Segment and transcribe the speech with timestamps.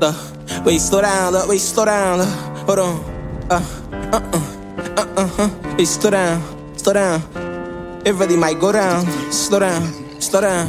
[0.00, 0.16] Look,
[0.64, 2.28] wait, slow down, look, wait, slow down, look,
[2.64, 3.04] hold on.
[3.50, 3.62] Uh,
[4.12, 4.40] uh, uh,
[4.96, 5.50] uh, uh, huh.
[5.76, 6.40] Wait, slow down,
[6.78, 7.20] slow down.
[8.06, 9.04] It really might go down.
[9.30, 9.82] Slow down,
[10.20, 10.68] slow down,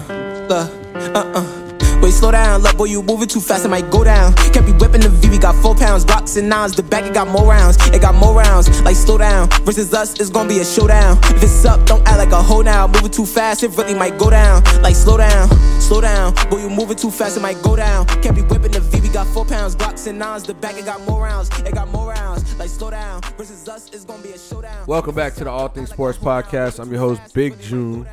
[0.50, 0.70] look,
[1.16, 1.61] uh, uh.
[2.02, 4.34] Wait, slow down, love boy, you moving too fast, it might go down.
[4.54, 6.76] Can't be whipping the V, we got four pounds, rocks and nines.
[6.76, 8.82] The back, it got more rounds, it got more rounds.
[8.82, 11.20] Like, slow down, versus us, it's gonna be a showdown.
[11.26, 12.88] If it's up, don't act like a hoe now.
[12.88, 14.64] Moving too fast, it really might go down.
[14.82, 15.48] Like, slow down,
[15.80, 18.08] slow down, boy, you moving too fast, it might go down.
[18.24, 20.42] Can't be whipping the V, we got four pounds, rocks and nines.
[20.42, 22.58] The back, it got more rounds, it got more rounds.
[22.58, 24.88] Like, slow down, versus us, it's gonna be a showdown.
[24.88, 26.80] Welcome back to the All Things Sports Podcast.
[26.80, 28.08] I'm your host, Big June.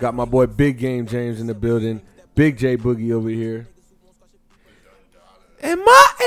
[0.00, 2.02] Got my boy Big Game James in the building.
[2.40, 3.68] Big J Boogie over here.
[5.60, 6.26] And Martin.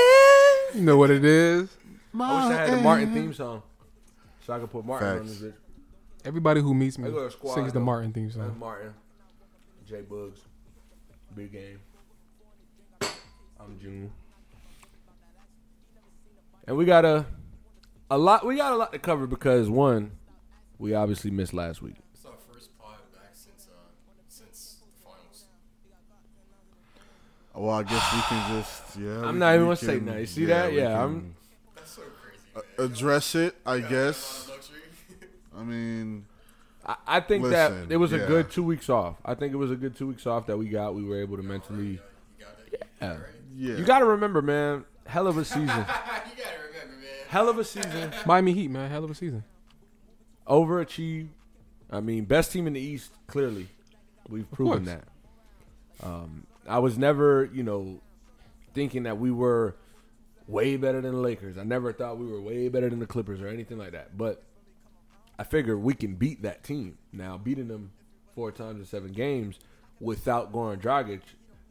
[0.76, 1.76] You know what it is?
[2.16, 3.64] I wish I had the Martin theme song.
[4.46, 5.40] So I could put Martin on Facts.
[5.40, 5.54] this bitch.
[6.24, 7.84] Everybody who meets me I go to squad, sings the though.
[7.84, 8.56] Martin theme That's song.
[8.60, 8.94] Martin.
[9.88, 10.38] J Bugs.
[11.34, 11.80] Big Game.
[13.58, 14.12] I'm June.
[16.68, 17.26] And we got a
[18.08, 20.12] a lot we got a lot to cover because one,
[20.78, 21.96] we obviously missed last week.
[22.14, 23.88] It's our first pod back since uh
[24.28, 25.46] since the finals.
[27.54, 29.20] Well, I guess we can just yeah.
[29.26, 30.20] I'm we- not even gonna say can- nothing.
[30.20, 30.72] You see that?
[30.72, 31.34] Yeah, I'm-
[31.76, 32.66] That's so crazy.
[32.78, 33.54] a- address it.
[33.64, 34.46] I Yeah, guess.
[34.46, 35.28] a lot of luxury.
[35.56, 36.26] I mean,
[36.84, 39.16] I, I think that it was a good two weeks off.
[39.24, 40.94] I think it was a good two weeks off that we got.
[40.94, 41.86] We were able to mentally.
[41.86, 41.98] You
[42.40, 42.82] got it.
[43.00, 43.16] Yeah.
[43.56, 43.76] yeah.
[43.76, 44.84] You got to remember, man.
[45.06, 45.62] Hell of a season.
[45.64, 47.08] you gotta remember, man.
[47.28, 48.12] Hell of a season.
[48.26, 49.44] Miami Heat, man, hell of a season.
[50.48, 51.28] Overachieved.
[51.90, 53.10] I mean, best team in the East.
[53.26, 53.68] Clearly,
[54.28, 55.04] we've proven that.
[56.02, 58.00] Um, I was never, you know,
[58.72, 59.76] thinking that we were
[60.46, 61.56] way better than the Lakers.
[61.58, 64.16] I never thought we were way better than the Clippers or anything like that.
[64.16, 64.42] But
[65.38, 66.98] I figure we can beat that team.
[67.12, 67.92] Now, beating them
[68.34, 69.58] four times in seven games
[70.00, 71.20] without Goran Dragic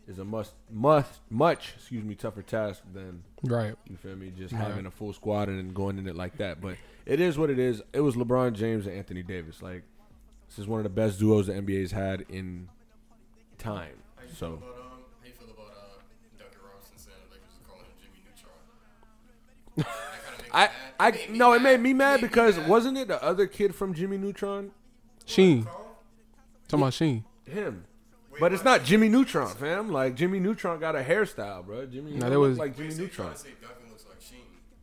[0.08, 3.76] is a must, must, much, excuse me, tougher task than Right.
[3.90, 4.32] you feel me?
[4.38, 6.60] Just having a full squad and going in it like that.
[6.62, 7.82] But it is what it is.
[7.94, 9.62] It was LeBron James and Anthony Davis.
[9.62, 9.84] Like
[10.50, 12.70] this is one of the best duos the NBA's had in
[13.58, 13.94] time.
[14.18, 15.04] How you feel So about um?
[15.22, 16.00] How you feel about uh
[16.38, 18.60] Duncan Robinson saying the Lakers are calling him Jimmy Neutron?
[19.78, 19.86] That
[20.26, 20.72] kinda makes I, me.
[21.00, 22.70] I Made me no, it made me mad me because mad.
[22.70, 24.72] wasn't it the other kid from Jimmy Neutron?
[25.26, 25.64] Sheen.
[26.68, 27.24] Talking about Sheen.
[27.46, 27.86] Him.
[28.40, 29.92] But it's not Jimmy Neutron, fam.
[29.92, 31.86] Like Jimmy Neutron got a hairstyle, bro.
[31.86, 33.28] Jimmy Nah, nah, there was- like Jimmy so you Neutron.
[33.28, 34.40] trying to say Duncan looks like Sheen?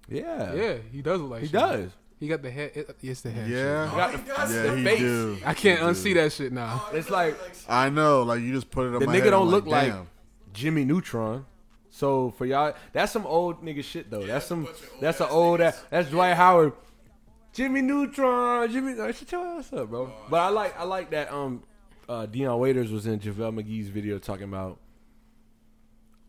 [0.08, 1.60] Yeah, Yeah, he does look like he Sheen.
[1.60, 1.90] does.
[2.20, 2.72] He got the head.
[2.74, 3.48] It, it's the head.
[3.48, 3.90] yeah.
[3.92, 4.98] Oh, got the- Yeah, the he face.
[5.00, 5.38] do.
[5.44, 5.90] I can't He do.
[5.90, 6.84] unsee that shit now.
[6.92, 7.36] It's like
[7.68, 8.22] I know.
[8.24, 10.08] Like you just put it on the my nigga head, don't I'm look like damn.
[10.52, 11.46] Jimmy Neutron.
[11.90, 14.18] So for y'all, that's some old nigga shit though.
[14.20, 15.66] that's that's some bunch that's an old niggas.
[15.66, 16.72] ass, that's Dwight Howard.
[17.52, 20.12] Jimmy Neutron, Jimmy, uh, shut your ass up, bro.
[20.30, 21.62] But I like I like that um
[22.08, 24.78] uh Dion Waiters was in JaVale McGee's video talking about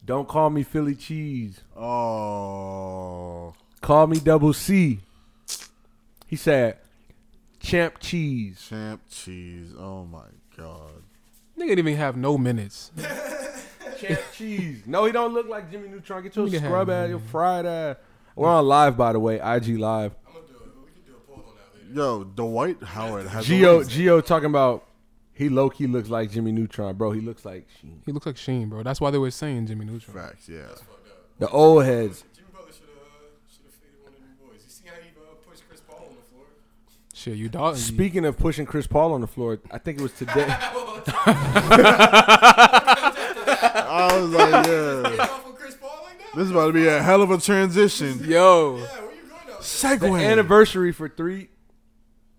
[0.03, 4.99] don't call me Philly cheese, Oh, call me double C.
[6.25, 6.77] He said
[7.59, 8.65] champ cheese.
[8.67, 9.73] champ cheese.
[9.77, 10.25] Oh my
[10.57, 11.03] god.
[11.55, 12.91] Nigga didn't even have no minutes.
[14.01, 14.83] Champ cheese.
[14.85, 16.23] No, he don't look like Jimmy Neutron.
[16.23, 17.97] Get your Nigga scrub had- ass, your fried ass.
[18.35, 20.15] We're on live by the way, IG live.
[20.27, 20.61] I'm gonna do it.
[20.85, 21.93] We can do a poll on that later.
[21.93, 23.45] Yo, Dwight Howard has.
[23.45, 24.85] Geo Geo talking about
[25.33, 27.11] he low key looks like Jimmy Neutron, bro.
[27.11, 28.01] He looks like Sheen.
[28.05, 28.83] He looks like Sheen, bro.
[28.83, 30.15] That's why they were saying Jimmy Neutron.
[30.15, 30.47] Facts.
[30.49, 30.67] Yeah.
[30.67, 31.39] Fucked up.
[31.39, 32.23] The old heads.
[32.35, 34.61] Jimmy Butler should have uh, should have faded one of them boys.
[34.63, 36.45] You see how he uh, pushed Chris Paul on the floor?
[37.13, 37.75] Shit, you dog.
[37.75, 40.47] Speaking of pushing Chris Paul on the floor, I think it was today.
[43.63, 45.09] I was like, yeah.
[45.09, 46.35] Get off of Chris Paul like that?
[46.35, 48.19] This is about to be a hell of a transition.
[48.23, 49.57] Yo, Yeah, where you going now?
[49.57, 50.23] the Segue.
[50.25, 51.49] anniversary for three.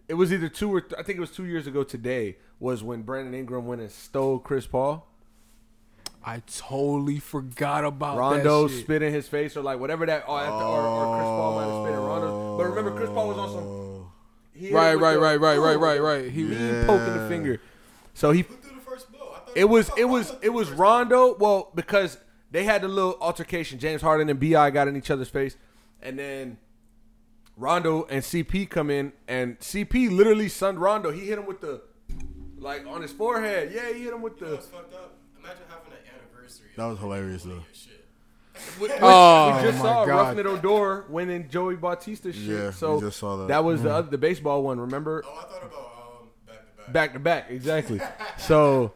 [0.09, 2.83] It was either two or th- I think it was two years ago today was
[2.83, 5.06] when Brandon Ingram went and stole Chris Paul.
[6.25, 8.84] I totally forgot about Rondo that shit.
[8.84, 11.65] spit in his face or like whatever that or, after, or, or Chris Paul might
[11.75, 12.56] have spit in Rondo.
[12.59, 13.59] But remember, Chris Paul was on some.
[13.65, 14.12] Oh.
[14.54, 16.03] he hit Right, with right, the- right, right, right, right, oh.
[16.04, 16.31] right.
[16.31, 17.60] He He poking the finger.
[18.15, 18.44] So he
[19.54, 20.84] It was it was Rondo it was the first blow.
[20.86, 21.36] Rondo.
[21.38, 22.18] Well, because
[22.50, 23.78] they had the little altercation.
[23.78, 25.56] James Harden and Bi got in each other's face,
[26.03, 26.59] and then
[27.56, 31.10] Rondo and CP come in, and CP literally sunned Rondo.
[31.10, 31.82] He hit him with the
[32.59, 33.72] like on his forehead.
[33.74, 34.47] Yeah, he hit him with the.
[34.47, 35.15] That's fucked up.
[35.38, 36.68] Imagine having an anniversary.
[36.77, 37.62] That was hilarious, though.
[37.72, 38.04] Shit.
[38.80, 40.36] We, we- Oh, we just saw God.
[40.36, 42.42] Roughing It Odor winning Joey Bautista shit.
[42.42, 43.48] Yeah, we so just saw that.
[43.48, 44.78] that was the other, the baseball one.
[44.78, 45.78] Remember Oh, I thought about
[46.21, 46.92] um back to back.
[46.92, 48.00] back to back exactly.
[48.38, 48.92] so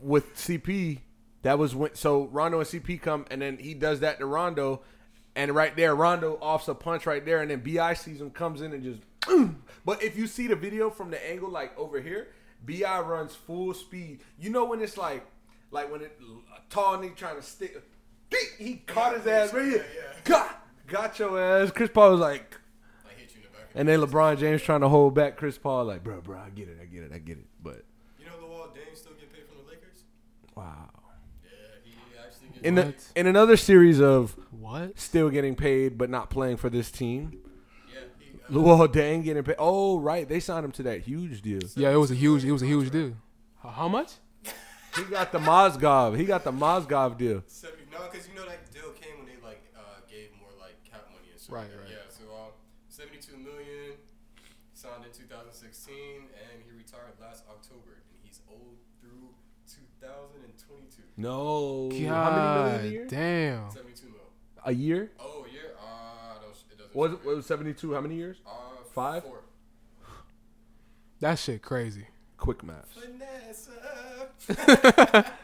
[0.00, 1.00] with CP,
[1.42, 4.80] that was when so Rondo and CP come and then he does that to Rondo,
[5.36, 8.60] and right there Rondo offs a punch right there, and then Bi sees him comes
[8.62, 9.00] in and just.
[9.84, 12.28] but if you see the video from the angle like over here,
[12.66, 14.20] Bi runs full speed.
[14.38, 15.24] You know when it's like
[15.70, 16.18] like when it
[16.56, 17.82] a tall nigga trying to stick.
[18.58, 19.86] He caught his ass right here.
[20.24, 21.70] Got, got your ass.
[21.70, 22.58] Chris Paul was like,
[23.04, 23.68] Like hit you in the back.
[23.74, 26.68] and then LeBron James trying to hold back Chris Paul, like, bro, bro, I get
[26.68, 27.44] it, I get it, I get it.
[27.62, 27.84] But
[28.18, 30.02] You know Luol Deng still get paid from the Lakers?
[30.56, 30.90] Wow.
[31.42, 31.50] Yeah,
[31.84, 33.12] he actually gets In the What?
[33.16, 34.98] in another series of What?
[34.98, 37.38] still getting paid but not playing for this team,
[37.92, 38.00] Yeah,
[38.48, 39.56] uh, Luol Deng getting paid.
[39.58, 41.60] Oh, right, they signed him to that huge deal.
[41.76, 42.44] Yeah, it was a huge.
[42.44, 43.12] It was a huge deal.
[43.62, 44.12] How, how much?
[44.96, 46.16] He got the Mozgov.
[46.16, 47.42] He got the Mozgov deal.
[47.48, 50.78] 70, no, because you know that deal came when they like uh, gave more like
[50.84, 51.56] cap money and stuff.
[51.56, 51.90] Right, right.
[51.90, 52.54] Yeah, so um,
[52.88, 53.98] 72 million
[54.72, 55.90] signed in 2016,
[56.30, 59.34] and he retired last October, and he's owed through
[59.66, 61.02] 2022.
[61.16, 61.88] No.
[61.90, 63.06] God How many million a year?
[63.08, 63.70] damn.
[63.70, 64.14] 72 mil.
[64.64, 65.10] A year?
[65.20, 66.94] Oh yeah, uh, I don't, it doesn't.
[66.94, 67.94] Was show it, it was 72?
[67.94, 68.36] How many years?
[68.46, 68.50] Uh,
[68.94, 69.22] five?
[69.22, 69.40] Four.
[71.20, 72.06] That shit crazy.
[72.36, 72.92] Quick maths.
[72.94, 73.72] Vanessa.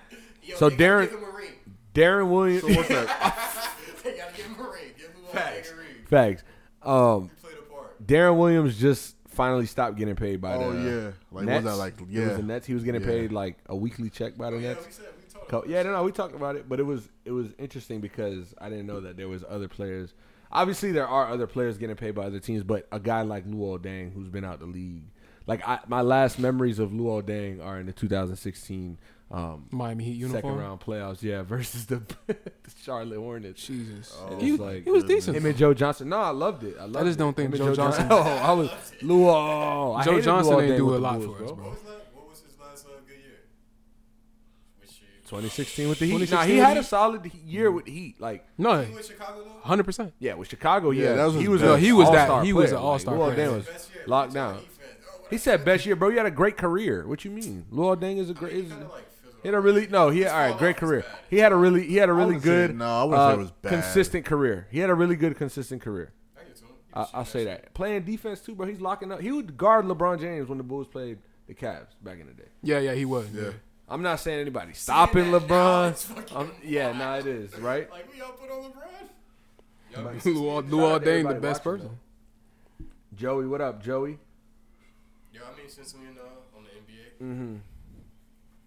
[0.43, 1.53] Yo, So Darren- give him a ring.
[1.95, 2.63] Deron Williams.
[2.63, 3.69] So what's that?
[4.05, 4.93] they gotta give him a ring.
[4.97, 5.71] Give him a Facts.
[5.71, 5.87] A ring.
[6.07, 6.43] Facts.
[6.83, 8.07] Um, He played a part.
[8.07, 11.65] Deron Williams just finally stopped getting paid by Oh the yeah, like Nets.
[11.65, 12.35] was that like It was yeah?
[12.35, 12.67] the Nets.
[12.67, 13.07] He was getting Yeah.
[13.07, 14.87] paid like a weekly check by the Oh, yeah, Nets.
[14.87, 15.20] we said we talked
[15.51, 18.55] Co- Yeah, no, no, we talked about it, but it was it was interesting because
[18.59, 20.15] I didn't know that there was other players.
[20.53, 23.79] Obviously, there are other players getting paid by other teams, but a guy like Luol
[23.79, 25.05] Deng, who's been out the league,
[25.47, 28.99] like I, my last memories of Luol Deng are in the 2016
[29.33, 30.43] um, Miami Heat uniform.
[30.43, 32.37] second round playoffs, yeah, versus the, the
[32.83, 33.65] Charlotte Hornets.
[33.65, 34.17] Jesus.
[34.29, 35.37] And he, it's like he was decent.
[35.37, 36.09] him and Joe Johnson.
[36.09, 36.77] No, I loved it.
[36.81, 37.23] I, loved just it.
[37.23, 38.71] don't think and Joe Johnson- oh, I was
[39.03, 39.97] Luol.
[40.01, 41.69] I Joe Johnson Luol Deng do a lot for us, What bro.
[41.71, 43.39] was, that, what was his last uh, good year?
[44.81, 45.11] Which year?
[45.31, 46.31] 2016 with the Heat.
[46.33, 48.21] Nah, he had a solid year with the Heat.
[48.21, 49.51] Like No, He was Chicago though.
[49.69, 50.13] hundred percent.
[50.19, 51.61] Yeah, with Chicago, yeah, Yeah, that was he was.
[51.61, 51.69] best.
[51.71, 53.49] A No, he was that- all-star he was an all-star Like, Luol player.
[53.49, 54.59] Deng was locked down.
[54.61, 56.09] Oh, He said best year, bro.
[56.09, 57.07] You had a great career.
[57.07, 57.65] What you mean?
[57.73, 58.53] Luol Deng is a great.
[58.55, 59.05] He Is, kinda, like,
[59.43, 60.11] he had a really no.
[60.11, 61.05] He all right, great career.
[61.31, 62.77] He had a really he had a really wouldn't say- good.
[62.77, 63.71] no, I wouldn't say uh, it was bad.
[63.73, 64.67] Consistent career.
[64.73, 66.13] He had a really good consistent career.
[66.37, 66.71] I get to him.
[66.89, 67.73] He I, was I'll say that.
[67.73, 68.67] Playing defense too, bro.
[68.67, 69.21] He's locking up.
[69.21, 72.49] He would guard LeBron James when the Bulls played the Cavs back in the day.
[72.63, 73.29] Yeah, yeah, he was.
[73.33, 73.43] Yeah.
[73.45, 73.51] Yeah.
[73.91, 76.15] I'm not saying anybody stopping that now, it's LeBron.
[76.15, 77.91] fucking Um, yeah, nah, it is right.
[77.91, 78.75] Like we all put on LeBron.
[79.93, 81.99] Y'all Luol, Shout Luol to the best watching, person.
[83.17, 84.19] Joey, what up, Joey?
[85.33, 87.57] Yo, I mean, since we in uh, on the NBA, Mm-hmm.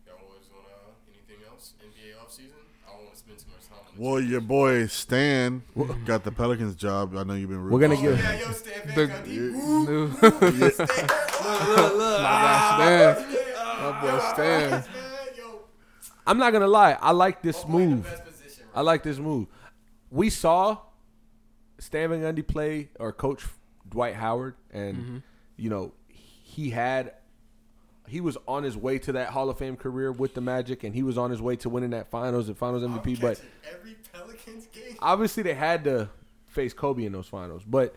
[0.06, 1.74] y'all always on uh, anything else?
[1.82, 2.60] NBA offseason?
[2.86, 5.64] I don't want to spend too much time on Well, your boy Stan
[6.06, 7.16] got the Pelicans job.
[7.16, 7.70] I know you've been.
[7.70, 10.60] We're gonna Oh, give- yeah, yo, Stan Van The- Gundy.
[10.60, 11.08] New- Stan.
[11.08, 13.34] My guy Stan.
[13.82, 14.84] My boy Stan.
[16.26, 16.98] Man, yo, I'm not gonna lie.
[17.02, 18.04] I like this my boy in the move.
[18.06, 19.48] best position, I like this move.
[20.10, 20.78] We saw
[21.80, 23.46] Stan Van Gundy play or coach
[23.90, 25.18] Dwight Howard, and Mm-hmm.
[25.58, 27.14] you know he had
[28.08, 30.94] he was on his way to that Hall of Fame career with the Magic, and
[30.94, 33.20] he was on his way to winning that Finals and Finals I'm MVP.
[33.22, 33.42] But
[33.74, 34.98] every Pelicans game.
[35.00, 36.10] obviously, they had to
[36.46, 37.64] face Kobe in those finals.
[37.66, 37.96] But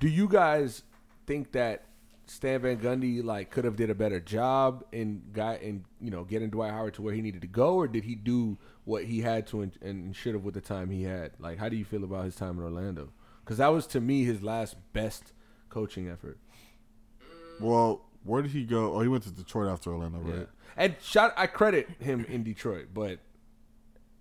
[0.00, 0.82] do you guys
[1.26, 1.84] think that
[2.30, 6.24] Stan Van Gundy like could have did a better job and got in you know
[6.24, 9.20] getting Dwight Howard to where he needed to go, or did he do what he
[9.20, 11.32] had to and, and should have with the time he had?
[11.38, 13.10] Like, how do you feel about his time in Orlando?
[13.44, 15.32] Because that was to me his last best
[15.70, 16.38] coaching effort.
[17.60, 18.94] Well, where did he go?
[18.94, 20.34] Oh, he went to Detroit after Orlando, Yeah.
[20.36, 20.48] right?
[20.76, 23.18] And shot, I credit him in Detroit, but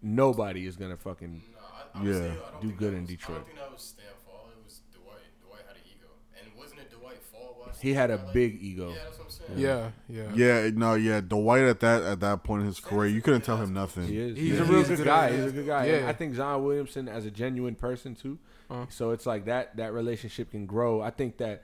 [0.01, 1.41] nobody is gonna fucking.
[1.53, 1.59] No,
[1.93, 2.13] I, I Yeah.
[2.13, 3.37] say, I don't Do good that in was, I Detroit.
[3.37, 4.49] don't think that was Stan fault.
[4.57, 5.27] It was Dwight.
[5.45, 6.07] Dwight had an ego,
[6.39, 7.57] and wasn't it Dwight fault?
[7.65, 8.89] last He had a big ego.
[8.89, 9.59] Yeah, that's what I'm saying.
[9.59, 10.31] Yeah, yeah.
[10.65, 11.21] Yeah, no, yeah.
[11.21, 14.03] Dwight at that at that point in his career, you couldn't tell him nothing.
[14.07, 14.37] He is.
[14.37, 15.25] He's He's, a a real he's good good guy.
[15.27, 15.85] at He's a good guy.
[15.85, 16.09] And Yeah.
[16.09, 18.37] I think Zion Williamson as a genuine person too.
[18.69, 18.85] Uh.
[18.89, 21.01] So it's like that that relationship can grow.
[21.01, 21.63] I think that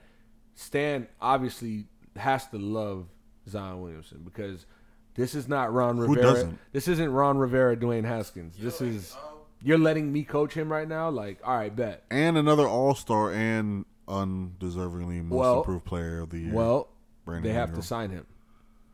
[0.54, 3.06] Stan obviously has to love
[3.48, 4.66] Zion Williamson because
[5.14, 6.22] this is not Ron Who Rivera.
[6.22, 6.58] doesn't?
[6.72, 8.56] This isn't Ron Rivera, Dwayne Haskins.
[8.58, 11.08] This is um, you're letting me coach him right now.
[11.10, 12.04] Like, all right, bet.
[12.10, 16.52] And another All Star and undeservingly most Well- improved player of the year.
[16.54, 16.88] Well,
[17.24, 17.80] Brandon they have Ingram.
[17.82, 18.26] to sign him.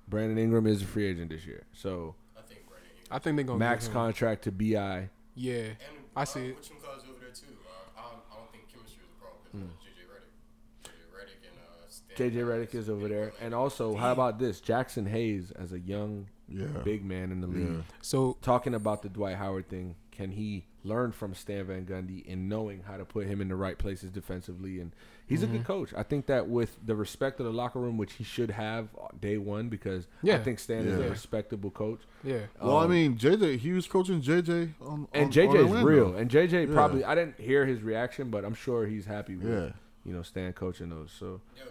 [0.08, 3.06] Brandon Ingram is a free agent this year, so I think Brandon Ingram.
[3.10, 5.08] I think they're gonna max contract to Bi.
[5.34, 5.76] Yeah, And
[6.16, 6.56] I uh, see it.
[6.56, 7.46] Which one guys over there too?
[7.64, 9.66] Uh, I, don't, I don't think chemistry is a problem because Hmm.
[9.66, 13.54] uh, JJ Redick, JJ Redick, and uh, Stan JJ Van Redick is over there, and
[13.54, 14.60] also, how about this?
[14.60, 16.66] Jaxson Hayes as a young Yeah.
[16.84, 17.68] big man in the league.
[17.70, 17.82] Yeah.
[18.02, 22.46] So Talking about the Dwight Howard thing, can he learn from Stan Van Gundy in
[22.46, 24.78] knowing how to put him in the right places defensively?
[24.78, 24.92] And
[25.26, 25.56] he's a Mm-hmm.
[25.56, 25.94] good coach.
[25.96, 29.38] I think that with the respect of the locker room, which he should have day
[29.38, 30.34] one, because yeah.
[30.36, 32.00] I think Stan is a respectable coach.
[32.22, 35.82] yeah, Well, I Um, mean, JJ, he was coaching JJ on, and on, JJ is
[35.82, 36.14] real.
[36.14, 36.74] And JJ Yeah.
[36.74, 39.72] probably I didn't hear his reaction, but I'm sure he's happy with Yeah.
[40.04, 41.12] you know Stan coaching those.
[41.12, 41.66] So Yo, uh,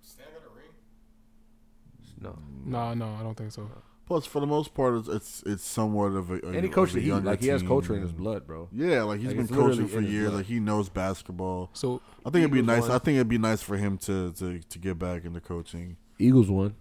[0.00, 0.72] Stan got a ring.
[2.18, 2.38] no.
[2.64, 3.68] no, no, I don't think so.
[4.10, 6.96] Plus, for the most part, it's it's, it's somewhat of a, a And he coached
[6.96, 7.24] of the a Heat.
[7.24, 8.68] Like he has culture in his blood, bro.
[8.72, 10.32] Yeah, like he's Like, been coaching for years.
[10.32, 11.70] Like he knows basketball.
[11.74, 12.82] So I think it'd be nice.
[12.82, 12.90] won.
[12.90, 15.96] I think it'd be nice for him to to to get back into coaching.
[16.18, 16.74] Eagles won.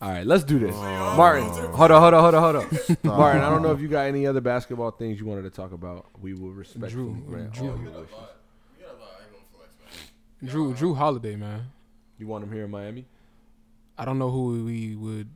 [0.00, 0.72] All right, let's do this.
[0.76, 1.16] Oh.
[1.16, 2.96] Martin, hold on, hold on, hold on, hold on.
[3.18, 5.72] Martin, I don't know if you got any other basketball things you wanted to talk
[5.72, 6.06] about.
[6.20, 7.70] We will respectfully Drew, grant Drew.
[7.70, 8.14] all We your got a wishes.
[8.16, 8.36] lot.
[8.78, 9.08] We got a lot.
[9.18, 9.44] I ain't gonna
[9.90, 9.98] flex,
[10.42, 10.48] man.
[10.48, 11.72] Drew Jrue Holiday, man.
[12.18, 13.06] You want him here in Miami?
[13.98, 15.28] I don't know who we would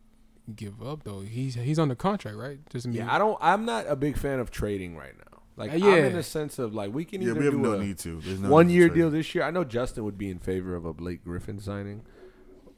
[0.55, 1.21] give up though.
[1.21, 2.59] He's he's under contract, right?
[2.71, 2.99] Just me.
[2.99, 3.37] Yeah, I don't.
[3.41, 5.41] I'm not a big fan of trading right now.
[5.57, 5.95] Like Uh, I'm yeah.
[6.07, 7.99] in the sense of like we can Yeah, either we have do no a need
[7.99, 8.21] to.
[8.21, 9.45] There's no one need to year deal this year.
[9.45, 12.03] I know Justin would be in favor of a Blake Griffin signing,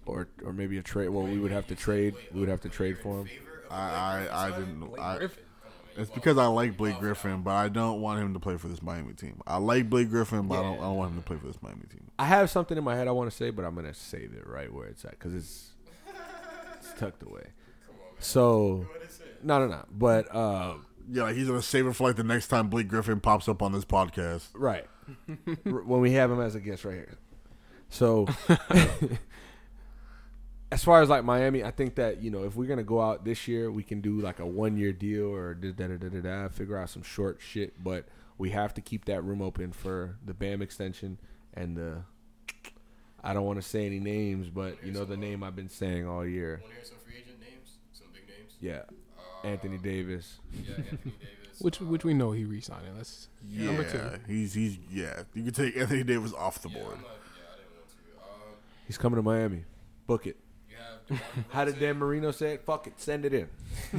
[0.06, 1.08] or or maybe a trade.
[1.08, 2.14] Well, we would have to trade.
[2.32, 3.28] We would have to trade for him.
[3.70, 4.98] I I, I didn't.
[4.98, 5.28] I,
[5.96, 8.80] it's because I like Blake Griffin, but I don't want him to play for this
[8.80, 9.42] Miami team.
[9.48, 10.78] I like Blake Griffin, but I don't.
[10.78, 12.04] I don't want him to play for this Miami team.
[12.20, 14.46] I have something in my head I want to say, but I'm gonna save it
[14.46, 15.70] right where it's at because it's
[16.78, 17.46] it's tucked away.
[18.20, 19.44] So what is it?
[19.44, 19.84] no, no, no.
[19.90, 20.74] But uh,
[21.10, 23.62] Yeah, like he's gonna save it for like the next time Blake Griffin pops up
[23.62, 24.48] on this podcast.
[24.54, 24.86] right
[25.66, 27.18] R- when we have him as a guest right here.
[27.90, 28.26] So
[30.70, 33.24] as far as like Miami, I think that you know if we're gonna go out
[33.24, 36.08] this year, we can do like a one year deal or da da da da
[36.08, 36.48] da da.
[36.48, 38.06] Figure out some short shit, but
[38.36, 41.18] we have to keep that room open for the Bam extension
[41.54, 42.02] and the.
[43.22, 46.06] I don't want to say any names, but you know the name I've been saying
[46.06, 46.60] all year.
[46.62, 47.78] Want to hear some free agent names?
[47.92, 48.47] Some big names?
[48.60, 48.82] Yeah,
[49.18, 50.38] Uh, Anthony Davis.
[50.52, 51.60] Yeah, Anthony Davis.
[51.60, 52.96] Which uh, which we know he re-signing.
[52.96, 54.00] Let's Yeah, number two.
[54.32, 55.22] he's he's yeah.
[55.34, 56.96] You can take Anthony Davis off the yeah, board.
[56.96, 57.10] Not, yeah,
[57.52, 57.94] I didn't want to.
[58.22, 58.54] Um,
[58.86, 59.64] He's coming to Miami.
[60.06, 60.36] Book it.
[60.70, 62.62] you have DeMar How did Dan Marino say it?
[62.64, 63.48] Fuck it, send it in.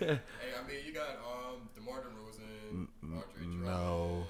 [0.00, 4.24] Hey, I mean, you got um, DeMar DeRozan, Andre no.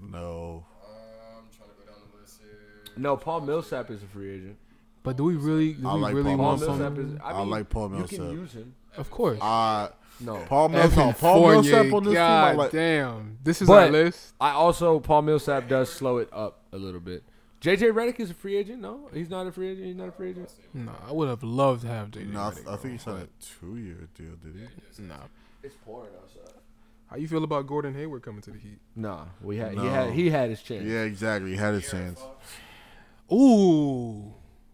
[0.00, 2.58] No, Um, trying to go down the list here.
[2.96, 4.56] No, Paul Millsap is a free agent.
[5.02, 6.78] But do we really do I we like really Paul Paul want Millsap.
[6.78, 7.14] Millsap some?
[7.16, 7.20] is.
[7.24, 8.18] I, I mean, like Paul You Millsap.
[8.18, 8.74] can use him.
[8.96, 9.38] Of course.
[9.40, 9.88] uh,
[10.20, 11.18] No, Paul Millsap.
[11.18, 12.20] Paul Fournier, Millsap on this team.
[12.22, 12.70] I God like.
[12.72, 13.38] damn.
[13.42, 14.34] This is But- our list.
[14.40, 17.22] I also Paul Millsap does slow it up a little bit.
[17.62, 18.80] JJ Redick is a free agent.
[18.80, 19.86] No, he's not a free agent.
[19.86, 20.50] He's not a free agent.
[20.72, 22.32] No, I would have loved to have JJ.
[22.32, 24.30] No, I, Redick, th- I think he bro, signed a two-year deal.
[24.42, 24.66] Did he?
[24.96, 25.14] but Nah.
[25.62, 26.54] It's pouring outside.
[27.08, 28.78] How you feel about Gordon Hayward coming to the Heat?
[28.96, 29.90] Nah, we had he No.
[29.90, 30.84] had he had his chance.
[30.84, 31.50] Yeah, exactly.
[31.50, 32.22] He had his chance.
[33.32, 34.32] Ooh,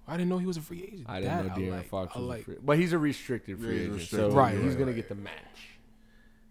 [0.09, 1.07] I didn't know he was a free agent.
[1.09, 1.89] I didn't That know De'Aaron like.
[1.89, 2.41] Fox was like.
[2.43, 4.31] a free, but he's a restricted free agent, restricted.
[4.33, 4.97] so Right, he's right, gonna right.
[4.97, 5.33] get the match.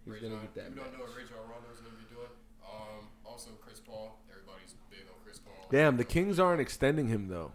[0.03, 0.83] He's Ray gonna get that We match.
[0.85, 2.27] don't know what Rajon Rondo's going to be doing.
[2.65, 4.19] Um, also, Chris Paul.
[4.29, 5.53] Everybody's big on Chris Paul.
[5.71, 7.51] Damn, the Kings aren't extending him though.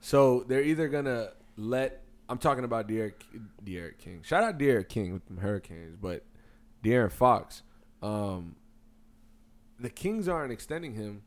[0.00, 3.12] So they're either gonna let I'm talking about De'Aaron,
[3.64, 4.22] De'Aaron King.
[4.22, 6.24] Shout out De'Aaron King with the Hurricanes, but
[6.82, 7.62] De'Aaron Fox.
[8.02, 8.56] Um,
[9.80, 11.22] the Kings aren't extending him.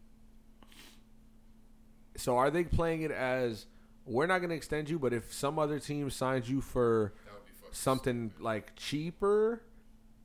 [2.18, 3.66] So are they playing it as
[4.06, 7.46] we're not gonna extend you, but if some other team signs you for That would
[7.46, 9.62] be fucking something like cheaper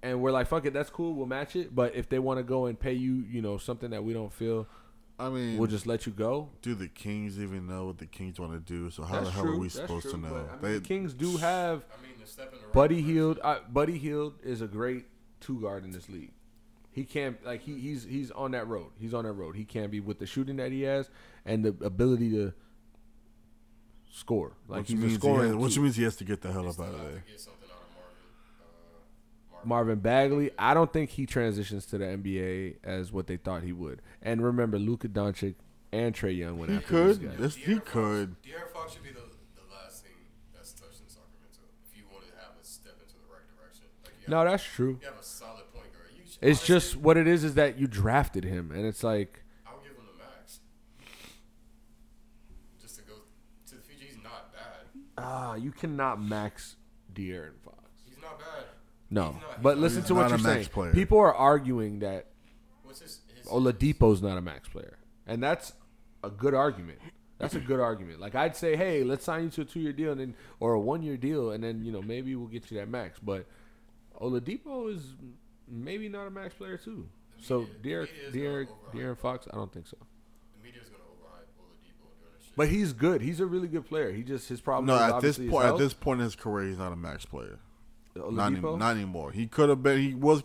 [0.03, 2.43] and we're like fuck it that's cool we'll match it but if they want to
[2.43, 4.67] go and pay you you know something that we don't feel
[5.19, 8.41] I mean, we'll just let you go do the Kings even know what the Kings
[8.41, 8.91] want to do?
[8.91, 9.53] So how That's the hell true.
[9.53, 10.35] are we That's supposed true, to know?
[10.35, 13.41] I mean, They- the Kings do have I mean, the step in the right Buddy.
[13.41, 15.05] Uh, Buddy Hield is a great
[15.39, 16.33] two guard in this league.
[16.93, 18.91] He can't like he, he's he's on that road.
[19.01, 19.57] He's on that road.
[19.57, 21.09] He can't be with the shooting that he has
[21.45, 22.53] and the ability to
[24.11, 24.53] score.
[24.69, 25.47] Like which he's means a he scoring.
[25.49, 27.23] has, which means he has to get the hell up out of there.
[27.25, 28.19] to get something out of Marvin.
[28.61, 29.69] Uh, Marvin.
[29.69, 30.51] Marvin Bagley.
[30.59, 34.03] I don't think he transitions to the NBA as what they thought he would.
[34.21, 35.55] And remember, Luka Doncic
[35.93, 37.09] and Trae Young went He after could.
[37.21, 37.37] these guys.
[37.41, 38.37] Yes, he De'Aaron Fox- could.
[38.43, 39.21] De'Aaron Fox should be the,
[39.57, 40.13] the last thing
[40.55, 41.65] that's touched in Sacramento.
[41.91, 44.65] If you wanted to have a step into the right direction, like you No, that's
[44.65, 44.99] true.
[45.01, 45.23] you have a
[46.43, 49.73] It's honestly, just what it is is that you drafted him, and it's like I
[49.75, 50.59] would give him the max.
[52.81, 53.15] Just to go
[53.69, 54.87] to the future, he's not bad.
[55.19, 56.77] ah, you cannot max
[57.15, 57.79] De'Aaron Fox.
[58.09, 58.65] He's not bad.
[59.11, 60.69] No, He's not- but he's listen not- to what not you're a max saying.
[60.69, 60.93] player.
[60.93, 62.27] People are arguing that
[62.83, 63.21] What's his?
[63.37, 65.73] his Oladipo's not a max player, and that's
[66.25, 66.99] a good argument.
[67.39, 68.21] That's a good argument.
[68.21, 70.81] Like I'd say, hey, let's sign you to a two-year deal and then, or a
[70.81, 73.19] one-year deal, and then you know maybe we'll get you that max.
[73.19, 73.47] But
[74.21, 75.15] Oladipo is
[75.73, 77.09] maybe not a max player too.
[77.41, 79.97] So media- the De'Aaron, media is De'Aaron, gonna overhype De'Aaron Fox, I don't think so.
[80.59, 82.57] The media's gonna overhype Oladipo doing shit.
[82.57, 83.21] But he's good.
[83.23, 84.13] He's a really good player.
[84.13, 84.87] He just his problem.
[84.87, 87.25] No, is at this point, at this point in his career, he's not a max
[87.25, 87.59] player.
[88.15, 88.79] Not, any, Oladipo?
[88.79, 89.33] not anymore.
[89.33, 89.99] He could have been.
[90.01, 90.43] He was.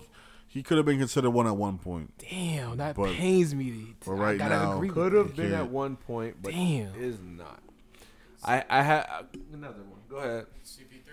[0.49, 2.13] He could have been considered one at one point.
[2.17, 3.95] Damn, that But- pains me.
[3.99, 6.95] To, but right gotta now- Could have been at one point, but Damn.
[6.95, 7.61] is not.
[8.43, 9.05] I I had
[9.51, 9.99] another one.
[10.09, 10.47] Go ahead.
[10.63, 11.03] CP3,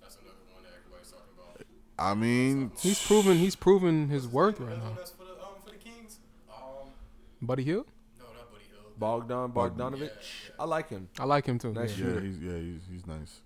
[0.00, 1.60] that's another one that everybody's talking about.
[1.98, 3.38] I mean, He's proven.
[3.38, 4.94] He's proven his worth right now.
[5.16, 6.18] For the um for the Kings.
[6.50, 6.90] Um,
[7.42, 7.86] Buddy Hield.
[8.18, 8.98] no, not Buddy Hield.
[8.98, 10.50] Bogdan Bogdanovich.
[10.58, 11.08] I like him.
[11.18, 11.72] I like him too.
[11.72, 12.04] Nice yeah.
[12.06, 12.20] Yeah, Shooter.
[12.26, 13.40] he's yeah he's he's nice.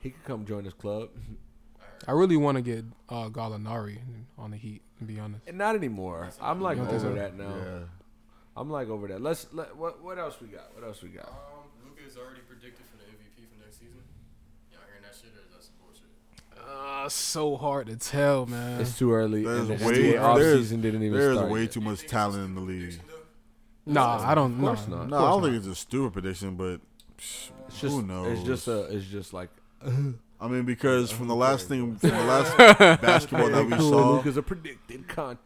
[0.00, 1.10] He could come join this club.
[2.06, 3.98] I really want to get uh, Gallinari
[4.36, 4.82] on the Heat.
[4.98, 6.30] To be honest, And not anymore.
[6.40, 7.20] I'm like You don't think over so?
[7.20, 7.54] that now.
[7.56, 7.78] Yeah.
[8.56, 9.20] I'm like over that.
[9.20, 10.72] Let's let what what else we got?
[10.74, 11.26] What else we got?
[11.28, 13.98] Um, Luka is already predicted for the MVP for next season.
[14.70, 16.06] Y'all hearing that shit or is that some bullshit?
[16.68, 18.80] Uh, so hard to tell, man.
[18.80, 19.44] It's too early.
[19.44, 21.50] There's and the way- NBA off there's- didn't even There's start.
[21.50, 21.72] way yet.
[21.72, 23.00] too much talent in the league.
[23.86, 24.54] nah, I don't.
[24.54, 24.96] Of course nah.
[24.98, 25.08] not.
[25.08, 26.80] No, I don't think it's a stupid prediction, but
[27.18, 28.38] psh, It's just, who knows?
[28.38, 28.82] It's just a.
[28.94, 29.50] It's just like
[30.40, 32.56] I mean, because from the last thing, from the last
[33.00, 35.38] basketball that we saw, Luka's a predicted con.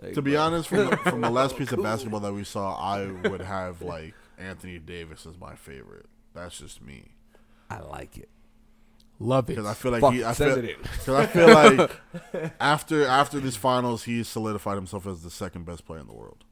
[0.00, 0.40] Like, to be bro.
[0.40, 3.82] honest, from the, from the last piece of basketball that we saw, I would have
[3.82, 6.06] like Anthony Davis as my favorite.
[6.34, 7.12] That's just me
[7.70, 8.28] I like it.
[9.22, 9.56] Love it.
[9.56, 10.24] because I feel like Fuck, he.
[10.24, 10.82] I feel, it.
[10.82, 15.84] Because I feel like after after this finals, he solidified himself as the second best
[15.86, 16.44] player in the world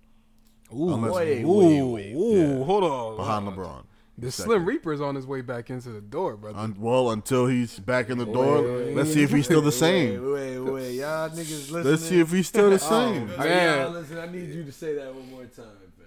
[0.74, 2.14] Ooh, Unless- Wait, ooh, wait, wait.
[2.14, 2.64] ooh, Yeah.
[2.64, 3.16] hold on.
[3.16, 3.84] behind LeBron.
[4.18, 4.50] The Second.
[4.50, 6.58] Slim Reaper's on his way back into the door, brother.
[6.58, 9.72] Un- well, until he's back in the door, wait, let's see if he's still the
[9.86, 10.32] same.
[10.32, 10.94] Wait, wait, wait.
[10.96, 11.84] Y'all niggas listening.
[11.84, 13.30] Let's see if he's still the same.
[13.34, 13.46] Oh, Man.
[13.46, 13.92] man.
[13.94, 15.64] listen, I need you to say that one more time,
[15.96, 16.06] fam.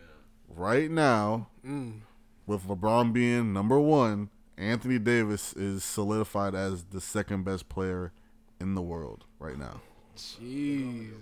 [0.55, 2.01] Right now, Mm.
[2.45, 8.11] with LeBron being number one, Anthony Davis is solidified as the second best player
[8.61, 9.81] in the world right now.
[10.15, 11.13] Jesus.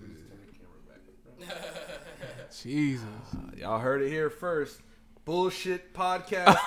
[2.62, 3.06] Jesus.
[3.34, 4.82] Uh, y'all heard it here first.
[5.24, 6.58] Bullshit podcast.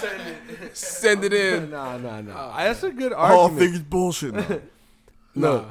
[0.00, 0.20] Send
[0.62, 0.76] it.
[0.76, 1.70] Send it in.
[1.70, 2.50] Nah, nah, nah.
[2.50, 3.40] Uh, That's a good argument.
[3.40, 4.34] All things bullshit.
[4.34, 4.46] Now.
[5.34, 5.70] Look, Nah.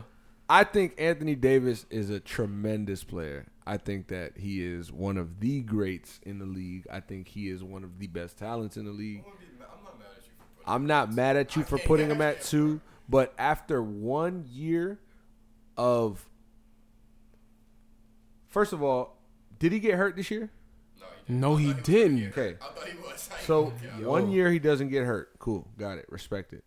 [0.50, 3.46] I think Anthony Davis is a tremendous player.
[3.70, 6.88] I think that he is one of the greats in the league.
[6.92, 9.20] I think he is one of the best talents in the league.
[9.20, 11.56] I'm gonna be mad- I'm not mad at you for putting I'm not mad at
[11.56, 15.00] you for putting him at two, but after one year
[15.78, 16.28] of,
[18.48, 19.18] first of all,
[19.60, 20.50] did he get hurt this year?
[21.28, 22.16] No, he didn't.
[22.16, 22.28] No, he.
[22.30, 23.30] Okay, I thought he was.
[23.46, 23.66] So
[24.00, 25.38] one year he doesn't get hurt.
[25.38, 26.64] Cool, got it, respect it.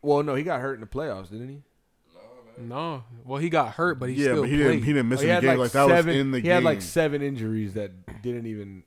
[0.00, 1.62] Well, no, he got hurt in the playoffs, didn't he?
[2.58, 4.64] No, Well, he got hurt, but he yeah, still but he played.
[4.66, 4.82] didn't.
[4.84, 5.58] He didn't miss Oh, he any had games.
[5.58, 6.06] like, that seven.
[6.06, 6.42] was in the game.
[6.42, 6.54] he game.
[6.54, 8.82] had like seven injuries that didn't even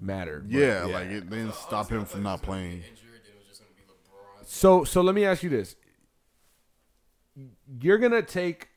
[0.00, 0.40] matter.
[0.40, 2.78] but yeah, like it didn't stop him from not playing.
[2.78, 2.88] Injured,
[3.26, 4.46] it was just gonna be LeBron.
[4.46, 5.76] So so let me ask you this.
[7.80, 8.68] You're gonna take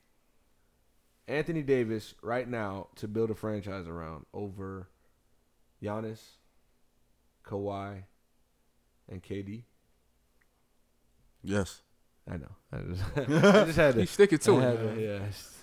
[1.28, 4.90] Anthony Davis right now to build a franchise around over
[5.82, 6.20] Giannis,
[7.46, 8.04] Kawhi,
[9.10, 9.64] and KD.
[11.42, 11.82] Yes,
[12.30, 12.52] I know.
[12.72, 14.00] I just, I just had to.
[14.02, 14.64] He stick it to I it.
[14.80, 15.02] had to-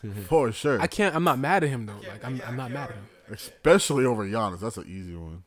[0.04, 0.12] yeah.
[0.28, 0.80] for sure.
[0.80, 1.14] I can't.
[1.14, 1.96] I'm not mad at him though.
[2.08, 2.40] Like I'm.
[2.46, 3.06] I'm not mad at him.
[3.30, 4.60] Especially over Giannis.
[4.60, 5.44] That's an easy one.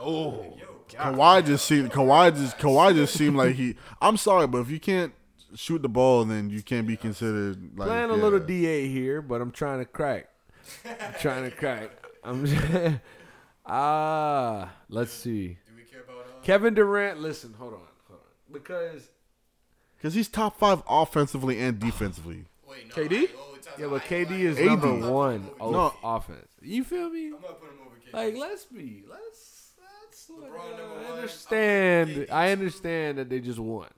[0.00, 0.56] Oh.
[0.88, 3.76] Kawhi just seemed Kawhi just Kawhi just seemed like he.
[4.00, 5.12] I'm sorry, but if you can't
[5.54, 8.22] shoot the ball, then you can't be considered like Playing a yeah.
[8.22, 10.28] little DA here, but I'm trying to crack.
[10.84, 11.90] I'm trying to crack.
[12.24, 12.46] I'm
[13.66, 14.70] ah.
[14.88, 15.58] let's see.
[15.66, 16.16] Do we care about?
[16.26, 17.20] Uh, Kevin Durant.
[17.20, 19.08] Listen, hold on, hold on, because
[20.02, 22.46] because he's top five offensively and defensively.
[22.68, 22.94] wait, no.
[23.04, 23.18] KD?
[23.22, 24.66] I- oh, yeah, but KD I- is AD.
[24.66, 25.94] number I'm not one putting him of No.
[26.02, 26.48] offense.
[26.60, 27.26] You feel me?
[27.26, 28.12] I'm not putting him over KD.
[28.12, 30.28] Like, let's be, let's, let's.
[30.28, 32.26] LeBron number I understand.
[32.30, 33.88] I'm I understand that they just won.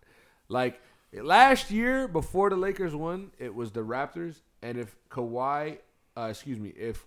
[0.49, 0.81] Like
[1.12, 5.79] last year, before the Lakers won, it was the Raptors, and if Kawhi,
[6.17, 7.07] uh, excuse me, if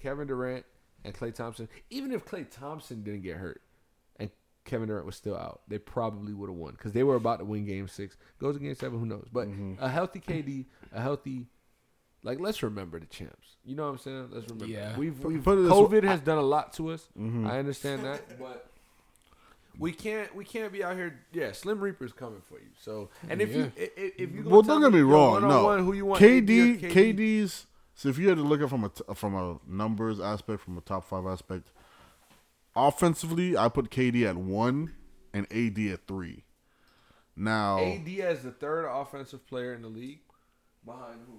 [0.00, 0.64] Kevin Durant
[1.04, 3.63] and Klay Thompson, even if Klay Thompson didn't get hurt, and
[4.64, 7.44] Kevin Durant was still out, they probably would have won because they were about to
[7.44, 8.16] win Game Six.
[8.40, 9.26] Goes to Game Seven, who knows?
[9.32, 9.48] But
[9.80, 11.46] a healthy KD, a healthy.
[12.22, 13.56] Like let's remember the champs.
[13.66, 14.28] You know what I'm saying?
[14.32, 14.66] Let's remember.
[14.72, 14.96] Yeah.
[14.96, 16.08] We've, we've put it this COVID way- Mm-hmm.
[16.08, 17.06] has done a lot to us.
[17.18, 18.70] I understand that, but
[19.78, 21.20] we can't we can't be out here.
[21.32, 22.68] Yeah, Slim Reaper's coming for you.
[22.80, 25.42] So, and if you if, if you Well, don't get me wrong.
[25.42, 26.22] No, who you want?
[26.22, 27.66] KD, or KD's.
[27.96, 30.78] So if you had to look at from a t- from a numbers aspect, from
[30.78, 31.72] a top five aspect,
[32.76, 34.92] offensively, I put KD at one
[35.32, 36.44] and AD at three.
[37.36, 40.20] Now, AD as the third offensive player in the league,
[40.84, 41.38] behind who?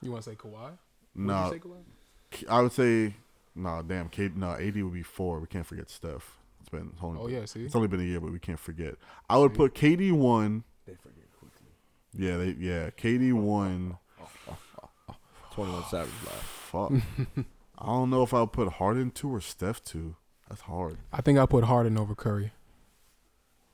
[0.00, 0.72] You want to say Kawhi?
[1.14, 2.48] no, Would you say Kawhi?
[2.50, 3.14] I would say
[3.54, 3.82] no.
[3.86, 5.38] Damn, K, no, AD would be four.
[5.40, 6.38] We can't forget Steph.
[6.60, 7.64] It's been only, Oh, yeah, see?
[7.64, 8.94] it's only been a year, but we can't forget.
[9.28, 10.64] I would put KD one.
[10.86, 11.68] They forget quickly.
[12.16, 13.98] Yeah, they, yeah, KD one.
[15.52, 16.34] Twenty One Savage live.
[16.42, 17.44] Fuck.
[17.78, 20.16] I don't know if I'll put Harden two or Steph two.
[20.48, 20.98] That's hard.
[21.12, 22.52] I think I put Harden over Curry.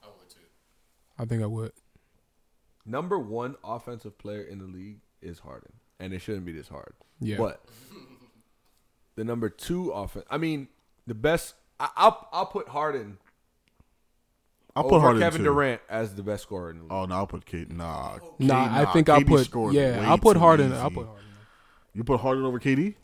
[0.02, 0.38] I would too.
[1.18, 1.72] I think I would.
[2.86, 6.94] Number one offensive player in the league is Harden, and it shouldn't be this hard.
[7.20, 7.36] Yeah.
[7.36, 7.62] But
[9.16, 10.68] the number two offense, I mean,
[11.06, 11.54] the best.
[11.78, 13.18] I, I'll I'll put Harden
[14.76, 15.44] I'll over put Harden Kevin two.
[15.44, 16.92] Durant as the best scorer in the league.
[16.92, 17.70] Oh no, I'll put Kate.
[17.70, 20.04] Nah, Nah, K- I think I'll KD put scored yeah.
[20.08, 20.72] I'll put too Harden.
[20.72, 20.80] easy.
[20.80, 21.24] I'll put Harden.
[21.92, 22.94] You put Harden over KD?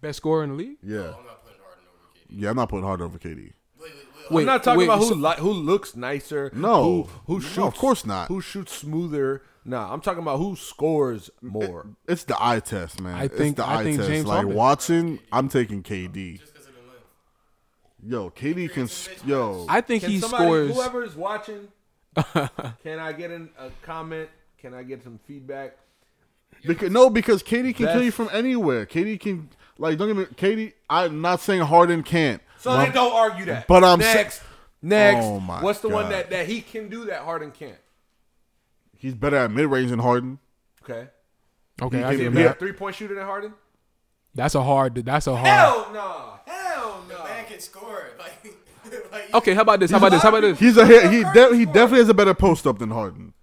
[0.00, 0.76] Best scorer in the league.
[0.82, 2.26] Yeah, I'm not putting Harden over KD.
[2.30, 2.50] yeah.
[2.50, 3.36] I'm not putting Harden over KD.
[3.36, 4.30] Wait, wait, wait.
[4.30, 6.50] Wait, I'm not talking wait, about who so- li- who looks nicer.
[6.54, 6.82] No.
[6.84, 7.58] who, who No, shoots.
[7.58, 8.28] of course not.
[8.28, 9.42] Who shoots smoother?
[9.64, 11.86] Nah, I'm talking about who scores more.
[12.06, 13.14] It's the eye test, man.
[13.14, 14.08] I it's think- the I eye think test.
[14.08, 14.54] James like Harden.
[14.54, 16.38] Watson, I'm taking KD.
[16.38, 17.04] Just because of the length.
[18.06, 19.28] Yo, KD can.
[19.28, 20.74] Yo, I think Can he somebody, scores.
[20.74, 21.68] Whoever is watching,
[22.32, 24.28] can I get an, a comment?
[24.58, 25.76] Can I get some feedback?
[26.66, 28.86] because, no, because KD can kill you from anywhere.
[28.86, 30.24] KD can like don't get me.
[30.36, 32.42] KD, I'm not saying Harden can't.
[32.58, 33.66] So But- then don't argue that.
[33.68, 34.42] but I'm sa- next.
[34.82, 35.24] next.
[35.24, 37.78] Oh my What's the one that, that he can do that Harden can't?
[38.96, 40.38] He's better at mid range than Harden.
[40.82, 41.08] Okay.
[41.80, 42.50] okay, he I can- give him Is he Yeah.
[42.50, 43.54] a three point shooter than Harden?
[44.34, 44.94] That's a hard.
[44.96, 45.46] That's a hard.
[45.46, 46.52] Hell no.
[46.52, 47.24] Hell The no.
[47.24, 48.06] man can score.
[48.18, 49.90] Like, like Okay, how about this?
[49.90, 50.22] How about this?
[50.22, 50.58] How about this?
[50.58, 51.18] He's a he.
[51.18, 53.34] He, de- he definitely has a better post up than Harden.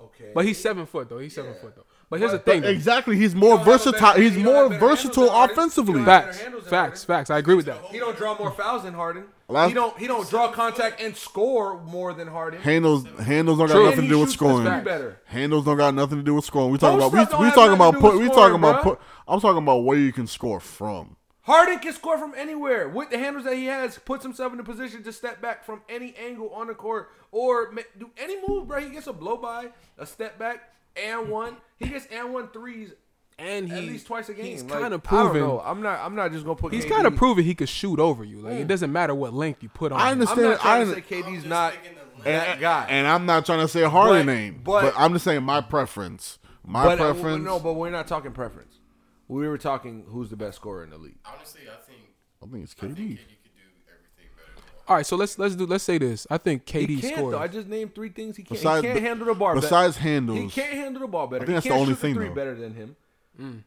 [0.00, 0.30] Okay.
[0.32, 1.18] But he's seven foot though.
[1.18, 1.84] He's seven foot though.
[2.12, 2.62] But here's the thing.
[2.62, 4.00] Exactly, he's more don't have a versatile.
[4.12, 6.00] better- he's he more have better handles versatile offensively.
[6.00, 7.30] He don't have Facts, facts, facts.
[7.30, 7.82] I agree with that.
[7.86, 9.24] He don't draw more fouls than Harden.
[9.48, 9.98] Last- he don't.
[9.98, 12.60] He don't draw contact and score more than Harden.
[12.60, 13.84] Handles handles don't got True.
[13.86, 14.64] nothing to do with scoring.
[14.64, 15.20] the three better.
[15.24, 16.70] Handles don't got nothing to do with scoring.
[16.70, 19.00] We talking Post about we, we talking about put, with we scoring, talking about put.
[19.26, 21.16] I'm talking about where you can score from.
[21.40, 22.90] Harden can score from anywhere.
[22.90, 25.80] With the handles that he has, puts himself in a position to step back from
[25.88, 28.80] any angle on the court or do any move, bro.
[28.80, 31.56] He gets a blow by, a step back, and one.
[31.78, 32.92] He gets and one threes
[33.38, 34.44] And at least twice a game.
[34.46, 35.40] He's Like, kind of I don't proven.
[35.48, 35.60] know.
[35.64, 35.98] I'm not.
[36.00, 36.72] I'm not just gonna put.
[36.72, 38.38] He's kind of proven he could shoot over you.
[38.40, 40.00] Like it doesn't matter what length you put on.
[40.00, 40.20] I him.
[40.20, 40.40] understand.
[40.40, 42.86] I'm not trying I to say KD's not thinking that and, guy.
[42.88, 45.60] and I'm not trying to say Harden But- name, but- but, I'm just saying my
[45.60, 46.38] preference.
[46.64, 47.44] My but uh, preference.
[47.44, 48.78] no, but we're not talking preference.
[49.26, 51.16] We were talking who's the best scorer in the league.
[51.24, 52.00] honestly, I think
[52.42, 53.02] I think it's I think KD.
[53.02, 54.71] KD could do everything better than Harden.
[54.88, 56.26] All right, so let's let's do let's say this.
[56.30, 57.32] I think KD He can't scores.
[57.32, 57.38] though.
[57.38, 58.50] I just named three things he can't.
[58.60, 59.54] Besides- he can't handle the bar.
[59.54, 60.08] besides better.
[60.08, 61.44] handles, he can't handle the ball better.
[61.44, 62.34] I think that's he the can't only shoot thing, three though.
[62.34, 62.96] better than him.
[63.40, 63.62] Mm.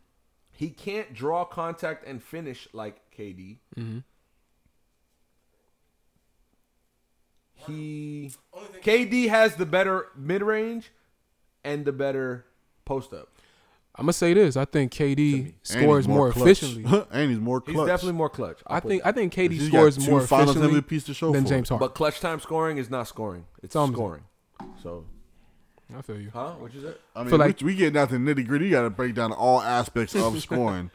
[0.51, 3.57] He can't draw contact and finish like KD.
[3.77, 3.99] Mm-hmm.
[7.67, 10.91] He Only thing KD has the better mid range
[11.63, 12.45] and the better
[12.85, 13.29] post up.
[13.97, 14.57] I'm gonna say this.
[14.57, 16.45] I think KD And he's scores more, clutch.
[16.47, 17.05] efficiently.
[17.11, 17.77] and he's more clutch.
[17.77, 18.59] He's definitely more clutch.
[18.67, 19.09] I'll I think that.
[19.09, 21.69] I think KD scores more efficiently to show than James.
[21.69, 21.85] Harden.
[21.87, 23.45] But clutch time scoring is not scoring.
[23.63, 23.95] It's Something.
[23.95, 24.23] scoring.
[24.83, 25.05] So,
[25.97, 26.29] I feel you.
[26.33, 26.53] huh?
[26.59, 26.95] What you said?
[27.15, 28.65] I mean, feel like- we, we get down to nitty gritty.
[28.65, 30.91] You got to break down all aspects of scoring.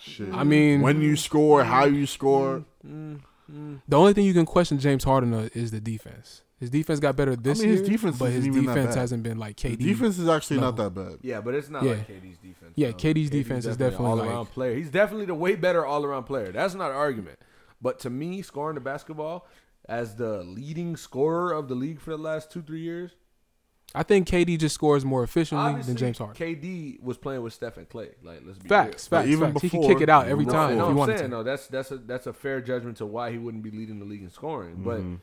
[0.00, 0.32] Shit.
[0.32, 2.64] I mean, when you score, how you score.
[2.86, 3.20] Mm, mm,
[3.52, 3.80] mm.
[3.88, 6.42] the only thing you can question James Harden is the defense.
[6.58, 8.94] His defense got better this mean, his year, defense but his isn't even that defense
[8.94, 9.76] hasn't been like KD.
[9.76, 11.18] The defense is actually not that bad.
[11.20, 11.90] Yeah, but it's not Yeah.
[11.92, 12.72] like KD's defense.
[12.76, 12.96] Yeah, though.
[12.96, 14.74] KD's defense is definitely all like- around player.
[14.74, 16.52] He's definitely the way better all around player.
[16.52, 17.38] That's not an argument.
[17.82, 19.46] But to me, scoring the basketball
[19.86, 23.12] as the leading scorer of the league for the last two three years,
[23.94, 26.36] I think KD just scores more efficiently obviously than James Harden.
[26.36, 28.12] KD was playing with Steph and Klay.
[28.22, 29.20] Like let's be Facts, real.
[29.20, 29.62] facts, even facts.
[29.62, 31.30] he can kick it out every even time No, if no, he I'm wanted saying
[31.30, 31.36] to.
[31.36, 31.42] no.
[31.42, 34.22] That's that's a that's a fair judgment to why he wouldn't be leading the league
[34.22, 34.76] in scoring.
[34.82, 35.14] But Mm-hmm.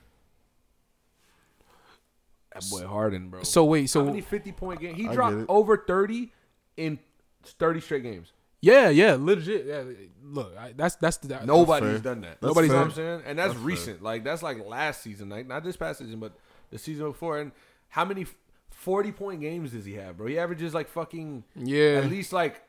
[2.54, 3.44] That boy Harden, bro.
[3.44, 4.96] So wait, how so many fifty point game?
[4.96, 5.46] He I dropped it.
[5.50, 6.32] over thirty
[6.78, 7.00] in
[7.44, 8.32] thirty straight games.
[8.62, 9.66] yeah, yeah, legit.
[9.66, 9.84] Yeah,
[10.24, 12.00] look, I, that's that's the that, Nobody's fair.
[12.00, 12.38] done that.
[12.42, 12.80] That's Nobody's fair.
[12.80, 13.68] done what I'm saying, and that's, That's fair.
[13.68, 14.04] recent.
[14.04, 16.34] Like that's like last season, like not this past season, but
[16.70, 17.40] the season before.
[17.40, 17.52] And
[17.90, 18.26] how many
[18.70, 20.28] forty point games does he have, bro?
[20.28, 22.02] He averages like fucking Yeah.
[22.04, 22.62] at least like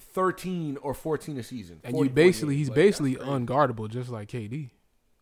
[0.00, 1.80] thirteen or fourteen a season.
[1.84, 2.58] and 40 you point basically games.
[2.60, 3.30] he's Like, basically crazy.
[3.30, 4.70] unguardable, just like KD.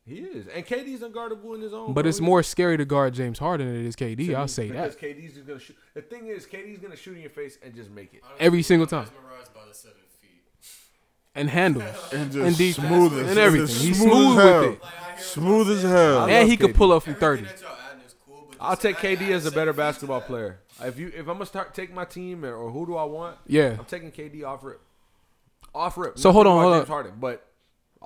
[0.07, 1.93] He is, and KD's unguardable in his own.
[1.93, 2.09] But bro.
[2.09, 4.19] it's more scary to guard James Harden than it is KD.
[4.29, 5.77] me, I'll say because that KD's just gonna shoot.
[5.95, 8.21] The thing is, KD's gonna shoot in your face and just make it.
[8.25, 9.05] Honestly, every single time.
[9.07, 10.43] mesmerized by the seven feet.
[11.35, 13.67] and handles And and just defense smooth as- and everything.
[13.69, 14.61] just He's smooth smooth hell.
[14.61, 16.23] with it, Like, Smooth as hell.
[16.25, 16.75] And love he could KD.
[16.77, 17.43] pull up from thirty.
[17.43, 20.61] Everything that y'all adding is cool, I'll take KD as a better basketball player.
[20.83, 23.39] If you if I'm gonna start take my team or, or who do I want?
[23.47, 23.77] Yeah.
[23.79, 24.81] I'm taking KD off rip.
[25.75, 26.19] Off rip.
[26.19, 26.87] So Nothing hold on, hold on.
[26.87, 27.46] Harden, but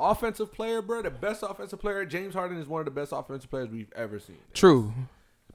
[0.00, 2.04] offensive player, bro, the best offensive player.
[2.04, 4.38] James Harden is one of the best offensive players we've ever seen.
[4.54, 4.92] True,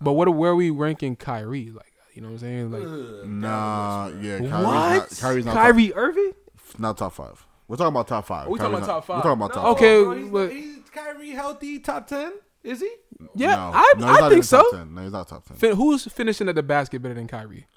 [0.01, 1.69] but what where are we ranking Kyrie?
[1.71, 2.71] Like you know what I'm saying?
[2.71, 4.37] Like Ugh, Nah, yeah.
[4.37, 4.61] Kyrie's what?
[4.63, 6.31] Not, Kyrie's not Kyrie Irving?
[6.77, 7.45] Not top five.
[7.67, 8.47] We're talking about top five.
[8.47, 9.17] We talking Kyrie's about not- top five.
[9.17, 12.33] We're talking about No, top Okay, bro, he's, but- he's Kyrie healthy top ten.
[12.63, 12.91] Is he?
[13.35, 13.71] Yeah, No.
[13.75, 14.63] I No, I think so.
[14.89, 15.57] No, he's not top ten.
[15.57, 17.67] Fin- who's finishing at the basket better than Kyrie?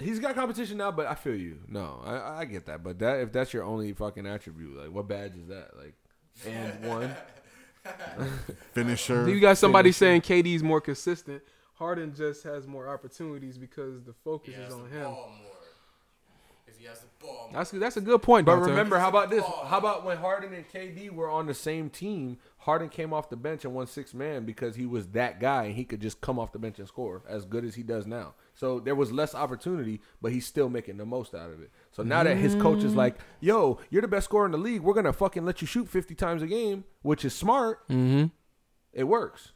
[0.00, 1.58] He's got competition now, but I feel you.
[1.68, 2.82] No, I, I get that.
[2.82, 5.70] But that if that's your only fucking attribute, like what badge is that?
[5.76, 5.94] Like,
[6.46, 7.14] and one.
[8.72, 9.28] Finisher.
[9.28, 11.42] You got somebody saying KD's more consistent.
[11.74, 15.04] Harden just has more opportunities because the focus He is has on the him.
[15.04, 15.50] ball more.
[16.66, 17.58] If he has the ball more.
[17.60, 18.46] That's that's a good point.
[18.46, 18.70] But Dante.
[18.70, 19.44] remember, how about this?
[19.44, 22.38] How about when Harden and KD were on the same team?
[22.64, 25.74] Harden came off the bench and won six man because he was that guy and
[25.74, 28.32] he could just come off the bench and score as good as he does now.
[28.54, 31.70] So there was less opportunity, but he's still making the most out of it.
[31.92, 34.80] So now that his coach is like, "Yo, you're the best scorer in the league.
[34.80, 37.86] We're gonna fucking let you shoot 50 times a game," which is smart.
[37.88, 38.28] Mm-hmm.
[38.94, 39.52] It works.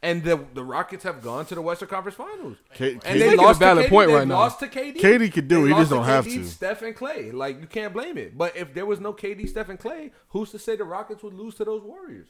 [0.00, 2.56] And the the Rockets have gone to the Western Conference Finals.
[2.72, 3.90] K- And K- they making a lost valid to KD.
[3.90, 4.34] point they right now.
[4.36, 4.96] lost to KD.
[5.00, 5.74] KD could do They it.
[5.74, 6.44] He just don't have to.
[6.44, 7.32] Steph and Klay.
[7.32, 8.38] Like you can't blame it.
[8.38, 11.34] But if there was no KD, Steph, and Clay, who's to say the Rockets would
[11.34, 12.28] lose to those Warriors?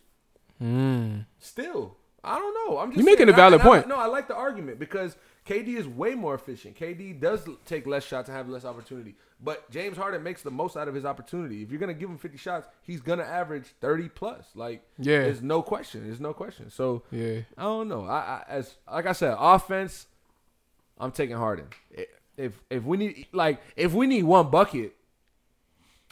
[0.58, 1.18] Hmm.
[1.38, 2.78] Still, I don't know.
[2.78, 3.88] I'm just You're making saying, a valid I- and I- point.
[3.88, 6.74] no, I like the argument because KD is way more efficient.
[6.76, 9.14] KD does take less shots and have less opportunity.
[9.40, 11.62] But James Harden makes the most out of his opportunity.
[11.62, 14.46] If you're gonna give him 50 shots, he's gonna average 30 plus.
[14.56, 15.20] Like, Yeah.
[15.20, 16.04] there's no question.
[16.04, 16.70] There's no question.
[16.70, 17.40] So Yeah.
[17.56, 18.04] I don't know.
[18.04, 20.06] I, I as like I said, offense.
[20.98, 21.66] I'm taking Harden.
[22.36, 24.94] If if we need like if we need one bucket,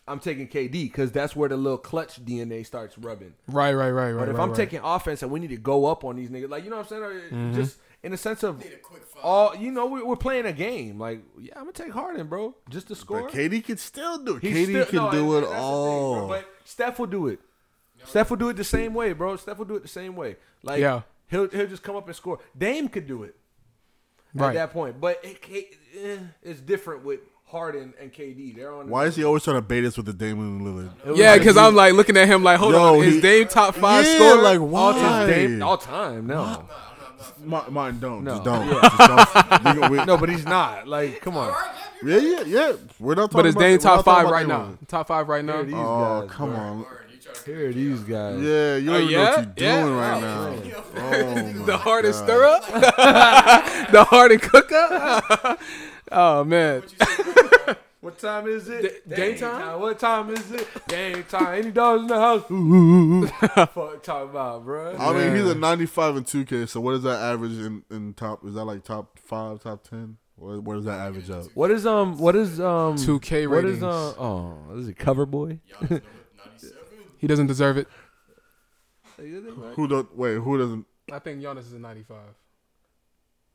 [0.09, 3.35] I'm taking KD because that's where the little clutch DNA starts rubbing.
[3.49, 4.21] Right, right, right, right.
[4.21, 4.57] But if right, I'm right.
[4.57, 6.93] taking offense and we need to go up on these niggas, like you know what
[6.93, 7.55] I'm saying, Mm-hmm.
[7.55, 9.23] just in the sense of Need a quick five.
[9.25, 10.99] all you know, we, we're playing a game.
[10.99, 13.23] Like yeah, I'm gonna take Harden, bro, just to score.
[13.23, 14.43] But KD can still do it.
[14.43, 16.15] He's KD still- can no, do and it that's the thing, all.
[16.19, 16.29] bro.
[16.29, 17.41] But Steph will do it.
[18.05, 19.37] Steph will do it the same way, bro.
[19.37, 20.37] Steph will do it the same way.
[20.63, 21.03] Like Yeah.
[21.29, 22.39] he'll he'll just come up and score.
[22.57, 23.35] Dame could do it
[24.35, 24.49] right.
[24.51, 25.69] at that point, but it, K-
[26.01, 28.55] eh, it's different with Harden and KD.
[28.57, 28.89] They're on.
[28.89, 30.93] Why is he always trying to bait us with the Damian Lillard?
[31.11, 33.21] It Yeah, because he- I'm like looking at him like, hold Yo, on, is he-
[33.21, 34.43] Dame top five yeah, scorer?
[34.43, 35.29] like all time.
[35.29, 36.27] Dame, all time.
[36.29, 36.69] No,
[37.19, 37.33] Nah, I'm not.
[37.43, 37.73] I'm not.
[37.73, 38.25] Ma- Mine don't.
[38.25, 38.31] No.
[38.33, 38.67] Just don't.
[38.67, 38.81] Yeah.
[38.81, 39.91] Just don't.
[39.91, 40.87] We- we- no, but he's not.
[40.89, 41.53] Like, come on.
[42.05, 42.73] Yeah, Yeah, yeah, yeah.
[43.01, 44.65] We're not talking But is about, Dame we're top talking five about right Dame now?
[44.65, 44.89] Lillard.
[44.89, 45.63] Top five right now?
[45.63, 46.59] These Oh, guys, come bro.
[46.59, 46.79] on.
[46.81, 48.41] Word, you trying to Here are these guys.
[48.41, 49.37] Yeah, you Oh, don't even know yeah?
[49.37, 49.83] what you're Yeah?
[49.83, 50.51] doing right Oh, now.
[50.51, 51.59] man.
[51.59, 52.27] Oh, the my hardest God.
[52.27, 52.67] stir up?
[53.93, 55.61] the hardest cook up?
[56.13, 56.83] oh, man.
[58.07, 58.45] What you say, bro?
[58.47, 59.09] What time is it?
[59.09, 59.81] D- game time?
[59.81, 60.69] What time is it?
[60.89, 61.59] Game time.
[61.59, 62.51] Any dogs in the house?
[62.51, 64.97] Ooh, Fuck talking about, bro.
[64.97, 66.69] I mean, he's a 95 and 2K.
[66.69, 68.45] So what is that average in, in top?
[68.45, 70.19] Is that like top five, top ten?
[70.37, 71.47] Where, where does that average up?
[71.55, 72.19] What is um?
[72.19, 72.97] What is um?
[72.97, 73.83] 2K What is ratings.
[73.83, 74.15] uh?
[74.19, 75.61] Oh, is it Cover Boy?
[75.71, 76.03] Giannis number
[76.45, 76.79] 97.
[77.19, 77.89] He doesn't deserve it.
[79.17, 80.35] Who don't wait?
[80.35, 80.87] Who doesn't?
[81.11, 82.19] I think Giannis is a 95.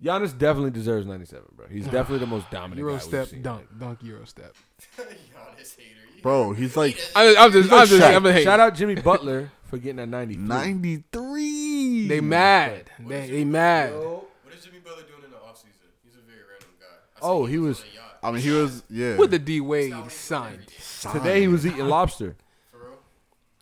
[0.04, 1.68] Giannis definitely deserves 97, bro.
[1.68, 2.80] He's definitely the most dominant.
[2.80, 3.42] Euro guy we've step, seen.
[3.42, 4.56] dunk, dunk, Euro step.
[4.98, 5.90] Giannis hater.
[6.16, 9.52] You Bro, he's like I, I'm just, I'm just, I'm just Shout out Jimmy Butler
[9.66, 10.46] for getting that 93.
[10.48, 12.08] 93.
[12.08, 12.90] They mad.
[13.00, 13.94] They, they mad.
[13.94, 14.26] What
[14.58, 15.90] is Jimmy Butler doing in the offseason?
[16.04, 16.86] He's a very random guy.
[17.16, 18.08] I Oh, seen he was- on a yacht.
[18.24, 19.18] I mean, he was yeah.
[19.18, 20.68] With the D Wade signed.
[21.12, 22.36] Today he was eating lobster.
[22.72, 23.00] For real?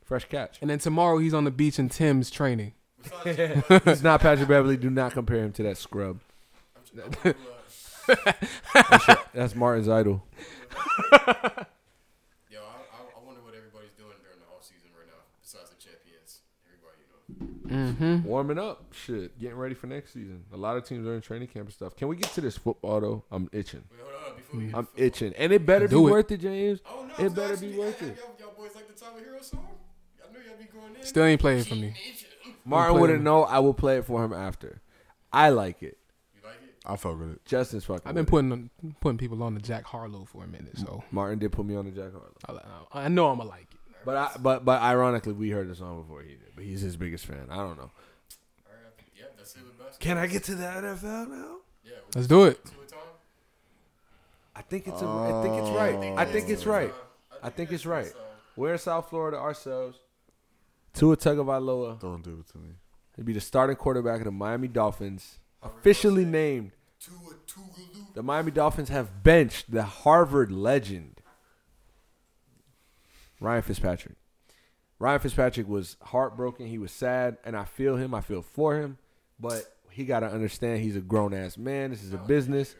[0.03, 0.57] Fresh catch.
[0.61, 2.73] And then tomorrow he's on the beach in Tim's training.
[3.01, 4.75] Besides, He's not Patrick Beverley.
[4.75, 6.19] Do not compare him to that scrub.
[6.93, 7.35] I'm, I'm,
[8.09, 10.23] uh, That's Martin's idol.
[11.11, 11.29] yo, I,
[12.51, 16.41] I, I wonder what everybody's doing during the off season right now, besides the champions.
[16.65, 16.97] Everybody,
[17.69, 18.15] you know.
[18.17, 18.27] Mm-hmm.
[18.27, 18.85] Warming up.
[18.93, 19.39] Shit.
[19.39, 20.43] Getting ready for next season.
[20.53, 21.95] A lot of teams are in training camp and stuff.
[21.95, 23.23] Can we get to this football, though?
[23.31, 23.83] I'm itching.
[23.91, 24.35] Wait, hold on.
[24.37, 25.05] Before we get I'm football.
[25.05, 25.33] itching.
[25.37, 26.11] And it better Do be it.
[26.11, 26.79] worth it, James.
[26.89, 27.25] Oh, no.
[27.25, 28.17] It better asking be you, worth hey, it.
[28.17, 29.67] Y'all, y'all boys like the Tyler Herro song?
[30.27, 31.03] I knew y'all be going in.
[31.05, 31.93] Still ain't playing for me.
[32.65, 33.43] Martin wouldn't know.
[33.43, 34.81] I will play it for him after.
[35.31, 35.97] I like it.
[36.89, 37.05] You like it?
[37.05, 37.45] I fuck with it.
[37.45, 38.03] Justin's fucking.
[38.05, 41.13] I've been with putting putting people on the Jack Harlow for a minute, so it.
[41.13, 42.61] Martin did put me on the Jack Harlow.
[42.91, 43.79] I, I know I'm gonna like it.
[44.05, 46.51] But I, but but ironically, we heard the song before he did.
[46.55, 47.47] But he's his biggest fan.
[47.49, 47.83] I don't know.
[47.83, 49.05] All right.
[49.15, 49.99] Yeah, that's it with basketball.
[49.99, 51.55] Can I get to the NFL now?
[51.83, 51.91] Yeah.
[52.15, 52.63] Let's do it.
[52.65, 52.99] Two a time?
[54.55, 55.95] I think it's a, I think it's right.
[55.95, 56.15] Oh.
[56.15, 56.93] I think it's right.
[57.43, 58.11] I think it's right.
[58.55, 59.99] We're in South Florida ourselves.
[60.93, 61.99] Tua Tagovailoa.
[61.99, 62.69] Don't do it to me.
[63.15, 66.71] He'd be the starting quarterback of the Miami Dolphins, officially named.
[68.13, 71.21] The Miami Dolphins have benched the Harvard legend
[73.39, 74.15] Ryan Fitzpatrick.
[74.99, 76.67] Ryan Fitzpatrick was heartbroken.
[76.67, 78.13] He was sad, and I feel him.
[78.13, 78.97] I feel for him,
[79.39, 81.91] but he got to understand he's a grown ass man.
[81.91, 82.75] This is a business.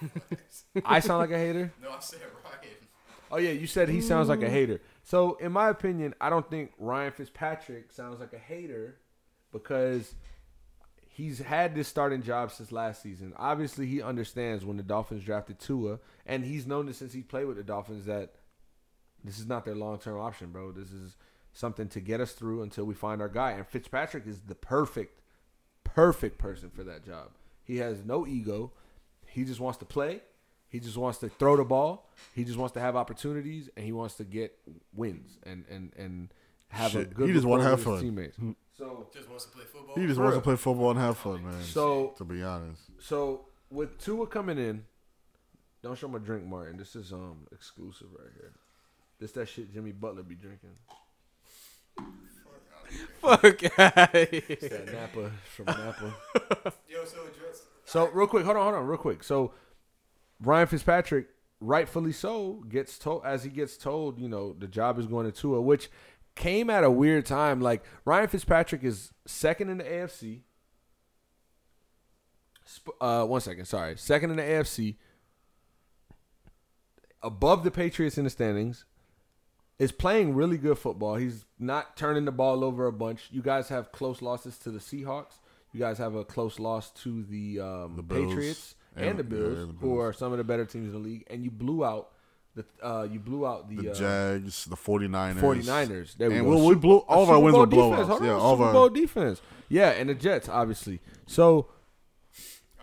[0.84, 1.72] I sound like a hater.
[1.82, 2.74] No, I said Ryan.
[3.30, 4.80] Oh yeah, you said he sounds like a hater.
[5.02, 8.96] So in my opinion, I don't think Ryan Fitzpatrick sounds like a hater
[9.52, 10.14] because
[11.14, 13.32] he's had this starting job since last season.
[13.36, 17.46] Obviously, he understands when the Dolphins drafted Tua, and he's known this since he played
[17.46, 18.34] with the Dolphins that
[19.22, 20.72] this is not their long term option, bro.
[20.72, 21.16] This is
[21.52, 23.52] something to get us through until we find our guy.
[23.52, 25.20] And Fitzpatrick is the perfect,
[25.84, 27.30] perfect person for that job.
[27.62, 28.72] He has no ego.
[29.26, 30.20] He just wants to play.
[30.68, 32.10] He just wants to throw the ball.
[32.34, 34.58] He just wants to have opportunities, and he wants to get
[34.92, 36.34] wins and and and
[36.70, 37.28] have a good.
[37.28, 38.02] he just wanna have with his fun.
[38.02, 38.36] Teammates.
[38.36, 38.50] Hmm.
[38.76, 39.94] So Just wants to play football.
[39.94, 40.40] He just wants real.
[40.40, 41.62] to play football and have fun, man.
[41.62, 44.84] so to be honest, so with Tua coming in,
[45.82, 46.76] don't show my drink, Martin.
[46.76, 48.52] This is um exclusive right here.
[49.20, 50.70] This that shit Jimmy Butler be drinking.
[53.20, 53.58] Fuck.
[53.76, 56.14] That Napa from Napa.
[56.88, 57.62] Yo, so Jets.
[57.84, 59.22] So real quick, hold on, hold on, real quick.
[59.24, 59.52] So
[60.40, 61.28] Ryan Fitzpatrick,
[61.60, 65.32] rightfully so, gets told as he gets told, you know, the job is going to
[65.32, 65.90] Tua, which
[66.34, 67.60] came at a weird time.
[67.60, 70.40] Like Ryan Fitzpatrick is second in the AFC.
[73.00, 74.96] Uh, one second, sorry, second in the AFC,
[77.22, 78.84] above the Patriots in the standings.
[79.76, 81.16] Is playing really good football.
[81.16, 83.26] He's not turning the ball over a bunch.
[83.32, 85.40] You guys have close losses to the Seahawks.
[85.72, 89.58] You guys have a close loss to the, um, The Patriots and, And- the Bills,
[89.58, 91.24] yeah, the who are some of the better teams in the league.
[91.28, 92.12] And you blew out
[92.54, 95.34] the uh, you blew out the, The uh, Jags, the 49ers.
[95.40, 96.16] 49ers.
[96.16, 96.56] There we And go.
[96.58, 98.24] we- we blew- all of our wins were blowouts.
[98.24, 99.40] Yeah, all Super our- Bowl defense.
[99.68, 101.00] Yeah, and the Jets, obviously.
[101.26, 101.68] So,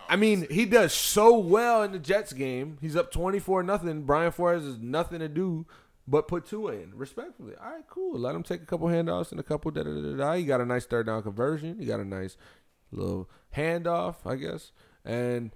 [0.08, 2.76] I mean, he does so well in the Jets game.
[2.80, 4.02] He's up twenty four nothing.
[4.02, 5.64] Brian Flores has nothing to do
[6.06, 6.92] but put Tua in.
[6.94, 8.18] Respectfully, all right, cool.
[8.18, 10.32] Let him take a couple handoffs and a couple da da da da.
[10.34, 11.78] He got a nice third down conversion.
[11.78, 12.36] He got a nice
[12.90, 14.72] little handoff, I guess.
[15.04, 15.50] And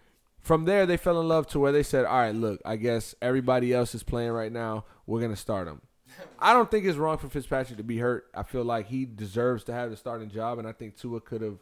[0.46, 3.16] from there, they fell in love to where they said, "All right, look, I guess
[3.20, 4.84] everybody else is playing right now.
[5.04, 5.82] We're gonna start him."
[6.38, 8.26] I don't think it's wrong for Fitzpatrick to be hurt.
[8.32, 11.42] I feel like he deserves to have the starting job, and I think Tua could
[11.42, 11.58] have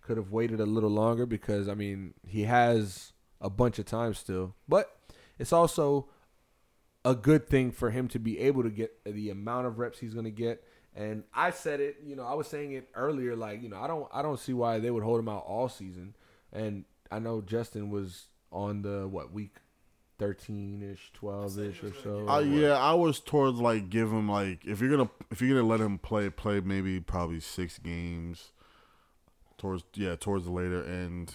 [0.00, 4.14] could have waited a little longer because I mean he has a bunch of time
[4.14, 4.96] still, but
[5.38, 6.08] it's also
[7.04, 10.14] a good thing for him to be able to get the amount of reps he's
[10.14, 10.62] going to get.
[10.94, 13.88] And I said it, you know, I was saying it earlier, like you know, I
[13.88, 16.14] don't, I don't see why they would hold him out all season.
[16.52, 19.56] And I know Justin was on the what week
[20.18, 22.28] thirteen ish, twelve ish or so.
[22.28, 25.56] Uh, or yeah, I was towards like give him like if you're gonna if you're
[25.56, 28.52] gonna let him play play maybe probably six games
[29.56, 31.34] towards yeah towards the later end.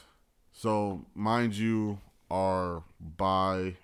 [0.51, 3.75] So mind you, our bye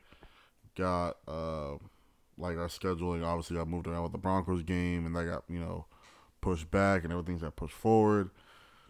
[0.75, 1.73] got uh
[2.37, 5.59] like our scheduling obviously got moved around with the Broncos game and that got you
[5.59, 5.85] know
[6.41, 8.29] pushed back and everything's got pushed forward.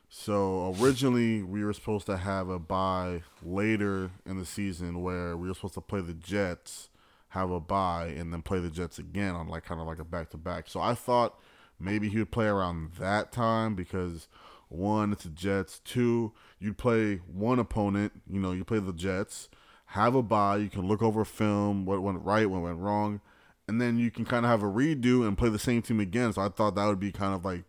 [0.10, 5.48] So originally we were supposed to have a bye later in the season where we
[5.48, 6.89] were supposed to play the Jets,
[7.30, 10.04] have a bye, and then play the Jets again on like kind of like a
[10.04, 10.67] back to back.
[10.67, 11.39] So I thought
[11.80, 14.28] maybe he would play around that time because
[14.67, 15.80] one, it's the Jets.
[15.86, 19.48] Two, you'd play one opponent, you know, you play the Jets,
[19.88, 23.22] have a bye, you can look over film, what went right, what went wrong,
[23.67, 26.34] and then you can kind of have a redo and play the same team again.
[26.34, 27.63] So I thought that would be kind of like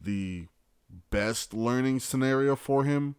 [0.00, 0.46] the
[1.10, 3.16] best learning scenario for him.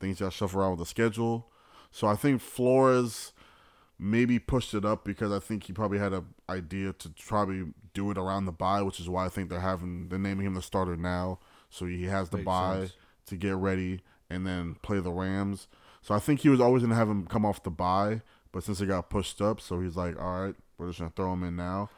[0.00, 1.48] Things got shuffled around with the schedule.
[1.90, 3.32] So I think Flores
[3.98, 8.10] maybe pushed it up because I think he probably had an idea to probably do
[8.10, 10.62] it around the bye, which is why I think they're having they're naming him the
[10.62, 11.38] starter now.
[11.70, 12.92] So he has the Makes bye sense.
[13.26, 15.66] to get ready and then play the Rams.
[16.02, 18.20] So I think he was always gonna have him come off the bye,
[18.52, 21.32] but since it got pushed up, so he's like, all right, we're just gonna throw
[21.32, 21.88] him in now.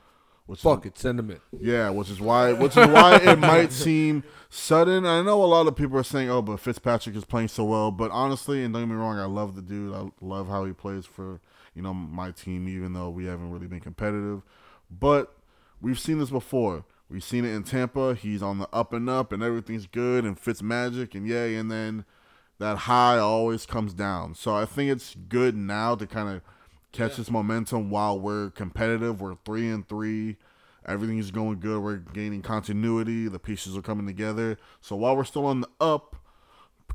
[0.49, 1.41] Which is- Fuck it, send him in.
[1.61, 5.05] yeah, which is why which is why it might seem sudden.
[5.07, 7.91] I know a lot of people are saying, "Oh, but Fitzpatrick is playing so well."
[7.91, 9.95] But honestly, and don't get me wrong, I love the dude.
[9.95, 11.41] I love how he plays for
[11.75, 14.41] you know my team, even though we haven't really been competitive.
[14.91, 15.35] But
[15.83, 16.85] we've seen this before.
[17.11, 18.15] We've seen it in Tampa.
[18.15, 21.71] He's on the up and up, and everything's good, and Fitz magic, and yay, and
[21.71, 22.07] then
[22.59, 24.35] that high always comes down.
[24.35, 26.41] So I think it's good now to kind of
[26.93, 29.21] catch this momentum while we're competitive.
[29.21, 30.37] We're three and three.
[30.87, 31.83] Everything's going good.
[31.83, 33.29] We're gaining continuity.
[33.29, 34.59] The pieces are coming together.
[34.81, 36.17] So while we're still on the up,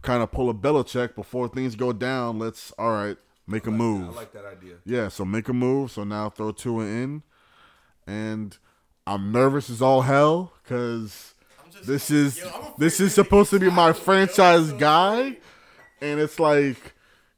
[0.02, 2.40] kind of pull a Belichick before things go down.
[2.40, 4.10] Let's all right, make a move.
[4.10, 4.76] I like that idea.
[4.86, 5.92] Yeah, so make a move.
[5.92, 7.24] So now throw Tua in,
[8.08, 8.58] and
[9.06, 11.34] I'm nervous as all hell because
[11.86, 15.38] this is Yo, this is supposed to be my franchise guy,
[16.02, 16.94] and it's like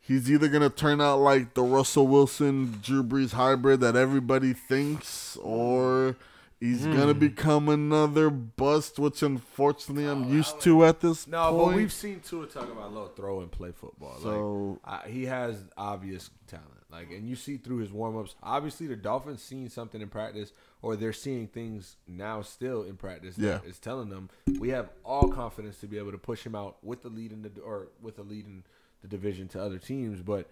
[0.08, 5.36] he's either gonna turn out like the Russell Wilson Drew Brees hybrid that everybody thinks,
[5.38, 6.16] or
[6.60, 7.20] he's gonna Hmm.
[7.20, 11.68] become another bust, which unfortunately I'm Oh, used to at this No, point.
[11.72, 14.20] but we've seen Tua talk about low throw and play football.
[14.22, 16.70] So- like, I, he has obvious talent.
[16.92, 18.36] Like, and you see through his warm ups.
[18.42, 23.38] Obviously, the Dolphins seen something in practice, or they're seeing things now still in practice.
[23.38, 23.58] Yeah.
[23.58, 26.78] that is telling them we have all confidence to be able to push him out
[26.84, 28.64] with the lead in the or with the lead in
[29.06, 30.22] the division to other teams.
[30.22, 30.50] But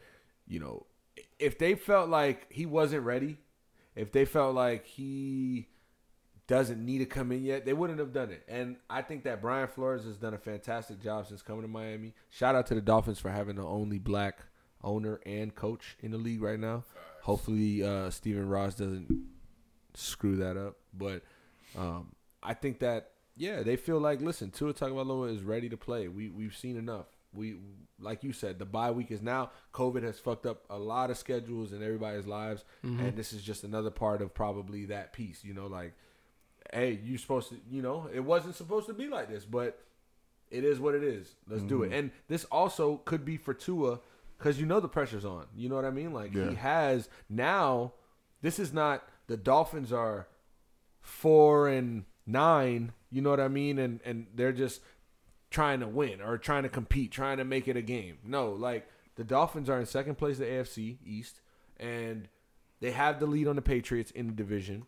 [0.47, 0.85] you know,
[1.39, 3.37] if they felt like he wasn't ready,
[3.95, 5.67] if they felt like he
[6.47, 8.43] doesn't need to come in yet, they wouldn't have done it.
[8.47, 12.13] And I think that Brian Flores has done a fantastic job since coming to Miami.
[12.29, 14.39] Shout out to the Dolphins for having the only black
[14.83, 16.83] owner and coach in the league right now.
[17.21, 19.07] Hopefully, uh, Stephen Ross doesn't
[19.93, 20.75] screw that up.
[20.93, 21.23] But
[21.77, 26.07] um, I think that yeah, they feel like listen, Tua Tagovailoa is ready to play.
[26.07, 27.07] We we've seen enough.
[27.33, 27.57] We
[27.99, 29.51] like you said, the bye week is now.
[29.73, 33.63] COVID has fucked up a lot of schedules in everybody's lives, and this is just
[33.63, 35.43] another part of probably that piece.
[35.43, 35.93] You know, like
[36.71, 39.79] hey, you're supposed to, you know, it wasn't supposed to be like this, but
[40.49, 41.35] it is what it is.
[41.47, 41.87] Let's do it.
[41.87, 41.95] Mm-hmm.
[41.95, 43.99] And this also could be for Tua
[44.37, 45.45] because you know the pressure's on.
[45.55, 46.13] You know what I mean?
[46.13, 46.49] Like Yeah.
[46.49, 47.93] he has now.
[48.41, 50.27] This is not the Dolphins are
[51.01, 52.93] four and nine.
[53.09, 53.77] You know what I mean?
[53.79, 54.81] And and they're just
[55.53, 58.17] trying to win or trying to compete, trying to make it a game.
[58.25, 61.39] No, like the Dolphins are in second place the AFC East,
[61.79, 62.27] and
[62.81, 64.85] they have the lead on the Patriots in the division.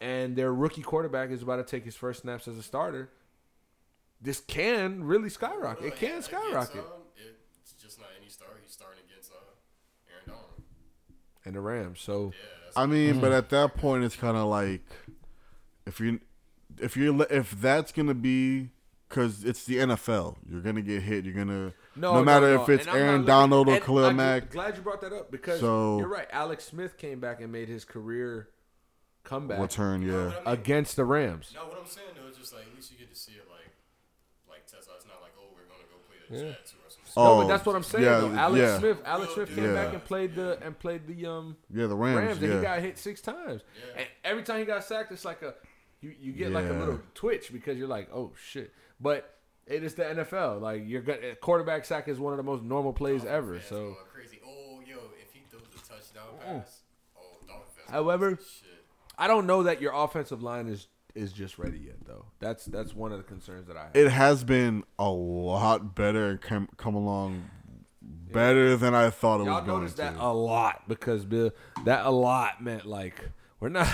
[0.00, 3.10] And their rookie quarterback is about to take his first snaps as a starter.
[4.22, 5.84] This can really skyrocket.
[5.84, 6.80] It can Against, skyrocket.
[6.80, 7.02] um,
[7.60, 8.48] it's just not any star.
[8.62, 9.36] He's starting against uh,
[10.10, 10.62] Aaron Donald.
[11.44, 12.00] And the Rams.
[12.00, 13.20] So Yeah, I mean, Mm-hmm.
[13.20, 14.84] but at that point, it's kind of like
[15.86, 16.20] if you
[16.78, 18.70] if you if that's gonna be
[19.10, 21.24] because it's the NFL, you're gonna get hit.
[21.26, 24.50] You're gonna no, matter if it's And Aaron looking- Donald or and Khalil I'm Mack.
[24.50, 26.28] Glad you brought that up because So- you're right.
[26.32, 28.48] Alex Smith came back and made his career
[29.24, 30.28] comeback Return, yeah.
[30.28, 30.60] what I mean.
[30.60, 31.52] against the Rams.
[31.54, 33.46] No, what I'm saying though is just like at least you get to see it
[33.50, 33.68] like
[34.48, 34.94] like Tesla.
[34.96, 37.00] It's not like oh we're gonna go play the Jets or some.
[37.16, 38.04] Oh, no, but that's what I'm saying.
[38.04, 38.30] yeah, though.
[38.34, 38.78] Alex yeah.
[38.78, 39.74] Smith, Alex Smith came Yeah.
[39.74, 42.16] back and played the and played the um Yeah, the Rams.
[42.18, 43.62] Rams, and yeah, he got hit six times.
[43.74, 44.00] Yeah.
[44.02, 45.54] And every time he got sacked, it's like a
[46.00, 48.72] you, you get like a little twitch because you're like, oh shit.
[49.00, 49.34] But
[49.66, 50.60] it is the NFL.
[50.60, 53.54] Like you're gonna quarterback sack is one of the most normal plays oh, ever.
[53.54, 54.40] Fans So, crazy.
[54.44, 56.80] Oh yo, if he throws a touchdown pass,
[57.16, 57.90] oh Dolphin fans.
[57.90, 58.66] However- shit.
[59.18, 62.26] I don't know that your offensive line is is just ready yet, though.
[62.38, 63.96] That's that's one of the concerns that I have.
[63.96, 67.50] it has been a lot better and come come along
[68.00, 70.02] better than I thought it Y'all was going noticed to.
[70.02, 71.50] that a lot because Bill,
[71.84, 73.88] that a lot meant like we're not,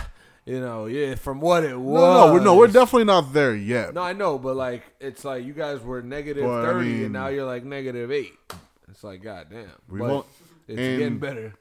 [0.47, 2.01] you know, yeah, from what it was.
[2.01, 3.92] no, no, we're, no, we're definitely not there yet.
[3.94, 7.03] No, I know, but like it's like you guys were negative But, I thirty, mean-
[7.05, 8.32] and now you're like negative eight.
[8.88, 9.68] It's like goddamn.
[9.88, 10.26] We but won't-
[10.68, 11.53] it's and- getting better.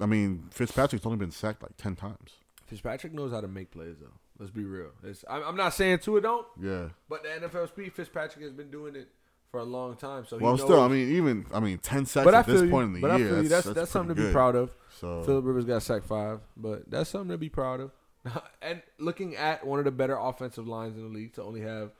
[0.00, 2.30] I mean, Fitzpatrick's only been sacked like ten times.
[2.66, 4.12] Fitzpatrick knows how to make plays, though.
[4.38, 4.90] Let's be real.
[5.02, 6.88] It's, I'm, I'm not saying Tua don't, Yeah.
[7.08, 9.08] but the NFL speed, Fitzpatrick has been doing it
[9.50, 10.26] for a long time.
[10.26, 12.46] So he Well, knows, still, I mean, even I mean, ten sacks but I at
[12.46, 12.70] this feel you.
[12.70, 13.48] point in the but I year, feel you.
[13.48, 14.70] that's, That's something to be proud of.
[15.00, 17.90] So Philip Rivers got sacked five, but that's something to be proud of.
[18.62, 21.92] and looking at one of the better offensive lines in the league to only have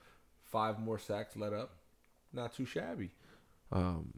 [0.45, 1.73] five more sacks let up,
[2.33, 3.11] not too shabby.
[3.73, 4.13] Um,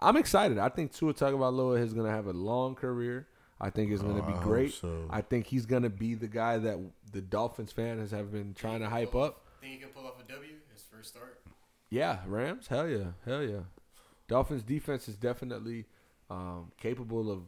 [0.00, 0.58] I'm excited.
[0.58, 3.26] I think Tua Tagovailoa is going to have a long career.
[3.60, 4.72] I think it's going to Oh, be I great.
[4.74, 5.06] so.
[5.10, 6.78] I think he's going to be the guy that
[7.12, 9.44] the Dolphins fans have been trying to hype up.
[9.60, 11.40] Think he can pull off a W his first start?
[11.90, 12.66] Yeah, Rams.
[12.68, 13.60] Hell yeah, hell yeah.
[14.26, 15.84] Dolphins defense is definitely
[16.30, 17.42] um, capable of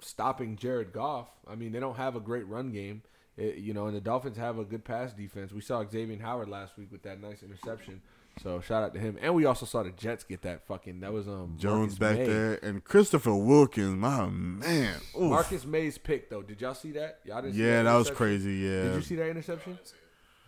[0.00, 1.28] stopping Jared Goff.
[1.46, 3.02] I mean, they don't have a great run game,
[3.38, 5.52] It- you know, and the Dolphins have a good pass defense.
[5.52, 8.02] We saw Xavier Howard last week with that nice interception.
[8.42, 11.00] So shout out to him, and we also saw the Jets get that fucking.
[11.00, 12.26] That was um Jones Marcus back May.
[12.26, 14.94] there and Christopher Wilkins, my man.
[15.16, 15.22] Oof.
[15.30, 16.42] Marcus Maye's pick though.
[16.42, 17.18] Did y'all see that?
[17.24, 18.52] Y'all didn't see yeah, that was crazy.
[18.58, 19.76] Yeah, Did you see that interception,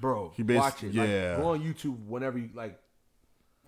[0.00, 0.32] bro?
[0.36, 0.94] He basi- watch it.
[0.94, 1.36] Like, yeah.
[1.38, 2.78] go on YouTube whenever you like.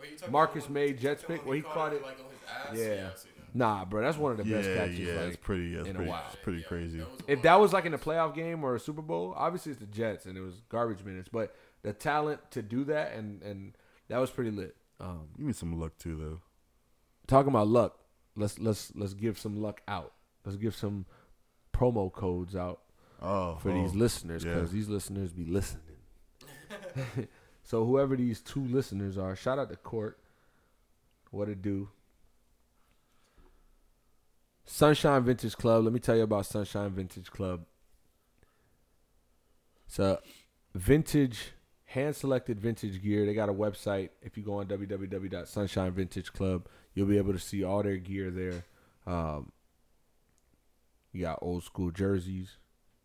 [0.00, 2.76] Wait, you Marcus about May, Jets pick, where he caught it- like on his ass.
[2.76, 2.94] Yeah.
[3.02, 3.31] yeah I see that.
[3.54, 4.98] Nah, bro, that's one of the best yeah, catches.
[5.00, 5.14] yeah.
[5.14, 5.74] like, it's pretty.
[5.74, 6.10] That's in a pretty.
[6.10, 6.24] while.
[6.32, 6.98] It's pretty Yeah, crazy.
[6.98, 9.80] that if that was like in a playoff game or a Super Bowl, obviously it's
[9.80, 13.76] the Jets and it was garbage minutes, but the talent to do that and and
[14.08, 14.74] that was pretty lit.
[15.00, 16.40] Um, Give me some luck too, though.
[17.26, 17.98] talking about luck,
[18.36, 20.12] let's let's let's give some luck out.
[20.44, 21.06] Let's give some
[21.74, 22.80] promo codes out
[23.20, 23.82] Oh, for oh.
[23.82, 24.54] these listeners yeah.
[24.54, 25.82] because these listeners be listening.
[27.64, 30.18] so whoever these two listeners are, shout out to Court.
[31.30, 31.88] What it do?
[34.64, 35.84] Sunshine Vintage Club.
[35.84, 37.64] Let me tell you about Sunshine Vintage Club.
[39.86, 40.20] It's a
[40.74, 41.52] vintage,
[41.84, 43.26] hand selected vintage gear.
[43.26, 44.10] They got a website.
[44.22, 46.62] If you go on www.sunshinevintageclub,
[46.94, 48.64] you'll be able to see all their gear there.
[49.06, 49.52] Um,
[51.12, 52.56] you got old school jerseys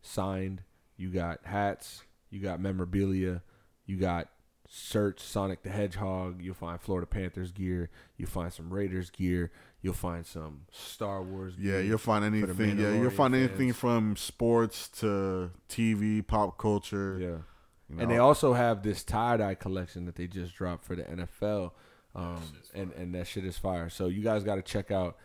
[0.02, 0.64] signed.
[0.96, 2.04] You got hats.
[2.30, 3.42] You got memorabilia.
[3.86, 4.30] You got
[4.70, 6.42] shirts, Sonic the Hedgehog.
[6.42, 7.90] You'll find Florida Panthers gear.
[8.18, 9.52] You'll find some Raiders gear.
[9.82, 11.76] You'll find some Star Wars gear.
[11.76, 12.78] Yeah, you'll find anything.
[12.78, 17.18] Yeah, you'll Mandalorian find anything from sports to TV, pop culture.
[17.20, 17.96] Yeah.
[17.96, 21.04] you And they also have this tie dye collection that they just dropped for the
[21.04, 21.72] NFL.
[22.16, 22.42] Um,
[22.74, 23.90] and, and that shit is fire.
[23.90, 25.18] So you guys got to check out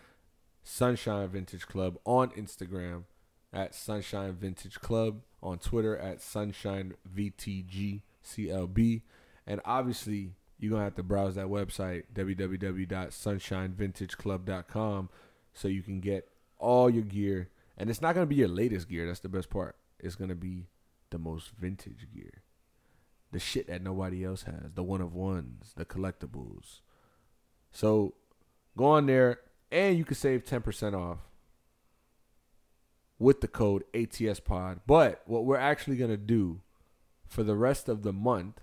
[0.62, 3.04] Sunshine Vintage Club on Instagram
[3.52, 9.02] at Sunshine Vintage Club, on Twitter at Sunshine VTG CLB.
[9.46, 15.08] And obviously, you're going to have to browse that website, www.sunshinevintageclub.com,
[15.52, 16.28] so you can get
[16.58, 17.50] all your gear.
[17.76, 19.06] And it's not going to be your latest gear.
[19.06, 19.76] That's the best part.
[19.98, 20.68] It's going to be
[21.10, 22.42] the most vintage gear.
[23.32, 24.72] The shit that nobody else has.
[24.74, 25.72] The one of ones.
[25.76, 26.80] The collectibles.
[27.70, 28.14] So
[28.76, 29.40] go on there
[29.70, 31.18] and you can save 10% off
[33.18, 34.80] with the code ATSPOD.
[34.86, 36.60] But what we're actually going to do
[37.26, 38.60] for the rest of the month,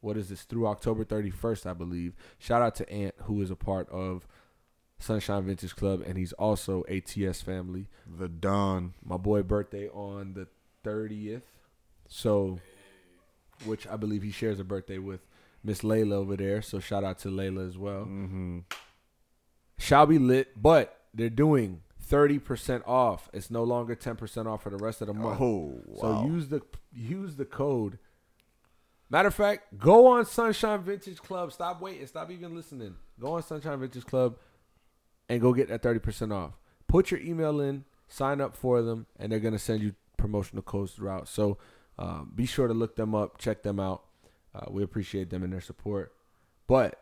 [0.00, 2.14] what is this through October 31st, I believe.
[2.38, 4.26] Shout out to Ant, who is a part of
[4.98, 7.88] Sunshine Vintage Club, and he's also ATS family.
[8.06, 8.94] The Don.
[9.04, 10.48] My boy birthday on the
[10.84, 11.42] 30th,
[12.08, 12.60] so
[13.64, 15.20] which I believe he shares a birthday with
[15.64, 16.62] Miss Layla over there.
[16.62, 18.02] So shout out to Layla as well.
[18.02, 18.60] Mm-hmm.
[19.78, 23.28] Shall be lit, but they're doing 30% off.
[23.32, 25.40] It's no longer 10% off for the rest of the month.
[25.40, 27.98] Oh, So use the use the code.
[29.08, 31.52] Matter of fact, go on Sunshine Vintage Club.
[31.52, 32.06] Stop waiting.
[32.06, 32.96] Stop even listening.
[33.20, 34.36] Go on Sunshine Vintage Club
[35.28, 36.52] and go get that thirty percent off.
[36.88, 40.92] Put your email in, sign up for them, and they're gonna send you promotional codes
[40.92, 41.28] throughout.
[41.28, 41.58] So
[41.98, 44.02] um, be sure to look them up, check them out.
[44.54, 46.12] Uh, we appreciate them and their support.
[46.66, 47.00] But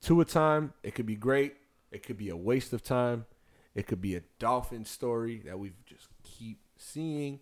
[0.00, 1.56] Tua time, it could be great.
[1.90, 3.26] It could be a waste of time.
[3.74, 7.40] It could be a dolphin story that we just keep seeing.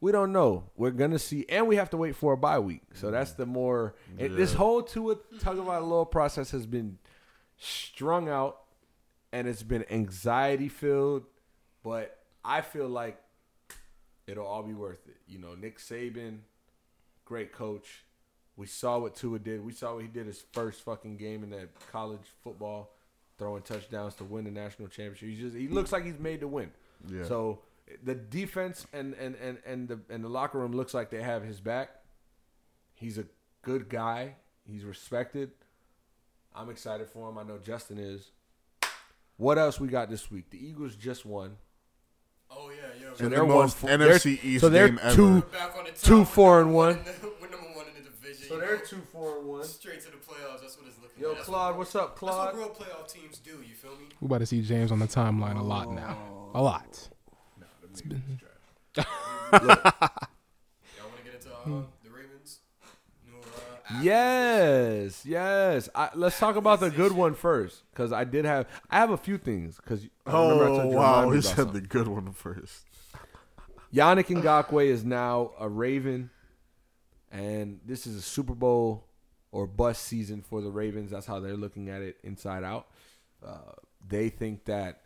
[0.00, 0.70] We don't know.
[0.76, 2.82] We're gonna see, and we have to wait for a bye week.
[2.94, 3.14] So mm-hmm.
[3.14, 3.94] that's the more.
[4.18, 4.58] it- this Yeah.
[4.58, 6.98] whole Tua Tagovailoa process has been
[7.58, 8.62] strung out,
[9.32, 11.24] and it's been anxiety filled.
[11.82, 13.20] But I feel like
[14.26, 15.16] it'll all be worth it.
[15.26, 16.40] You know, Nick Saban,
[17.24, 18.04] great coach.
[18.56, 19.64] We saw what Tua did.
[19.64, 22.92] We saw what he did his first fucking game in that college football,
[23.38, 25.28] throwing touchdowns to win the national championship.
[25.28, 26.70] He just he looks like he's made to win.
[27.08, 27.24] Yeah.
[27.24, 27.60] So
[28.02, 31.42] the defense and and and and the and the locker room looks like they have
[31.44, 31.90] his back.
[32.94, 33.24] He's a
[33.62, 34.34] good guy.
[34.64, 35.50] He's respected.
[36.54, 37.38] I'm excited for him.
[37.38, 38.30] I know Justin is.
[39.36, 40.48] What else we got this week?
[40.50, 41.56] The Eagles just won.
[42.50, 43.14] Oh yeah, yo.
[43.14, 43.56] So And they're the one.
[43.58, 45.14] most fo- NFC they're- East so they're game ever.
[45.14, 45.34] two.
[45.34, 46.00] We're back on the top.
[46.00, 46.98] two, four, and one one.
[46.98, 48.48] in the- We're number one in the division.
[48.48, 48.82] So they're know?
[48.86, 49.64] two, four, and one.
[49.64, 50.60] Straight to the playoffs.
[50.62, 51.36] That's what it's looking Yo, like.
[51.38, 52.48] That's Claude, what, what's up, Claude?
[52.54, 53.50] That's what real playoff teams do.
[53.68, 54.06] You feel me?
[54.20, 56.16] We about to see James on the timeline a lot now.
[56.54, 57.08] A lot.
[58.04, 58.14] Y'all
[58.96, 59.06] want
[61.18, 62.60] to get into uh, the Ravens?
[63.26, 64.00] New, uh.
[64.02, 65.88] Yes, yes.
[65.94, 68.66] I, let's talk about the good one first, because I did have.
[68.90, 69.76] I have a few things.
[69.76, 72.84] Because Oh wow, he said the good one first.
[73.94, 76.30] Yannick Ngakoue is now a Raven,
[77.30, 79.06] and this is a Super Bowl
[79.52, 81.10] or bust season for the Ravens.
[81.10, 82.88] That's how they're looking at it inside out.
[83.44, 83.72] Uh,
[84.06, 85.02] they think that,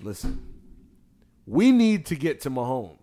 [0.00, 0.59] listen,
[1.50, 2.96] we need to get to Mahomes.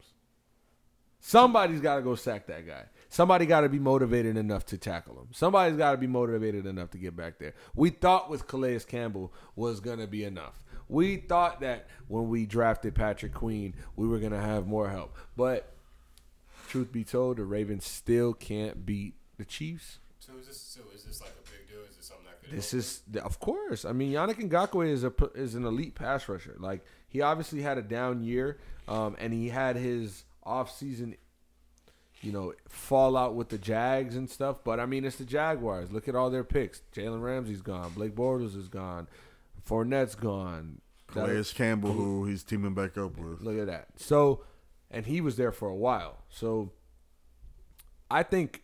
[1.20, 2.86] Somebody's got to go sack that guy.
[3.10, 5.28] Somebody got to be motivated enough to tackle him.
[5.34, 7.54] Somebody's got to be motivated enough to get back there.
[7.76, 10.64] We thought with Calais Campbell was going to be enough.
[10.88, 15.18] We thought that when we drafted Patrick Queen, we were going to have more help.
[15.36, 15.74] But
[16.70, 20.00] truth be told, the Ravens still can't beat the Chiefs.
[20.20, 21.84] So is this so is this like a big deal?
[21.90, 22.58] Is this something that could?
[22.58, 23.84] This is, of course.
[23.84, 26.56] I mean, Yannick Ngakoue is a is an elite pass rusher.
[26.60, 31.16] Like he obviously had a down year, um, and he had his off season,
[32.22, 34.64] you know, fallout with the Jags and stuff.
[34.64, 35.92] But I mean, it's the Jaguars.
[35.92, 36.82] Look at all their picks.
[36.94, 37.92] Jalen Ramsey's gone.
[37.94, 39.08] Blake Bortles is gone.
[39.68, 40.82] Fournette's gone.
[41.08, 43.42] Calais Campbell, who he's teaming back up with.
[43.42, 43.88] Look at that.
[43.96, 44.44] So,
[44.92, 46.18] and he was there for a while.
[46.30, 46.72] So,
[48.12, 48.64] I think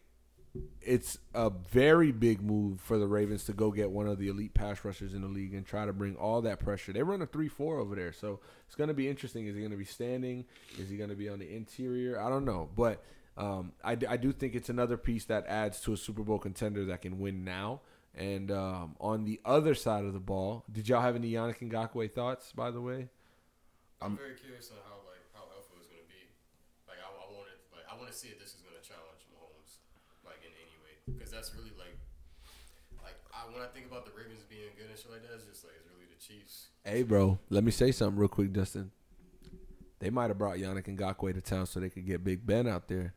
[0.82, 4.54] it's a very big move for the Ravens to go get one of the elite
[4.54, 6.94] pass rushers in the league and try to bring all that pressure.
[6.94, 8.14] They run a 3 4 over there.
[8.14, 9.48] So, it's going to be interesting.
[9.48, 10.46] Is he going to be standing?
[10.78, 12.22] Is he going to be on the interior?
[12.22, 12.70] I don't know.
[12.76, 13.04] But
[13.38, 16.38] um, I, d- I do think it's another piece that adds to a Super Bowl
[16.38, 17.82] contender that can win now.
[18.16, 22.12] And um, on the other side of the ball, did y'all have any Yannick Ngakoue
[22.12, 23.10] thoughts, by the way?
[24.04, 26.30] I'm very curious on how like how Alpha is gonna be.
[26.86, 29.80] Like I, I wanted like I want to see if this is gonna challenge Mahomes
[30.28, 31.98] like in any way because that's really like
[33.04, 35.46] like I when I think about the Ravens being good and shit like that, it's
[35.46, 36.68] just like it's really the Chiefs.
[36.84, 38.92] Hey, bro, let me say something real quick, Dustin.
[40.00, 42.68] They might have brought Yannick and Ngakoue to town so they could get Big Ben
[42.68, 43.14] out there.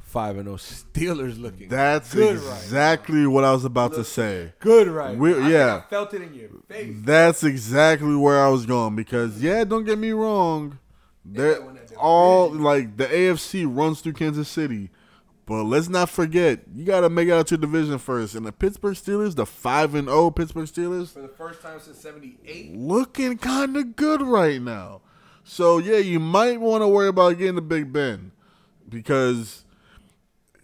[0.00, 1.68] Five and zero Steelers looking.
[1.68, 4.52] That's good right exactly what I was about to say.
[4.58, 5.16] good, right?
[5.16, 5.36] We- now.
[5.36, 5.76] I think yeah.
[5.76, 6.96] I felt it in your face.
[7.02, 10.80] That's exactly where I was going because yeah, don't get me wrong.
[11.24, 14.90] They're that all like the AFC runs through Kansas City.
[15.50, 18.36] But let's not forget, you got to make it out to division first.
[18.36, 21.98] And the Pittsburgh Steelers, the 5 and 0 Pittsburgh Steelers, For the first time since
[21.98, 22.76] '78.
[22.76, 25.00] looking kind of good right now.
[25.42, 28.30] So yeah, you might want to worry about getting the Big Ben
[28.88, 29.64] because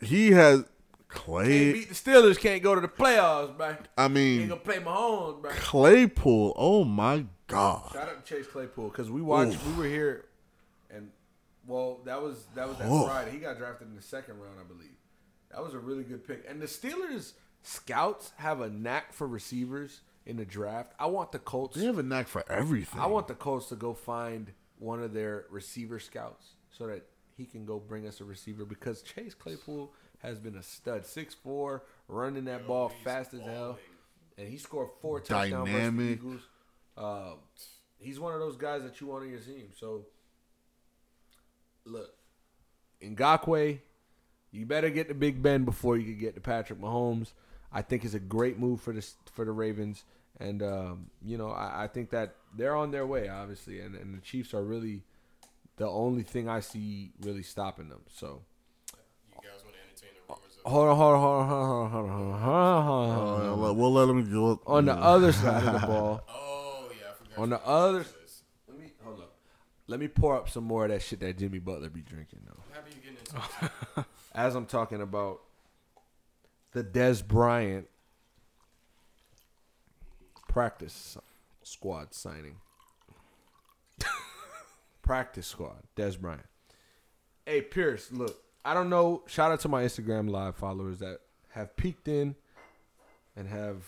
[0.00, 0.64] he has
[1.08, 1.72] Clay.
[1.72, 2.38] Can't beat the Steelers.
[2.38, 3.74] Can't go to the playoffs, bro.
[3.98, 5.50] I mean, Ain't gonna play Mahomes, bro.
[5.50, 6.54] Claypool.
[6.56, 7.90] Oh my God.
[7.92, 9.58] Shout out to Chase Claypool because we watched.
[9.66, 10.26] We were here,
[11.66, 12.88] well, that was that was that.
[13.06, 13.30] Friday.
[13.32, 14.96] He got drafted in the second round, I believe.
[15.50, 16.44] That was a really good pick.
[16.48, 20.92] And the Steelers scouts have a knack for receivers in the draft.
[20.98, 21.76] I want the Colts.
[21.76, 23.00] They have a knack for everything.
[23.00, 27.06] I want the Colts to go find one of their receiver scouts so that
[27.36, 31.80] he can go bring us a receiver because Chase Claypool has been a stud, 6'4",
[32.08, 33.78] running that ball he's fast as hell,
[34.38, 36.40] and he scored four touchdowns versus the Eagles.
[36.96, 37.32] Uh,
[37.98, 39.68] he's one of those guys that you want on your team.
[39.78, 40.06] So,
[41.86, 42.10] look,
[43.02, 43.78] Ngakoue,
[44.52, 47.32] you better get to Big Ben before you can get to Patrick Mahomes.
[47.72, 50.04] I think it's a great move for the for the Ravens,
[50.40, 54.14] and um, you know I, I think that they're on their way, obviously, and, and
[54.16, 55.02] the Chiefs are really
[55.76, 58.00] the only thing I see really stopping them.
[58.14, 58.42] So
[59.32, 61.90] You guys want to entertain the rumors of hold on, hold on, hold on, hold
[61.90, 63.60] on, hold on, hold on, hold on, hold Uh, on.
[63.62, 64.60] let- we'll let him go.
[64.66, 67.38] On the other side of the ball, Oh yeah, I forgot.
[67.38, 68.42] on you the guys other, did this.
[68.68, 69.32] let me hold up.
[69.88, 72.62] Let me pour up some more of that shit that Jimmy Butler be drinking though.
[72.74, 75.40] I'm you're getting as I'm talking about
[76.72, 77.86] the Dez Bryant
[80.48, 81.16] practice
[81.62, 82.56] squad signing.
[85.02, 86.46] practice squad, Dez Bryant.
[87.44, 89.22] Hey Pierce, look, I don't know.
[89.26, 91.20] Shout out to my Instagram live followers that
[91.50, 92.34] have peeked in
[93.36, 93.84] and have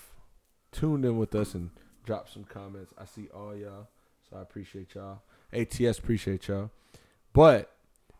[0.71, 1.71] tuned in with us and
[2.05, 2.95] dropped some comments.
[2.97, 3.89] I see all y'all,
[4.31, 5.23] so I appreciate y'all.
[5.53, 6.71] ATS appreciate y'all.
[7.33, 7.71] But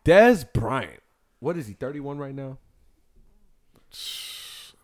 [0.05, 1.01] Dez Bryant,
[1.39, 1.73] what is he?
[1.73, 2.57] 31 right now?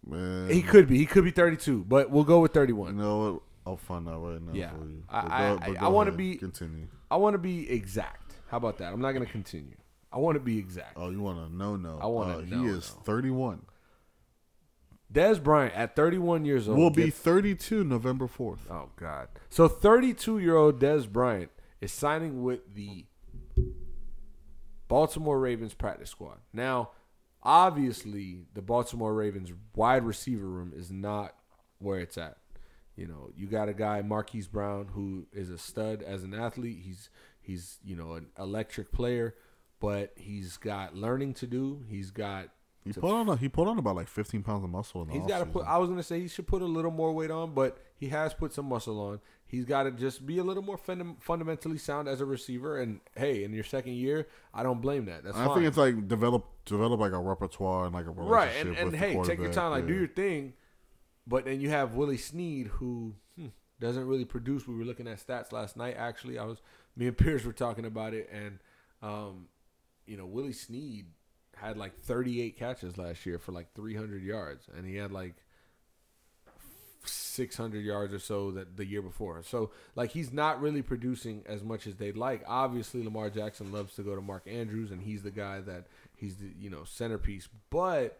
[0.08, 0.98] Man, He could be.
[0.98, 2.98] He could be 32, but we'll go with You 31.
[2.98, 3.42] know what?
[3.68, 4.70] I'll find out right now Yeah.
[4.72, 5.04] for you.
[5.10, 6.88] I- But I- go- I- I wanna be- continue.
[7.10, 8.36] I want to be exact.
[8.50, 8.94] How about that?
[8.94, 9.76] I'm not going to continue.
[10.12, 10.94] I want to be exact.
[10.96, 11.76] Oh, you want to know?
[11.76, 13.02] No, I wanna uh, know, He is no.
[13.04, 13.66] 31.
[15.12, 18.70] Dez Bryant at 31 years old Will be gets- 32 November 4th.
[18.70, 19.30] Oh God!
[19.50, 21.52] So 32 year old Dez Bryant
[21.86, 23.06] is signing with the
[24.88, 26.40] Baltimore Ravens practice squad.
[26.52, 26.90] Now,
[27.44, 31.36] obviously, the Baltimore Ravens wide receiver room is not
[31.78, 32.38] where it's at.
[32.96, 36.80] You know, you got a guy Marquise Brown who is a stud as an athlete.
[36.84, 37.10] He's
[37.40, 39.36] he's you know an electric player,
[39.80, 41.84] but he's got learning to do.
[41.88, 42.50] He's got
[42.84, 45.14] He put on a, he put on about like 15 pounds of muscle in the
[45.14, 45.68] He's got to put.
[45.68, 48.34] I was gonna say he should put a little more weight on, but he has
[48.34, 49.20] put some muscle on.
[49.48, 52.82] He's got to just be a little more funda- fundamentally sound as a receiver.
[52.82, 55.24] And hey, in your second year, I don't blame that.
[55.24, 55.56] That's I fine.
[55.56, 58.78] think it's like develop develop like a repertoire and like a relationship right.
[58.78, 60.54] And, and hey, take your time, like do your thing.
[61.28, 63.48] But then you have Willie Snead, who hmm,
[63.80, 64.68] doesn't really produce.
[64.68, 65.96] We were looking at stats last night.
[65.98, 66.62] Actually, I was
[66.96, 68.60] me and Pierce were talking about it, and
[69.02, 69.48] um,
[70.06, 71.06] you know, Willie Snead
[71.56, 75.36] had like 38 catches last year for like 300 yards, and he had like
[77.08, 79.42] 600 yards or so that the year before.
[79.44, 82.44] So like he's not really producing as much as they'd like.
[82.48, 86.38] Obviously, Lamar Jackson loves to go to Mark Andrews, and he's the guy that he's
[86.38, 87.48] the you know centerpiece.
[87.70, 88.20] But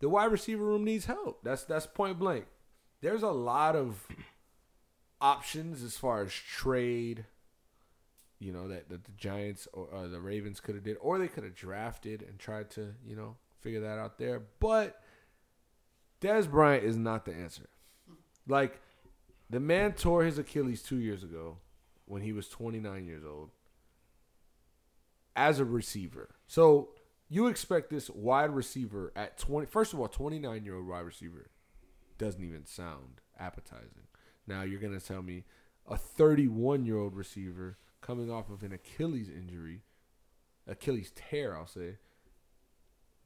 [0.00, 1.40] the wide receiver room needs help.
[1.42, 2.46] That's that's point blank.
[3.00, 4.06] There's a lot of
[5.20, 7.26] options as far as trade.
[8.38, 11.28] You know that, that the Giants or uh, the Ravens could have did, or they
[11.28, 14.42] could have drafted and tried to you know figure that out there.
[14.58, 15.00] But
[16.20, 17.68] Dez Bryant is not the answer.
[18.50, 18.80] Like
[19.48, 21.58] the man tore his Achilles two years ago
[22.04, 23.50] when he was 29 years old
[25.36, 26.30] as a receiver.
[26.46, 26.90] So
[27.28, 31.50] you expect this wide receiver at 20 first of all 29 year old wide receiver
[32.18, 34.08] doesn't even sound appetizing.
[34.46, 35.44] Now you're going to tell me
[35.88, 39.82] a 31 year old receiver coming off of an Achilles injury,
[40.66, 41.96] Achilles tear, I'll say.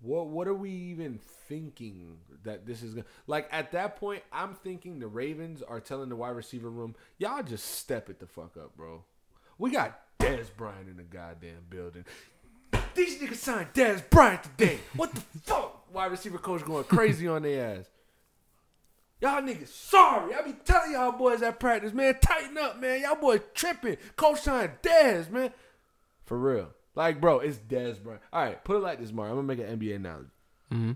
[0.04, 4.22] What what are we even thinking that this is gonna like at that point?
[4.30, 8.26] I'm thinking the Ravens are telling the wide receiver room, y'all just step it the
[8.26, 9.02] fuck up, bro.
[9.56, 12.04] We got Dez Bryant in the goddamn building.
[12.94, 14.78] These niggas signed Dez Bryant today.
[14.94, 15.90] What the fuck?
[15.90, 17.86] Wide receiver coach going crazy on their ass.
[19.22, 20.34] Y'all niggas sorry.
[20.34, 23.00] I be telling y'all boys at practice, man, tighten up, man.
[23.00, 23.96] Y'all boys tripping.
[24.16, 25.50] Coach signed Dez, man.
[26.26, 26.68] For real.
[26.94, 28.22] Like, bro, it's Dez Bryant.
[28.32, 29.32] All right, put it like this, Mario.
[29.32, 30.30] I'm gonna make an NBA analogy.
[30.72, 30.92] Mm-hmm.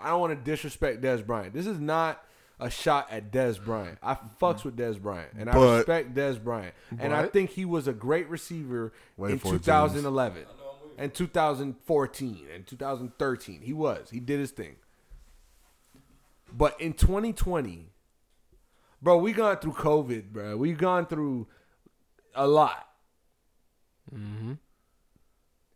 [0.00, 1.54] I don't want to disrespect Dez Bryant.
[1.54, 2.24] This is not
[2.60, 3.98] a shot at Dez Bryant.
[4.02, 7.86] I fucks with Dez Bryant, and I respect Dez Bryant, and I think he was
[7.86, 10.44] a great receiver in 2011
[10.96, 13.60] and 2014 and 2013.
[13.62, 14.10] He was.
[14.10, 14.76] He did his thing.
[16.52, 17.92] But in 2020,
[19.00, 20.56] bro, we gone through COVID, bro.
[20.56, 21.46] We gone through
[22.34, 22.87] a lot.
[24.14, 24.52] Mm-hmm.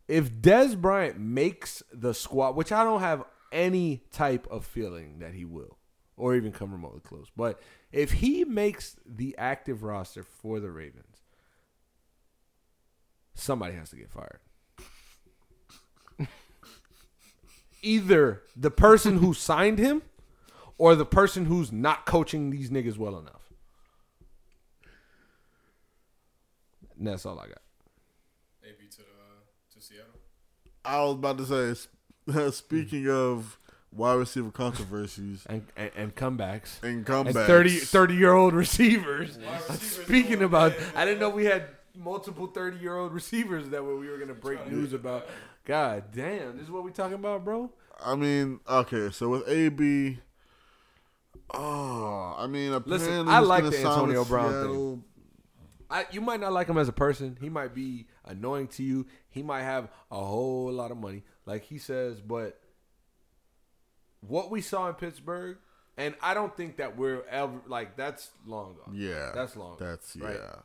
[0.07, 5.33] if Dez Bryant makes the squad, which I don't have any type of feeling that
[5.33, 5.77] he will,
[6.17, 7.61] or even come remotely close, but
[7.91, 11.23] if he makes the active roster for the Ravens,
[13.35, 14.39] somebody has to get fired.
[17.81, 20.01] Either the person who signed him
[20.77, 23.51] or the person who's not coaching these niggas well enough.
[26.97, 27.62] And that's all I got.
[28.63, 30.19] AB to the to Seattle.
[30.85, 31.75] I was about to
[32.25, 33.57] say, speaking of
[33.91, 36.81] wide receiver controversies and, and, and comebacks.
[36.83, 39.37] and And comebacks, 30, 30 year old receivers.
[39.37, 43.69] Receivers Speaking going about, bad, I didn't know we had multiple 30 year old receivers
[43.69, 45.27] that we were going to break news about.
[45.65, 47.71] God damn, this is what we talking about, bro?
[48.03, 50.19] I mean, okay, so with AB,
[51.53, 55.03] oh, I mean, apparently Listen, I like the sign Antonio Brown Seattle.
[55.93, 57.37] I, you might not like him as a person.
[57.39, 59.05] He might be annoying to you.
[59.29, 62.19] He might have a whole lot of money, like he says.
[62.19, 62.59] But
[64.21, 65.57] what we saw in Pittsburgh,
[65.95, 68.95] and I don't think that we're ever like that's long gone.
[68.95, 69.77] Yeah, that's long.
[69.79, 70.35] That's right?
[70.35, 70.55] yeah.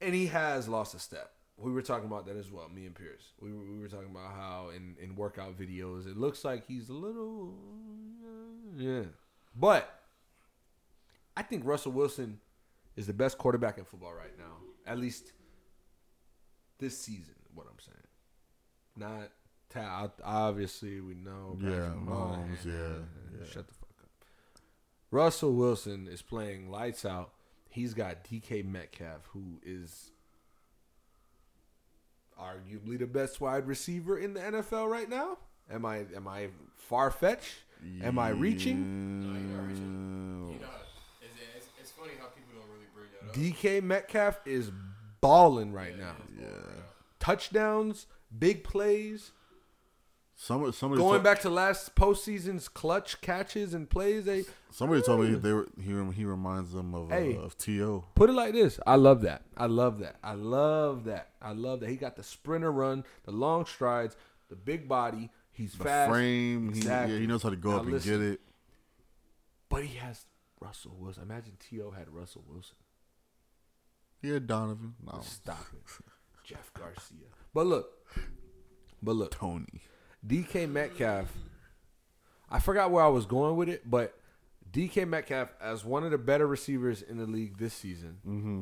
[0.00, 1.30] and he has lost a step.
[1.56, 2.68] We were talking about that as well.
[2.68, 3.32] Me and Pierce.
[3.40, 6.88] We were, we were talking about how in in workout videos it looks like he's
[6.88, 7.54] a little
[8.76, 9.04] yeah,
[9.54, 10.00] but
[11.36, 12.40] I think Russell Wilson
[12.96, 14.56] is the best quarterback in football right now.
[14.86, 15.32] At least
[16.78, 17.34] this season.
[17.54, 17.96] What I'm saying,
[18.96, 19.30] not
[19.70, 21.56] ta- obviously we know.
[21.60, 22.72] Yeah, Mahomes, yeah,
[23.38, 23.46] yeah.
[23.46, 24.10] Shut the fuck up.
[25.10, 27.32] Russell Wilson is playing lights out.
[27.70, 30.10] He's got DK Metcalf, who is
[32.40, 35.38] arguably the best wide receiver in the NFL right now.
[35.70, 37.54] Am I am I far fetched?
[38.02, 38.76] Am I reaching?
[38.76, 39.22] Mm.
[39.22, 40.48] No, you're not reaching.
[40.54, 40.72] You know,
[41.20, 43.25] it's, it's, it's funny how people don't really bring that up.
[43.36, 44.70] DK Metcalf is
[45.20, 46.16] balling right now.
[46.40, 46.46] Yeah.
[47.18, 48.06] Touchdowns,
[48.36, 49.32] big plays.
[50.38, 55.34] Somebody, somebody, Going back to last postseason's clutch catches and plays, they somebody told me
[55.34, 57.36] they were, he he reminds them of Hey.
[57.36, 58.04] uh, of To.
[58.14, 58.78] Put it like this.
[58.86, 59.42] I love that.
[59.56, 60.16] I love that.
[60.22, 61.30] I love that.
[61.40, 61.88] I love that.
[61.88, 64.14] He got the sprinter run, the long strides,
[64.50, 65.30] the big body.
[65.52, 66.10] He's The fast.
[66.10, 68.40] frame, he, yeah, he knows how to go Now up and get it.
[69.70, 70.26] But he has
[70.60, 71.22] Russell Wilson.
[71.22, 71.92] Imagine T.O.
[71.92, 72.76] had Russell Wilson.
[74.22, 74.94] Had Donovan.
[75.04, 76.04] No, Stop it.
[76.44, 77.26] Jeff Garcia.
[77.54, 77.90] But look.
[79.02, 79.30] But look.
[79.30, 79.82] Tony.
[80.26, 81.32] DK Metcalf.
[82.50, 84.18] I forgot where I was going with it, but
[84.72, 88.18] DK Metcalf as one of the better receivers in the league this season.
[88.26, 88.60] Mm-hmm.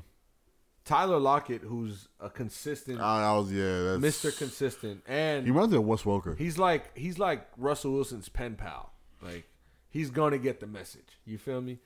[0.85, 4.37] Tyler Lockett, who's a consistent I, I was yeah, that's Mr.
[4.37, 6.37] Consistent, and He reminds me of Wes Welker.
[6.37, 8.93] He's like he's like Russell Wilson's pen pal.
[9.23, 9.47] Like
[9.89, 11.19] he's gonna get the message.
[11.25, 11.79] You feel me?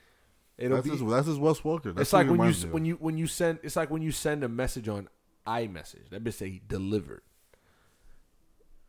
[0.59, 0.97] It'll That's be.
[0.99, 1.95] his, that's his Wes Welker.
[1.95, 2.75] That's it's like when you reminds s- me of.
[2.75, 3.59] when you when you send.
[3.63, 5.09] It's like when you send a message on
[5.47, 6.11] iMessage.
[6.11, 7.23] That bitch say he delivered.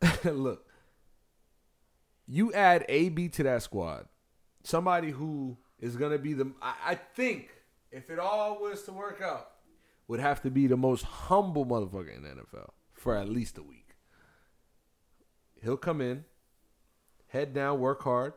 [0.24, 0.66] Look,
[2.26, 4.06] you add AB to that squad.
[4.64, 6.50] Somebody who is gonna be the.
[6.60, 7.50] I, I think
[7.92, 9.50] if it all was to work out,
[10.08, 13.62] would have to be the most humble motherfucker in the NFL for at least a
[13.62, 13.94] week.
[15.62, 16.24] He'll come in,
[17.28, 18.32] head down, work hard.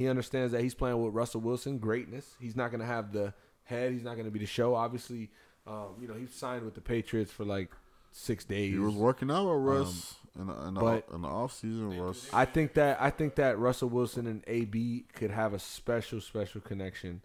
[0.00, 2.34] He understands that he's playing with Russell Wilson, greatness.
[2.40, 3.34] He's not going to have the
[3.64, 3.92] head.
[3.92, 4.74] He's not going to be the show.
[4.74, 5.28] Obviously,
[5.66, 7.70] um, you know, he signed with the Patriots for like
[8.10, 8.72] six days.
[8.72, 12.00] he was working out with Russ in, the, in, the, but- in the off season.
[12.00, 12.30] Russ.
[12.32, 16.62] I think that I think that Russell Wilson and AB could have a special, special
[16.62, 17.20] connection,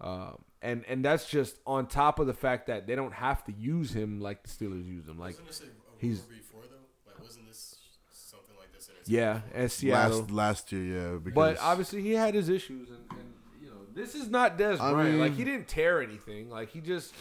[0.00, 3.52] um, and and that's just on top of the fact that they don't have to
[3.52, 5.18] use him like the Steelers use him.
[5.18, 5.66] Like, Wasn't this a, a
[6.00, 6.86] he's- rumor before though?
[7.06, 7.76] Like, wasn't this
[8.10, 10.20] something like this in its yeah, and Seattle.
[10.20, 11.18] last last year, yeah.
[11.18, 14.80] Because But obviously, he had his issues, and, and you know, this is not Dez
[14.80, 15.18] I Bryant.
[15.18, 16.50] like he didn't tear anything.
[16.50, 17.14] Like he just,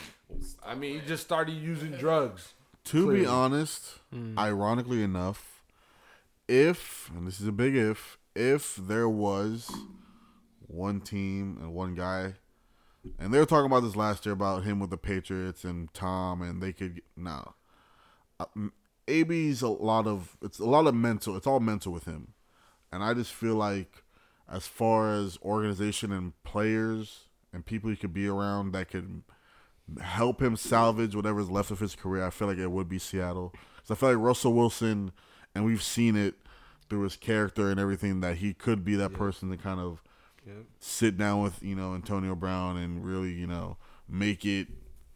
[0.66, 2.54] I mean, he just started using drugs.
[2.86, 3.22] to clearly.
[3.22, 4.38] be honest, hmm.
[4.38, 5.64] ironically enough,
[6.48, 9.72] if and this is a big if, if there was
[10.68, 12.34] one team and one guy,
[13.20, 16.42] and they were talking about this last year about him with the Patriots and Tom,
[16.42, 17.54] and they could no.
[18.40, 18.46] Uh,
[19.08, 21.36] AB's a lot of it's a lot of mental.
[21.36, 22.34] It's all mental with him,
[22.92, 24.04] and I just feel like
[24.50, 29.24] as far as organization and players and people he could be around that could
[30.02, 33.54] help him salvage whatever's left of his career, I feel like it would be Seattle.
[33.76, 35.12] Because I feel like Russell Wilson,
[35.54, 36.36] and we've seen it
[36.90, 40.02] through his character and everything, that he could be that person to kind of
[40.80, 43.78] sit down with, you know, Antonio Brown and really, you know,
[44.08, 44.68] make it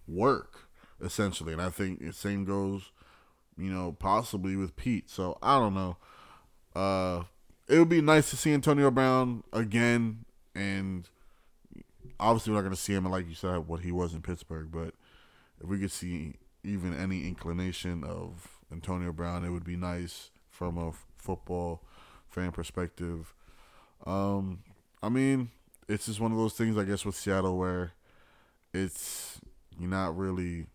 [0.07, 0.69] work,
[1.01, 1.53] essentially.
[1.53, 2.91] And I think the same goes,
[3.58, 5.10] you know, possibly with Pete.
[5.10, 5.97] So I don't know.
[6.76, 7.24] Uh,
[7.68, 11.10] it would be nice to see Antonio Brown again and
[12.20, 14.70] obviously we're not going to see him like you said what he was in Pittsburgh,
[14.72, 14.93] but
[15.62, 20.78] if we could see even any inclination of Antonio Brown, it would be nice from
[20.78, 21.82] a football
[22.30, 23.34] fan perspective.
[24.05, 24.60] Um,
[25.01, 25.49] I mean,
[25.88, 27.93] it's just one of those things, I guess, with Seattle where
[28.74, 29.39] it's
[29.80, 30.66] you're not really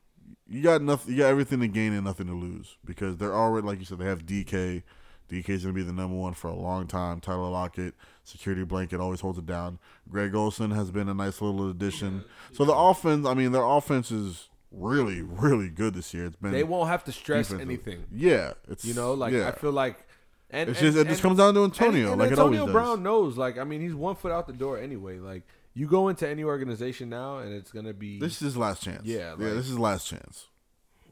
[0.49, 3.67] you got nothing, you got everything to gain and nothing to lose because they're already
[3.67, 4.83] like you said they have DK.
[5.31, 7.19] DK's gonna be the number one for a long time.
[7.21, 9.79] Tyler Lockett, security blanket, always holds it down.
[10.11, 12.25] Greg Olsen has been a nice little addition.
[12.53, 16.27] So the offense, I mean, their offense is really, really good this year.
[16.27, 17.67] It's been They won't have to stress defensive.
[17.69, 18.05] anything.
[18.13, 19.49] Yeah, it's You know, like yeah.
[19.49, 20.07] I feel like,
[20.51, 22.67] and It's and- just- it just and- comes down to Antonio, like it Antonio always
[22.67, 22.73] does.
[22.73, 23.39] Brown knows.
[23.39, 25.19] Like I mean, he's one foot out the door anyway.
[25.19, 28.83] Like you go into any organization now, and it's gonna be this is his last
[28.83, 29.03] chance.
[29.05, 30.47] Yeah, yeah, this is his last chance.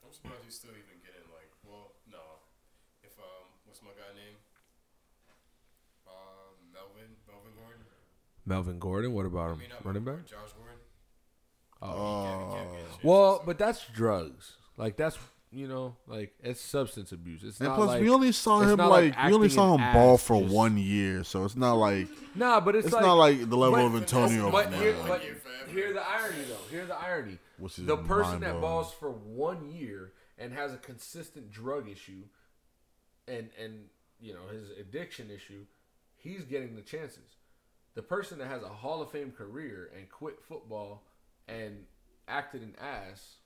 [0.04, 1.50] I'm surprised he's still even getting like.
[1.64, 2.18] Well, no.
[3.02, 4.36] If um, what's my guy name?
[6.06, 7.84] Um, Melvin, Melvin Gordon.
[8.46, 9.12] Melvin Gordon.
[9.14, 10.30] What about I him, mean, not running Melvin back?
[10.30, 10.76] Gordon, Josh Gordon.
[11.82, 14.56] Oh, He can't- he can't get a chance well, but that's drugs.
[14.76, 15.18] Like that's
[15.52, 17.42] you know, like it's substance abuse.
[17.42, 19.92] It's And not plus, like we only saw him like, like we only saw him
[19.92, 23.14] ball for just- one year, so it's not like nah, but it's, it's like, not
[23.14, 25.22] like the level but- of Antonio, But, here, but
[25.68, 26.70] hear the irony though.
[26.70, 27.38] Hear the irony.
[27.58, 32.22] which is the person that balls for one year and has a consistent drug issue
[33.28, 33.86] and and
[34.20, 35.64] you know his addiction issue
[36.16, 37.36] he's getting the chances
[37.94, 41.02] the person that has a hall of fame career and quit football
[41.48, 41.84] and
[42.28, 43.36] acted an ass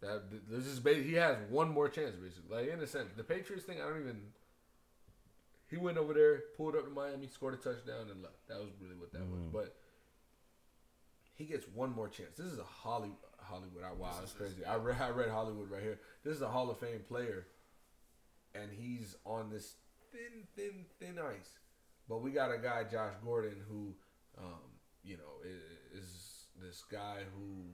[0.00, 3.24] that this is ba- he has one more chance basically like in a sense the
[3.24, 4.20] patriots thing i don't even
[5.68, 8.70] he went over there pulled up to miami scored a touchdown and left that was
[8.80, 9.74] really what that was but
[11.36, 12.30] he gets one more chance.
[12.36, 13.84] This is a Holly, Hollywood.
[13.84, 14.64] I, wow, that's crazy.
[14.64, 16.00] I read, I read Hollywood right here.
[16.24, 17.46] This is a Hall of Fame player,
[18.54, 19.74] and he's on this
[20.10, 21.58] thin, thin, thin ice.
[22.08, 23.94] But we got a guy, Josh Gordon, who,
[24.38, 24.60] um,
[25.04, 27.66] you know, is, is this guy who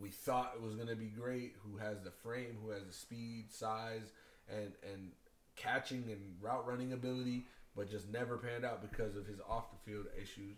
[0.00, 2.92] we thought it was going to be great, who has the frame, who has the
[2.92, 4.12] speed, size,
[4.48, 5.10] and and
[5.56, 7.44] catching and route running ability,
[7.76, 10.56] but just never panned out because of his off the field issues.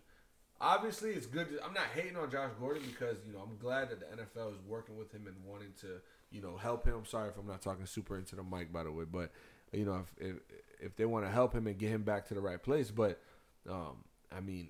[0.61, 1.49] Obviously, it's good.
[1.49, 4.53] To, I'm not hating on Josh Gordon because you know I'm glad that the NFL
[4.53, 5.99] is working with him and wanting to
[6.31, 7.03] you know help him.
[7.05, 9.31] Sorry if I'm not talking super into the mic by the way, but
[9.71, 10.35] you know if if,
[10.79, 13.19] if they want to help him and get him back to the right place, but
[13.69, 14.03] um,
[14.35, 14.69] I mean,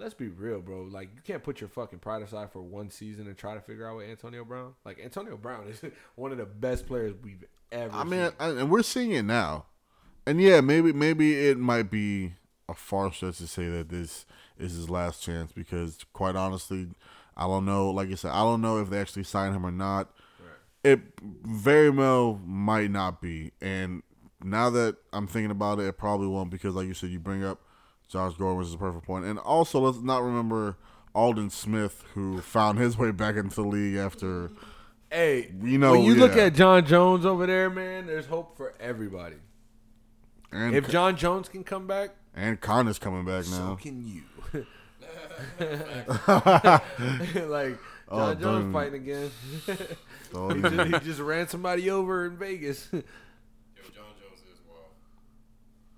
[0.00, 0.82] let's be real, bro.
[0.82, 3.86] Like you can't put your fucking pride aside for one season and try to figure
[3.86, 4.74] out with Antonio Brown.
[4.84, 5.82] Like Antonio Brown is
[6.16, 7.94] one of the best players we've ever.
[7.94, 8.32] I mean.
[8.40, 9.66] I, and we're seeing it now,
[10.26, 12.32] and yeah, maybe maybe it might be
[12.68, 14.24] a far stretch to say that this
[14.58, 16.88] is his last chance because, quite honestly,
[17.36, 17.90] I don't know.
[17.90, 20.10] Like I said, I don't know if they actually sign him or not.
[20.82, 24.02] It very well might not be, and
[24.42, 27.44] now that I'm thinking about it, it probably won't because, like you said, you bring
[27.44, 27.60] up
[28.10, 30.76] Josh Gordon, which is a perfect point, and also let's not remember
[31.14, 34.50] Aldon Smith, who found his way back into the league after.
[35.10, 38.74] Hey, You know, when you look at Jon Jones over there, man, there's hope for
[38.78, 39.36] everybody.
[40.52, 43.70] And If Jon Jones can come back, and Conor's coming back so now.
[43.70, 44.22] So can you.
[47.48, 48.72] like oh, John Oh, Jones dude.
[48.72, 49.30] fighting again.
[50.32, 52.86] So, he, just, he just ran somebody over in Vegas.
[52.92, 54.92] Yo, Jon Jones is wild.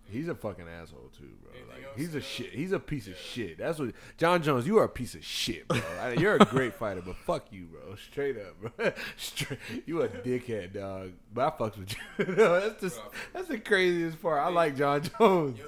[0.08, 1.52] He's a fucking asshole too, bro.
[1.96, 2.52] Anything Like else, he's a uh, shit.
[2.58, 3.58] He's a piece of shit.
[3.58, 4.66] That's what Jon Jones.
[4.66, 5.80] You are a piece of shit, bro.
[6.00, 7.94] I- You're a great fighter, but fuck you, bro.
[7.96, 8.92] Straight up, bro.
[9.16, 11.12] Straight, you a dickhead, dog.
[11.32, 12.34] But I fucks with you.
[12.36, 13.00] No, that's just
[13.32, 14.40] that's the craziest part.
[14.40, 15.58] I like Jon Jones.
[15.58, 15.64] Yo,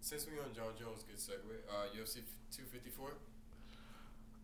[0.00, 1.54] since we on Jon Jones, good segue.
[1.68, 2.14] Uh, UFC
[2.50, 3.10] 254.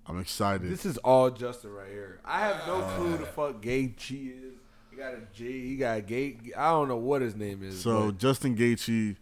[0.07, 0.71] I'm excited.
[0.71, 2.21] This is all Justin right here.
[2.25, 4.55] I have no clue the fuck Gaethje is.
[4.91, 5.69] He got a G.
[5.71, 6.53] He got a gate.
[6.57, 7.81] I don't know what his name is.
[7.81, 9.17] so but Justin Gaethje,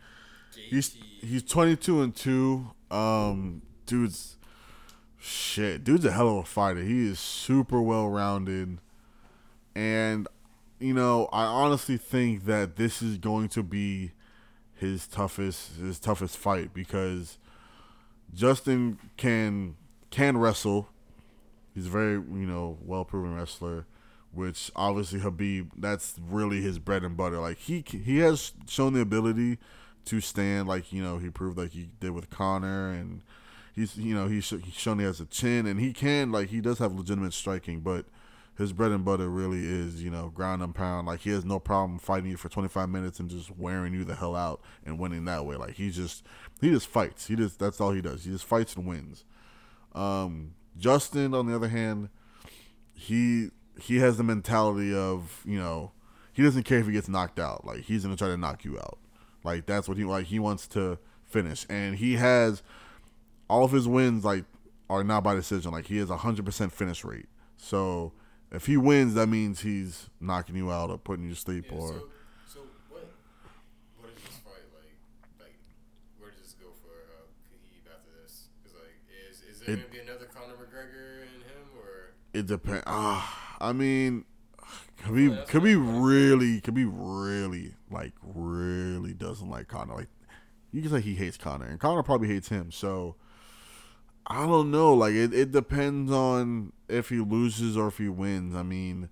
[0.54, 2.70] he's he's 22 and two.
[2.90, 4.36] Um, dude's
[5.18, 5.84] shit.
[5.84, 6.82] Dude's a hell of a fighter.
[6.82, 8.78] He is super well rounded,
[9.74, 10.28] and
[10.78, 14.12] you know I honestly think that this is going to be
[14.74, 17.38] his toughest his toughest fight because
[18.34, 19.76] Justin can
[20.10, 20.88] can wrestle.
[21.74, 23.86] He's a very you know well proven wrestler,
[24.32, 27.38] which obviously Khabib that's really his bread and butter.
[27.38, 29.58] Like he he has shown the ability
[30.06, 33.22] to stand, like you know he proved like he did with Conor, and
[33.74, 36.60] he's you know he's, he's shown he has a chin, and he can like he
[36.60, 38.06] does have legitimate striking, but
[38.58, 41.06] his bread and butter really is you know ground and pound.
[41.06, 44.14] Like he has no problem fighting you for 25 minutes and just wearing you the
[44.14, 45.56] hell out and winning that way.
[45.56, 46.24] Like he just
[46.60, 47.26] he just fights.
[47.26, 48.24] He just that's all he does.
[48.24, 49.24] He just fights and wins.
[49.94, 52.08] Um, Justin, on the other hand,
[52.94, 53.50] he
[53.80, 55.92] he has the mentality of you know
[56.32, 57.64] he doesn't care if he gets knocked out.
[57.64, 58.98] Like he's gonna try to knock you out.
[59.44, 60.26] Like that's what he like.
[60.26, 62.62] He wants to finish, and he has
[63.48, 64.44] all of his wins like
[64.90, 65.72] are not by decision.
[65.72, 67.26] Like he has a hundred percent finish rate.
[67.56, 68.12] So
[68.50, 71.78] if he wins, that means he's knocking you out or putting you to sleep Yeah,
[71.78, 71.88] or.
[71.88, 72.02] so,
[72.46, 73.10] so what?
[73.98, 74.94] What is this fight like?
[75.40, 75.54] Like,
[76.18, 78.48] where does this go for uh, Khabib after this?
[78.66, 78.94] Is like,
[79.30, 82.12] is is there It- gonna be another Conor McGregor in him or?
[82.34, 82.84] It depends.
[82.86, 84.24] Ah, I mean,
[85.04, 89.94] Khabib, that's Khabib what I'm really, Khabib really, like, really doesn't like Conor.
[89.94, 90.08] Like,
[90.72, 92.70] you can say he hates Conor, and Conor probably hates him.
[92.70, 93.16] So,
[94.26, 94.94] I don't know.
[94.94, 98.54] Like it, it depends on if he loses or if he wins.
[98.54, 99.08] I mean,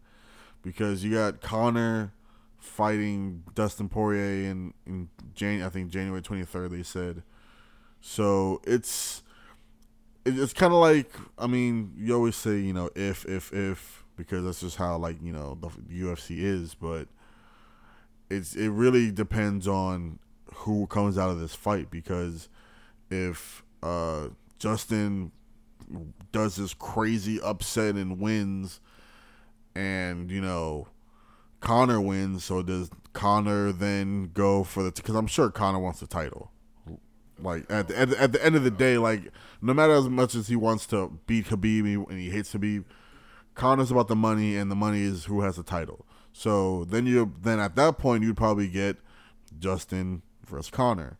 [0.63, 2.13] because you got Conor
[2.59, 6.71] fighting Dustin Poirier in in Jan- I think January twenty third.
[6.71, 7.23] They said.
[8.01, 9.23] So it's
[10.25, 14.45] it's kind of like I mean you always say you know if if if because
[14.45, 17.09] that's just how like you know the UFC is, but
[18.29, 20.19] it's it really depends on
[20.55, 22.49] who comes out of this fight because
[23.11, 25.33] if uh, Justin
[26.33, 28.81] does this crazy upset and wins,
[29.75, 30.87] and you know
[31.61, 34.93] Conor wins, so does Conor then go for the?
[34.93, 36.51] Because I'm sure Conor wants the title.
[37.43, 40.11] Like at the, at the at the end of the day, like no matter as
[40.11, 42.85] much as he wants to beat Khabib and he hates Khabib,
[43.61, 46.07] Conor's about the money, and the money is who has the title.
[46.33, 48.97] So then you then at that point you'd probably get
[49.59, 51.19] Justin versus Conor.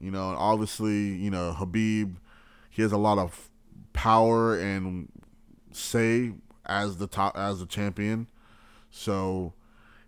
[0.00, 2.16] You know, and obviously, you know, Khabib,
[2.68, 3.48] he has a lot of
[3.92, 5.08] power and
[5.70, 6.32] say
[6.66, 8.26] as the top as the champion.
[8.90, 9.52] So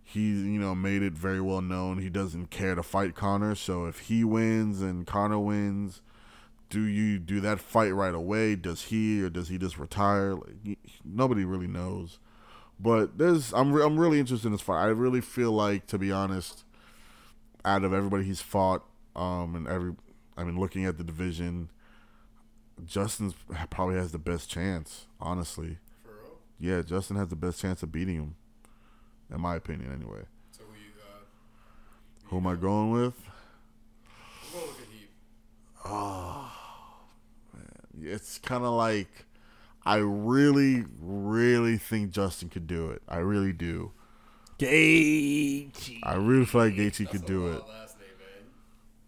[0.02, 3.54] he, you know, made it very well known he doesn't care to fight Conor.
[3.54, 6.02] So if he wins and Connor wins,
[6.70, 8.56] do you do that fight right away?
[8.56, 10.34] Does he or does he just retire?
[10.34, 12.18] Like, nobody really knows.
[12.78, 14.82] But there's I'm re- I'm really interested in this fight.
[14.82, 16.64] I really feel like, to be honest,
[17.64, 19.94] out of everybody he's fought, um, and every,
[20.36, 21.70] I mean, looking at the division,
[22.84, 23.34] Justin's
[23.70, 25.06] probably has the best chance.
[25.20, 26.38] Honestly, For real?
[26.60, 28.34] yeah, Justin has the best chance of beating him,
[29.32, 29.90] in my opinion.
[29.92, 31.24] Anyway, So who you uh
[32.26, 33.14] who am I going with?
[34.44, 34.78] I'm going with
[35.82, 36.45] Khabib.
[38.02, 39.26] It's kind of like
[39.84, 43.02] I really, really think Justin could do it.
[43.08, 43.92] I really do.
[44.58, 46.00] Gaethje.
[46.02, 47.62] I really feel like Gaethje could a do it.
[47.68, 48.50] last name, man.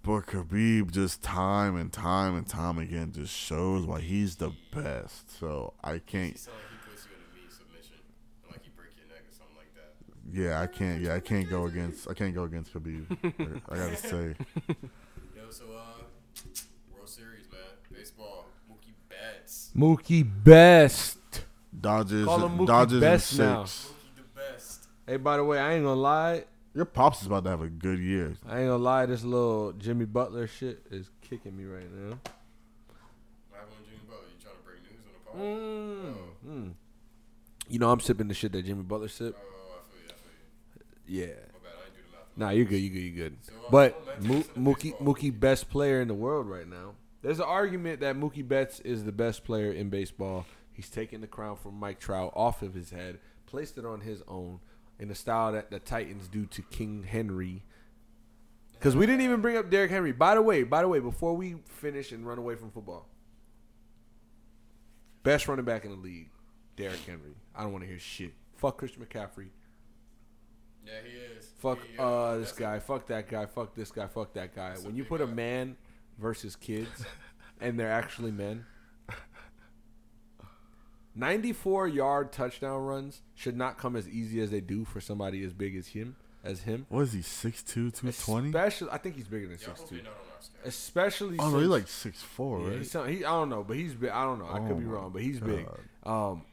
[0.02, 5.38] But Khabib just time and time and time again just shows why he's the best.
[5.40, 6.38] So I can't.
[6.38, 7.96] sound like he puts you in a knee submission,
[8.44, 9.94] and like he break your neck or something like that.
[10.32, 11.02] Yeah, I can't.
[11.02, 12.08] Yeah, I can't go against.
[12.08, 13.06] I can't go against Khabib.
[13.68, 14.34] I, I gotta say.
[15.36, 15.87] Yo, so uh,
[19.74, 21.18] Betts, Mookie Best.
[21.80, 22.24] Dodgers.
[22.26, 23.38] Call him Mookie Dodgers in Betts six.
[23.38, 23.62] now.
[23.64, 24.88] Mookie the best.
[25.06, 26.44] Hey, by the way, I ain't gonna lie.
[26.74, 28.36] Your pops is about to have a good year.
[28.46, 29.06] I ain't gonna lie.
[29.06, 32.18] This little Jimmy Butler shit is kicking me right now.
[33.48, 34.26] What happened with Jimmy Butler?
[34.36, 36.54] You trying to break news on the pod?
[36.56, 36.68] Mm.
[36.68, 36.72] Mm.
[37.68, 39.36] You know I'm sipping the shit that Jimmy Butler sip.
[39.36, 40.14] Oh, I feel you.
[40.14, 41.20] I feel you.
[41.20, 41.26] Yeah.
[41.26, 41.72] My bad.
[41.80, 42.36] I didn't do the math.
[42.36, 42.76] Nah, you're good.
[42.80, 43.02] You good.
[43.02, 43.36] You good.
[43.42, 44.98] So, uh, But momentum Mo- Mookie.
[44.98, 46.94] Mookie best player in the world right now.
[47.22, 50.46] There's an argument that Mookie Betts is the best player in baseball.
[50.72, 54.22] He's taken the crown from Mike Trout off of his head, placed it on his
[54.28, 54.60] own
[55.00, 57.64] in the style that the Titans do to King Henry.
[58.72, 60.12] Because we didn't even bring up Derrick Henry.
[60.12, 63.08] By the way, by the way, before we finish and run away from football,
[65.24, 66.28] best running back in the league,
[66.76, 67.34] Derrick Henry.
[67.56, 68.32] I don't want to hear shit.
[68.56, 69.48] Fuck Christian McCaffrey.
[70.86, 71.50] Yeah, he is.
[71.58, 72.78] Fuck He, uh, this that's a- guy.
[72.78, 73.46] Fuck that guy.
[73.46, 74.06] Fuck this guy.
[74.06, 74.70] Fuck that guy.
[74.70, 75.76] That's When you put a man
[76.18, 77.04] versus kids,
[77.60, 78.64] and they're actually men.
[81.14, 85.52] 94 yard touchdown runs should not come as easy as they do for somebody as
[85.52, 86.16] big as him.
[86.44, 87.18] As him, What is he?
[87.20, 88.48] 6'2", 220?
[88.50, 89.96] Especially, I think he's bigger than Y'all six two.
[89.96, 90.68] you're not on our schedule.
[90.68, 92.78] Especially, Oh no, since- he's like six four, yeah, right?
[92.78, 94.10] he's some- he, I don't know, but he's big.
[94.10, 94.46] I don't know.
[94.46, 95.66] I Oh could be wrong, but he's big.
[96.04, 96.44] Um,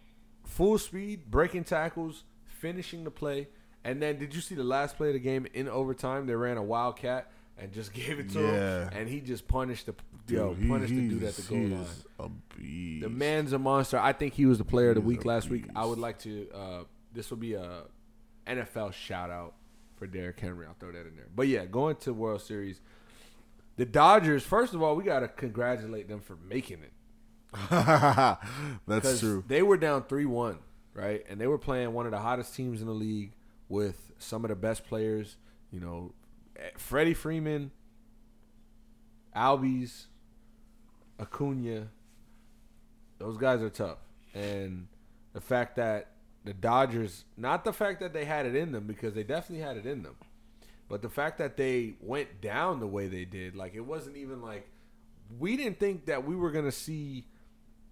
[0.44, 3.48] full speed, breaking tackles, finishing the play,
[3.84, 6.26] and then did you see the last play of the game in overtime?
[6.26, 8.84] They ran a wildcat and just gave it to Yeah.
[8.86, 9.96] him, and he just punished the
[10.28, 11.86] Dude, yo he- punished the dude at the goal line.
[12.20, 13.04] A beast.
[13.04, 13.98] The man's a monster.
[14.00, 15.66] I think he was the player of the He's week last week.
[15.76, 16.48] I would like to.
[16.54, 16.84] Uh,
[17.14, 17.84] this will be a
[18.48, 19.54] NFL shout out
[19.98, 20.66] for Derrick Henry.
[20.66, 21.28] I'll throw that in there.
[21.36, 22.82] But yeah, going to World Series,
[23.78, 24.44] the Dodgers.
[24.44, 26.92] First of all, we got to congratulate them for making it.
[28.88, 29.44] That's true.
[29.48, 30.60] They were down three one,
[30.94, 31.24] right?
[31.30, 33.34] And they were playing one of the hottest teams in the league
[33.70, 35.38] with some of the best players.
[35.72, 36.14] You know,
[36.78, 37.72] Freddie Freeman,
[39.36, 40.06] Albies,
[41.20, 41.90] Acuna.
[43.18, 44.00] Those guys are tough,
[44.34, 44.88] and
[45.34, 46.12] the fact that
[46.44, 49.78] the Dodgers, not the fact that they had it in them because they definitely had
[49.78, 50.16] it in them,
[50.90, 54.42] but the fact that they went down the way they did, like it wasn't even
[54.42, 54.70] like
[55.40, 57.26] we didn't think that we were gonna see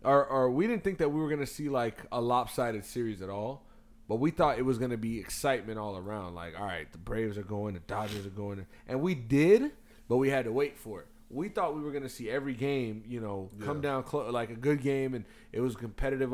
[0.04, 3.30] or, or we didn't think that we were to see like a lopsided series at
[3.30, 3.66] all.
[4.08, 6.36] But we thought it was going to be excitement all around.
[6.36, 9.72] Like, all right, the Braves are going, the Dodgers are going, and we did,
[10.10, 11.08] but we had to wait for it.
[11.30, 14.50] We thought we were going to see every game, you know, come down clo- like
[14.50, 16.34] a good game, and it was competitive.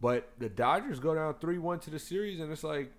[0.00, 2.90] But the Dodgers go down three one to the series, and it's like,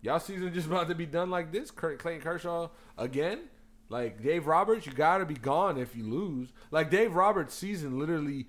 [0.00, 1.70] y'all season just about to be done like this.
[1.70, 3.40] Clayton Kershaw again.
[3.90, 6.52] Like Dave Roberts, you gotta be gone if you lose.
[6.70, 8.46] Like Dave Roberts' season literally,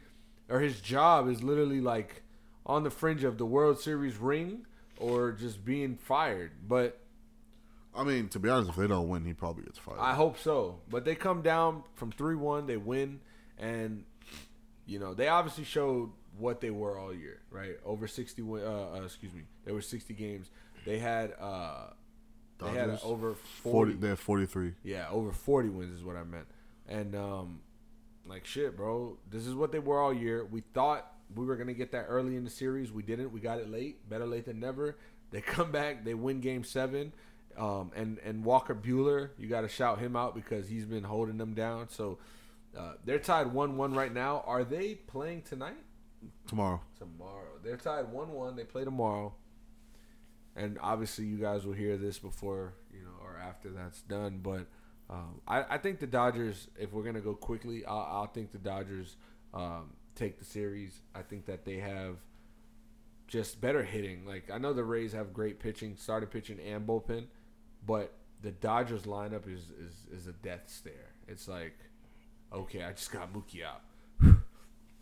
[0.47, 2.21] or his job is literally like
[2.65, 4.65] on the fringe of the World Series ring
[4.97, 6.51] or just being fired.
[6.67, 6.99] But
[7.95, 9.99] I mean, to be honest, if they don't win, he probably gets fired.
[9.99, 10.79] I hope so.
[10.89, 13.19] But they come down from three one, they win,
[13.57, 14.03] and
[14.85, 17.75] you know they obviously showed what they were all year, right?
[17.85, 20.49] Over sixty, uh, uh, excuse me, there were sixty games.
[20.85, 21.87] They had uh,
[22.59, 23.01] they had Dodgers?
[23.03, 23.93] over 40, forty.
[23.93, 24.73] they have 43.
[24.83, 26.45] Yeah, over 40 wins is what I meant.
[26.87, 27.61] And um
[28.25, 29.17] like shit, bro.
[29.29, 30.45] This is what they were all year.
[30.45, 32.91] We thought we were going to get that early in the series.
[32.91, 33.31] We didn't.
[33.31, 34.09] We got it late.
[34.09, 34.97] Better late than never.
[35.31, 37.13] They come back, they win game 7.
[37.57, 41.37] Um and and Walker Buehler, you got to shout him out because he's been holding
[41.37, 41.89] them down.
[41.89, 42.17] So
[42.77, 44.41] uh, they're tied 1-1 right now.
[44.47, 45.75] Are they playing tonight?
[46.47, 46.81] Tomorrow.
[46.97, 47.59] tomorrow.
[47.63, 48.55] They're tied one one.
[48.55, 49.33] They play tomorrow,
[50.55, 54.39] and obviously you guys will hear this before you know or after that's done.
[54.43, 54.67] But
[55.09, 56.67] um, I, I think the Dodgers.
[56.79, 59.15] If we're gonna go quickly, I'll, I'll think the Dodgers
[59.53, 60.99] um, take the series.
[61.15, 62.17] I think that they have
[63.27, 64.25] just better hitting.
[64.25, 67.25] Like I know the Rays have great pitching, started pitching and bullpen,
[67.85, 71.13] but the Dodgers lineup is is, is a death stare.
[71.27, 71.77] It's like,
[72.53, 73.81] okay, I just got Mookie out.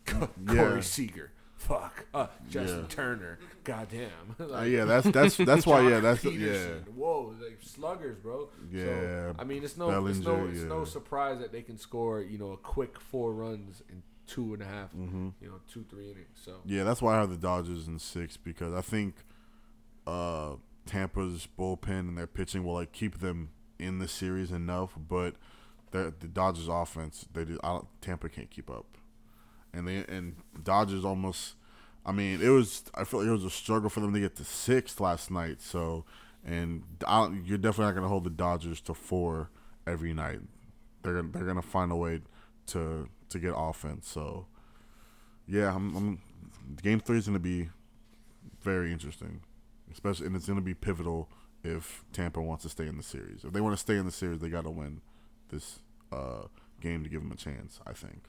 [0.46, 1.32] Corey Seager.
[1.56, 2.06] Fuck.
[2.14, 2.86] Uh, Justin Yeah.
[2.88, 3.38] Turner.
[3.64, 4.10] Goddamn.
[4.40, 5.86] Uh, yeah, that's that's that's why.
[5.88, 6.68] Yeah, that's yeah.
[6.96, 8.48] Whoa, like sluggers, bro.
[8.72, 11.76] Yeah, So, I mean, it's no, it's no, Bellinger, it's no surprise that they can
[11.76, 15.28] score, you know, a quick four runs in two and a half, Mm-hmm.
[15.40, 16.38] you know, two three innings.
[16.44, 19.14] So Yeah, that's why I have the Dodgers in six because I think
[20.06, 20.54] uh,
[20.86, 25.34] Tampa's bullpen and their pitching will like keep them in the series enough, but
[25.92, 28.86] the the Dodgers offense they just, I don't, Tampa can't keep up,
[29.72, 31.54] and they and Dodgers almost.
[32.06, 32.84] I mean, it was.
[32.94, 35.60] I feel like it was a struggle for them to get to six last night.
[35.60, 36.04] So,
[36.46, 39.50] and I don't, you're definitely not going to hold the Dodgers to four
[39.86, 40.40] every night.
[41.02, 42.20] They're they're going to find a way
[42.68, 44.08] to to get offense.
[44.08, 44.46] So,
[45.46, 46.20] yeah, I'm, I'm
[46.82, 47.70] game three is going to be
[48.62, 49.40] very interesting,
[49.92, 51.28] especially and it's going to be pivotal
[51.64, 53.44] if Tampa wants to stay in the series.
[53.44, 55.00] If they want to stay in the series, they got to win
[55.50, 55.80] this
[56.12, 56.42] uh,
[56.80, 57.80] game to give them a chance.
[57.86, 58.22] I think.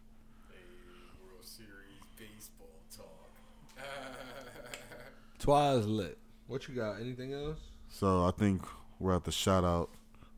[0.50, 3.30] A World Series baseball talk.
[5.40, 6.18] Twice lit.
[6.48, 7.00] What you got?
[7.00, 7.60] Anything else?
[7.90, 8.64] So I think
[9.00, 9.90] we're at the shout out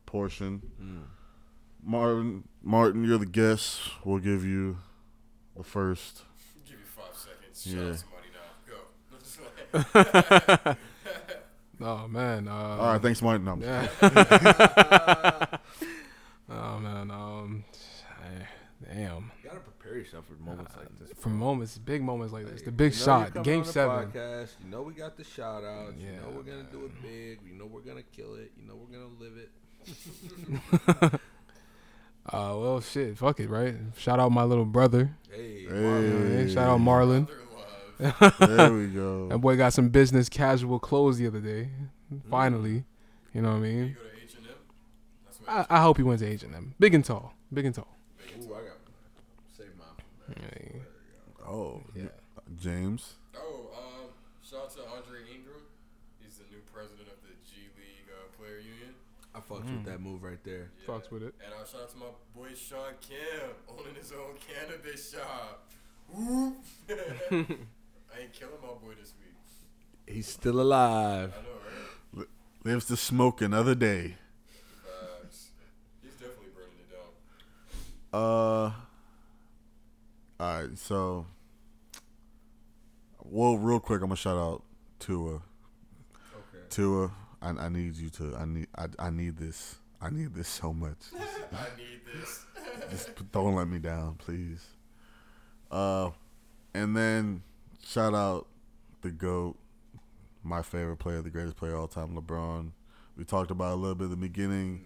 [0.05, 0.61] portion.
[1.85, 3.81] Martin, Martin, you're the guest.
[4.03, 4.77] We'll give you
[5.57, 6.21] the first.
[6.65, 7.63] Give you five seconds.
[7.63, 7.89] Shout Yeah.
[7.89, 7.97] out
[9.73, 10.73] somebody now.
[10.73, 10.75] Go.
[11.81, 12.47] Oh man.
[12.47, 13.43] Uh, All right, thanks, Martin.
[13.43, 13.87] No, Yeah.
[16.49, 17.11] oh man.
[17.11, 17.65] Um.
[18.23, 18.45] eh,
[18.85, 19.31] Damn.
[19.43, 21.09] You gotta prepare yourself for moments like this.
[21.19, 24.11] For moments, big moments like this, the big you're shot, coming game the seven.
[24.11, 24.49] Podcast.
[24.63, 25.95] You know we got the shout outs.
[25.99, 27.39] you know Yeah, we're gonna do it big.
[27.45, 28.51] You know we're gonna kill it.
[28.55, 29.37] You know we're gonna live
[31.13, 31.19] it.
[32.25, 33.75] Uh, well, shit, fuck it, right?
[33.97, 35.15] Shout out my little brother.
[35.29, 37.27] Hey, Hey, Hey, shout out Marlon.
[37.99, 39.27] They're there we go.
[39.29, 41.69] That boy got some business casual clothes the other day.
[42.13, 42.21] Mm.
[42.29, 42.85] Finally,
[43.33, 43.97] you know what I mean.
[43.97, 44.53] go to H and M.
[45.25, 47.65] That's what I, I hope he went to H and M, big and tall, big
[47.65, 47.87] and tall.
[48.41, 48.77] Ooh, I got
[49.57, 49.85] save my.
[50.29, 50.79] Yeah.
[51.47, 52.03] Oh, Yeah.
[52.59, 53.13] James.
[53.35, 54.09] Oh, um,
[54.43, 55.61] shout out to Andre Ingram.
[56.23, 58.59] He's the new president of the G League uh, Player
[59.33, 59.35] Union.
[59.35, 60.69] I fucked with that move right there.
[60.81, 60.93] Yeah.
[60.93, 61.33] Fucks with it.
[61.43, 62.05] And uh, shout out to my
[62.35, 65.69] boy Sean Kim owning his own cannabis shop.
[66.13, 66.57] Whoop.
[66.91, 69.33] I ain't killing my boy this week.
[70.15, 71.33] He's still alive.
[71.37, 72.27] I know, right?
[72.63, 74.17] Lives to smoke another day.
[74.83, 75.49] Facts.
[76.01, 78.21] He's definitely burning it down.
[78.21, 78.71] Uh.
[80.39, 81.25] All right, so.
[83.23, 84.63] Well, real quick, I'm gonna shout out
[84.99, 85.35] Tua.
[85.35, 85.41] Okay.
[86.69, 87.11] Tua,
[87.43, 88.35] I, I need you to.
[88.37, 88.67] I need.
[88.75, 89.75] I, I need this.
[90.01, 90.97] I need this so much.
[91.51, 92.45] I need this.
[92.89, 94.65] Just don't let me down, please.
[95.69, 96.11] Uh,
[96.73, 97.43] and then
[97.85, 98.47] shout out
[99.01, 99.57] the goat,
[100.43, 102.71] my favorite player, the greatest player of all time, LeBron.
[103.17, 104.85] We talked about a little bit at the beginning.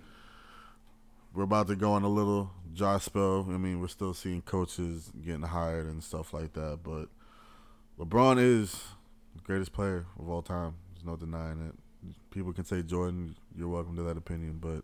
[1.33, 3.45] We're about to go on a little dry spell.
[3.49, 7.07] I mean, we're still seeing coaches getting hired and stuff like that, but
[7.99, 8.83] LeBron is
[9.35, 10.75] the greatest player of all time.
[10.93, 11.75] There's no denying it.
[12.31, 14.83] People can say Jordan, you're welcome to that opinion, but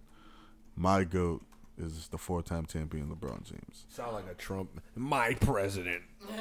[0.76, 1.44] my goat
[1.78, 3.86] is the four-time champion LeBron James.
[3.90, 4.70] Sound like a Trump.
[4.95, 6.04] My president.
[6.28, 6.36] no,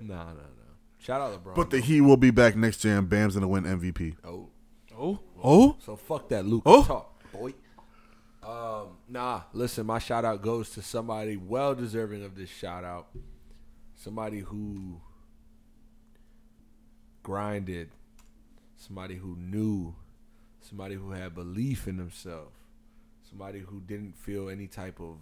[0.00, 0.42] no, no.
[0.98, 1.54] Shout out LeBron.
[1.54, 4.16] But the Heat will be back next year, and Bam's gonna win MVP.
[4.24, 4.48] oh,
[5.00, 6.82] Oh, oh, so fuck that Luke Oh.
[6.84, 7.54] talk, boy.
[8.42, 9.42] Um, nah.
[9.52, 13.08] Listen, my shout out goes to somebody well deserving of this shout out.
[13.94, 15.00] Somebody who
[17.22, 17.90] grinded.
[18.78, 19.94] Somebody who knew.
[20.60, 22.52] Somebody who had belief in himself.
[23.28, 25.18] somebody who didn't feel any type of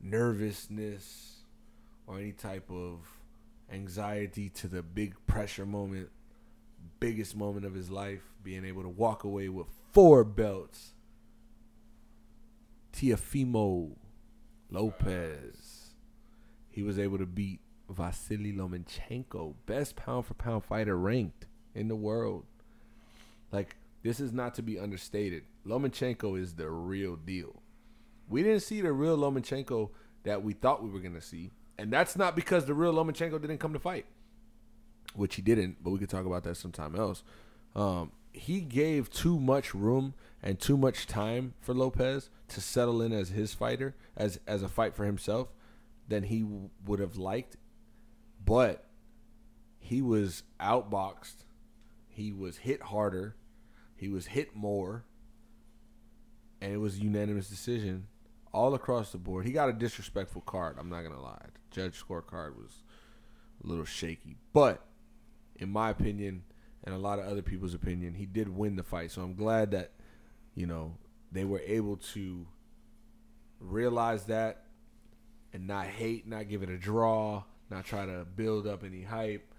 [0.00, 1.44] nervousness
[2.06, 2.98] or any type of
[3.70, 6.08] anxiety to the big pressure moment,
[6.98, 10.94] biggest moment of his life, being able to walk away with four belts.
[12.92, 13.92] Teofimo
[14.70, 15.94] Lopez.
[16.70, 21.96] He was able to beat Vasily Lomachenko, best pound for pound fighter ranked in the
[21.96, 22.46] world.
[23.52, 25.44] Like, this is not to be understated.
[25.66, 27.62] Lomachenko is the real deal.
[28.28, 29.90] We didn't see the real Lomachenko
[30.24, 31.50] that we thought we were to see.
[31.78, 34.06] And that's not because the real Lomachenko didn't come to fight,
[35.14, 37.22] which he didn't, but we could talk about that sometime else.
[37.74, 43.12] Um, he gave too much room and too much time for Lopez to settle in
[43.12, 45.48] as his fighter, as as a fight for himself,
[46.08, 47.56] than he w- would have liked.
[48.44, 48.84] But
[49.78, 51.44] he was outboxed.
[52.08, 53.36] He was hit harder.
[54.02, 55.04] He was hit more.
[56.60, 58.08] And it was a unanimous decision
[58.52, 59.46] all across the board.
[59.46, 60.76] He got a disrespectful card.
[60.76, 61.46] I'm not gonna lie.
[61.54, 62.82] The judge scorecard was
[63.62, 64.84] a little shaky, but
[65.54, 66.42] in my opinion,
[66.82, 69.12] and a lot of other people's opinion, he did win the fight.
[69.12, 69.92] So I'm glad that
[70.56, 70.96] you know
[71.30, 72.44] they were able to
[73.60, 74.64] realize that
[75.52, 79.54] and not hate, not give it a draw, not try to build up any hype.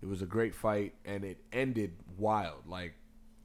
[0.00, 2.66] It was a great fight, and it ended wild.
[2.66, 2.94] Like,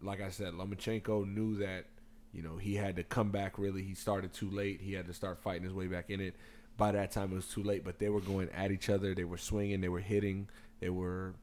[0.02, 1.86] like I said, Lomachenko knew that
[2.34, 3.84] you know, he had to come back really.
[3.84, 4.82] He started too late.
[4.82, 6.36] He had to start fighting his way back in it.
[6.78, 7.84] By that time, it was too late.
[7.84, 9.16] But they were going at each other.
[9.16, 9.82] They were swinging.
[9.82, 10.48] They were hitting.
[10.80, 11.34] They were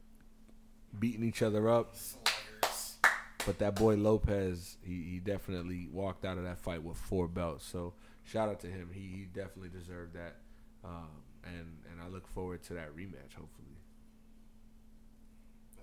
[0.97, 1.95] beating each other up.
[1.95, 2.97] Sluggers.
[3.45, 7.65] But that boy Lopez, he, he definitely walked out of that fight with four belts.
[7.65, 8.89] So shout out to him.
[8.93, 10.37] He, he definitely deserved that.
[10.83, 11.09] Um,
[11.43, 13.33] and and I look forward to that rematch.
[13.37, 13.74] Hopefully,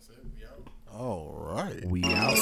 [0.09, 0.25] That's it.
[0.35, 0.67] We out.
[0.93, 1.85] All right.
[1.85, 2.39] we out.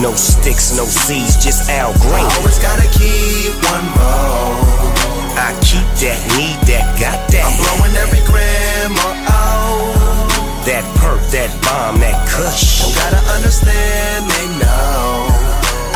[0.00, 2.22] No sticks, no seeds, just Al Green.
[2.22, 4.54] I Always gotta keep one roll.
[5.34, 7.42] I keep that, need that, got that.
[7.42, 10.62] I'm blowing every gram or oh.
[10.70, 12.86] That perk, that bomb, that kush.
[12.86, 15.34] You gotta understand, they know.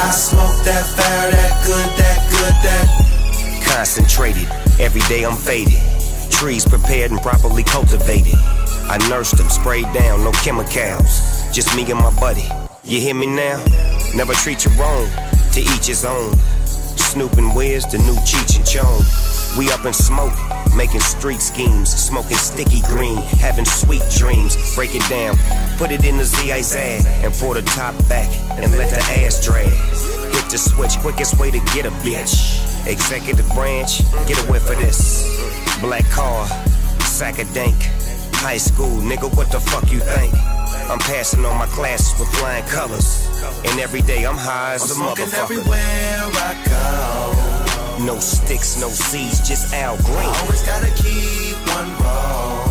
[0.02, 2.86] I smoke that fire, that good, that good, that.
[3.62, 4.50] Concentrated,
[4.80, 5.78] every day I'm faded.
[6.28, 8.34] Trees prepared and properly cultivated.
[8.90, 11.22] I nursed them, sprayed down, no chemicals.
[11.54, 12.50] Just me and my buddy.
[12.84, 13.64] You hear me now?
[14.16, 15.06] Never treat you wrong,
[15.52, 16.34] to each his own.
[16.66, 19.04] Snoop and Wiz, the new Cheech and Chong.
[19.56, 20.34] We up in smoke,
[20.76, 24.56] making street schemes, smoking sticky green, having sweet dreams.
[24.74, 25.36] Break it down,
[25.78, 28.28] put it in the ZIZ and pour the top back
[28.58, 29.70] and let the ass drag.
[30.34, 32.86] Hit the switch, quickest way to get a bitch.
[32.88, 35.22] Executive branch, get away for this.
[35.80, 36.48] Black car,
[36.98, 37.76] sack of dank.
[38.42, 40.34] High school, nigga, what the fuck you think?
[40.90, 43.28] I'm passing on my classes with flying colors.
[43.64, 45.42] And every day I'm high as a I'm smoking motherfucker.
[45.42, 48.04] everywhere I go.
[48.04, 50.26] No sticks, no seeds, just Al Green.
[50.42, 52.66] Always gotta keep one roll.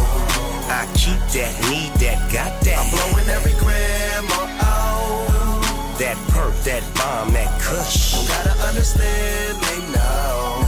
[0.72, 2.80] I keep that, need that, got that.
[2.80, 4.26] I'm blowing every gram
[4.64, 5.96] oh.
[6.00, 8.16] That perk, that bomb, that kush.
[8.16, 10.64] You gotta understand, they know.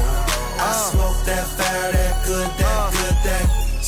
[0.60, 0.74] I uh.
[0.92, 2.83] smoke that fire, that good, that good, that.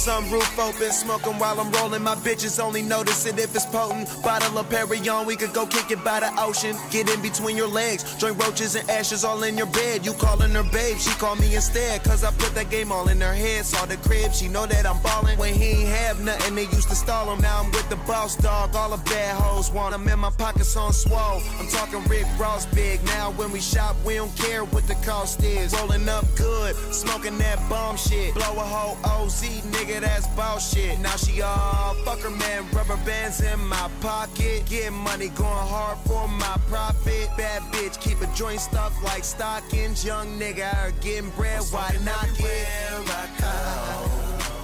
[0.06, 2.04] Sunroof open, smoking while I'm rolling.
[2.04, 4.08] My bitches only notice it if it's potent.
[4.22, 6.76] Bottle of Perry on, we could go kick it by the ocean.
[6.92, 10.06] Get in between your legs, joint roaches and ashes all in your bed.
[10.06, 12.04] You calling her babe, she call me instead.
[12.04, 13.66] Cause I put that game all in her head.
[13.66, 15.40] Saw the crib, she know that I'm ballin'.
[15.40, 17.42] When he ain't have nothing, they used to stall him.
[17.42, 20.76] Now I'm with the boss dog, all the bad hoes want him in my pockets
[20.76, 21.42] on swole.
[21.60, 23.04] I'm talking Rick Ross big.
[23.06, 25.74] Now when we shop, we don't care what the cost is.
[25.74, 28.36] Rolling up good, smoking that bomb shit.
[28.36, 29.42] Blow a whole OZ,
[29.72, 31.00] nigga, that's bullshit.
[31.00, 34.66] Now she all fuck her man, rubber bands in my pocket.
[34.68, 37.30] Getting money, going hard for my profit.
[37.38, 40.04] Bad bitch, keep a joint stuff like stockings.
[40.04, 42.68] Young nigga, out getting bread, why not get?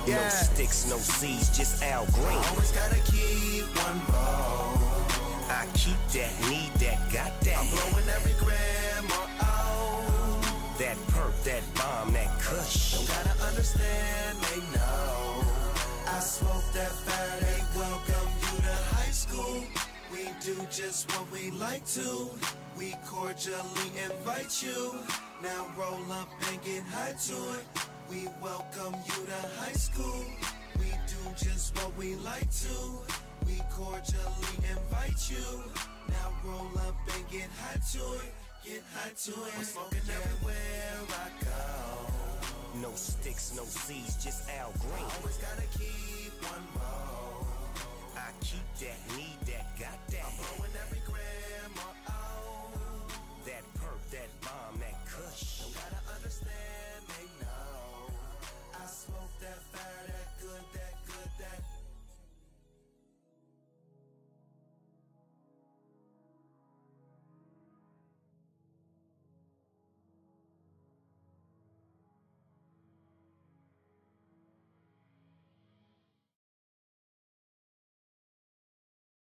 [0.08, 0.30] No Yeah.
[0.30, 2.38] sticks, no seeds, just Al Green.
[2.50, 4.80] Always gotta keep one roll.
[5.48, 7.58] I keep that, need that, got that.
[7.60, 10.42] I'm blowing every gram or oh.
[10.80, 13.00] That perk, that bomb, that kush.
[13.00, 14.81] You gotta understand, they know
[16.32, 16.94] smoke that
[17.42, 19.66] they welcome you to high school.
[20.14, 22.30] We do just what we like to.
[22.78, 24.96] We cordially invite you.
[25.44, 27.66] Now roll up and get high to it.
[28.10, 30.24] We welcome you to high school.
[30.80, 32.78] We do just what we like to.
[33.46, 35.48] We cordially invite you.
[36.08, 38.32] Now roll up and get high to it.
[38.64, 39.54] Get high to it.
[39.58, 40.16] We're smoking yeah.
[40.16, 42.12] everywhere I go.
[42.80, 45.04] No sticks, no seeds, just Al Green.
[45.04, 47.46] Always gotta keep one more.
[48.18, 50.26] I keep that, need that, got that.
[50.26, 51.01] I'm blowing every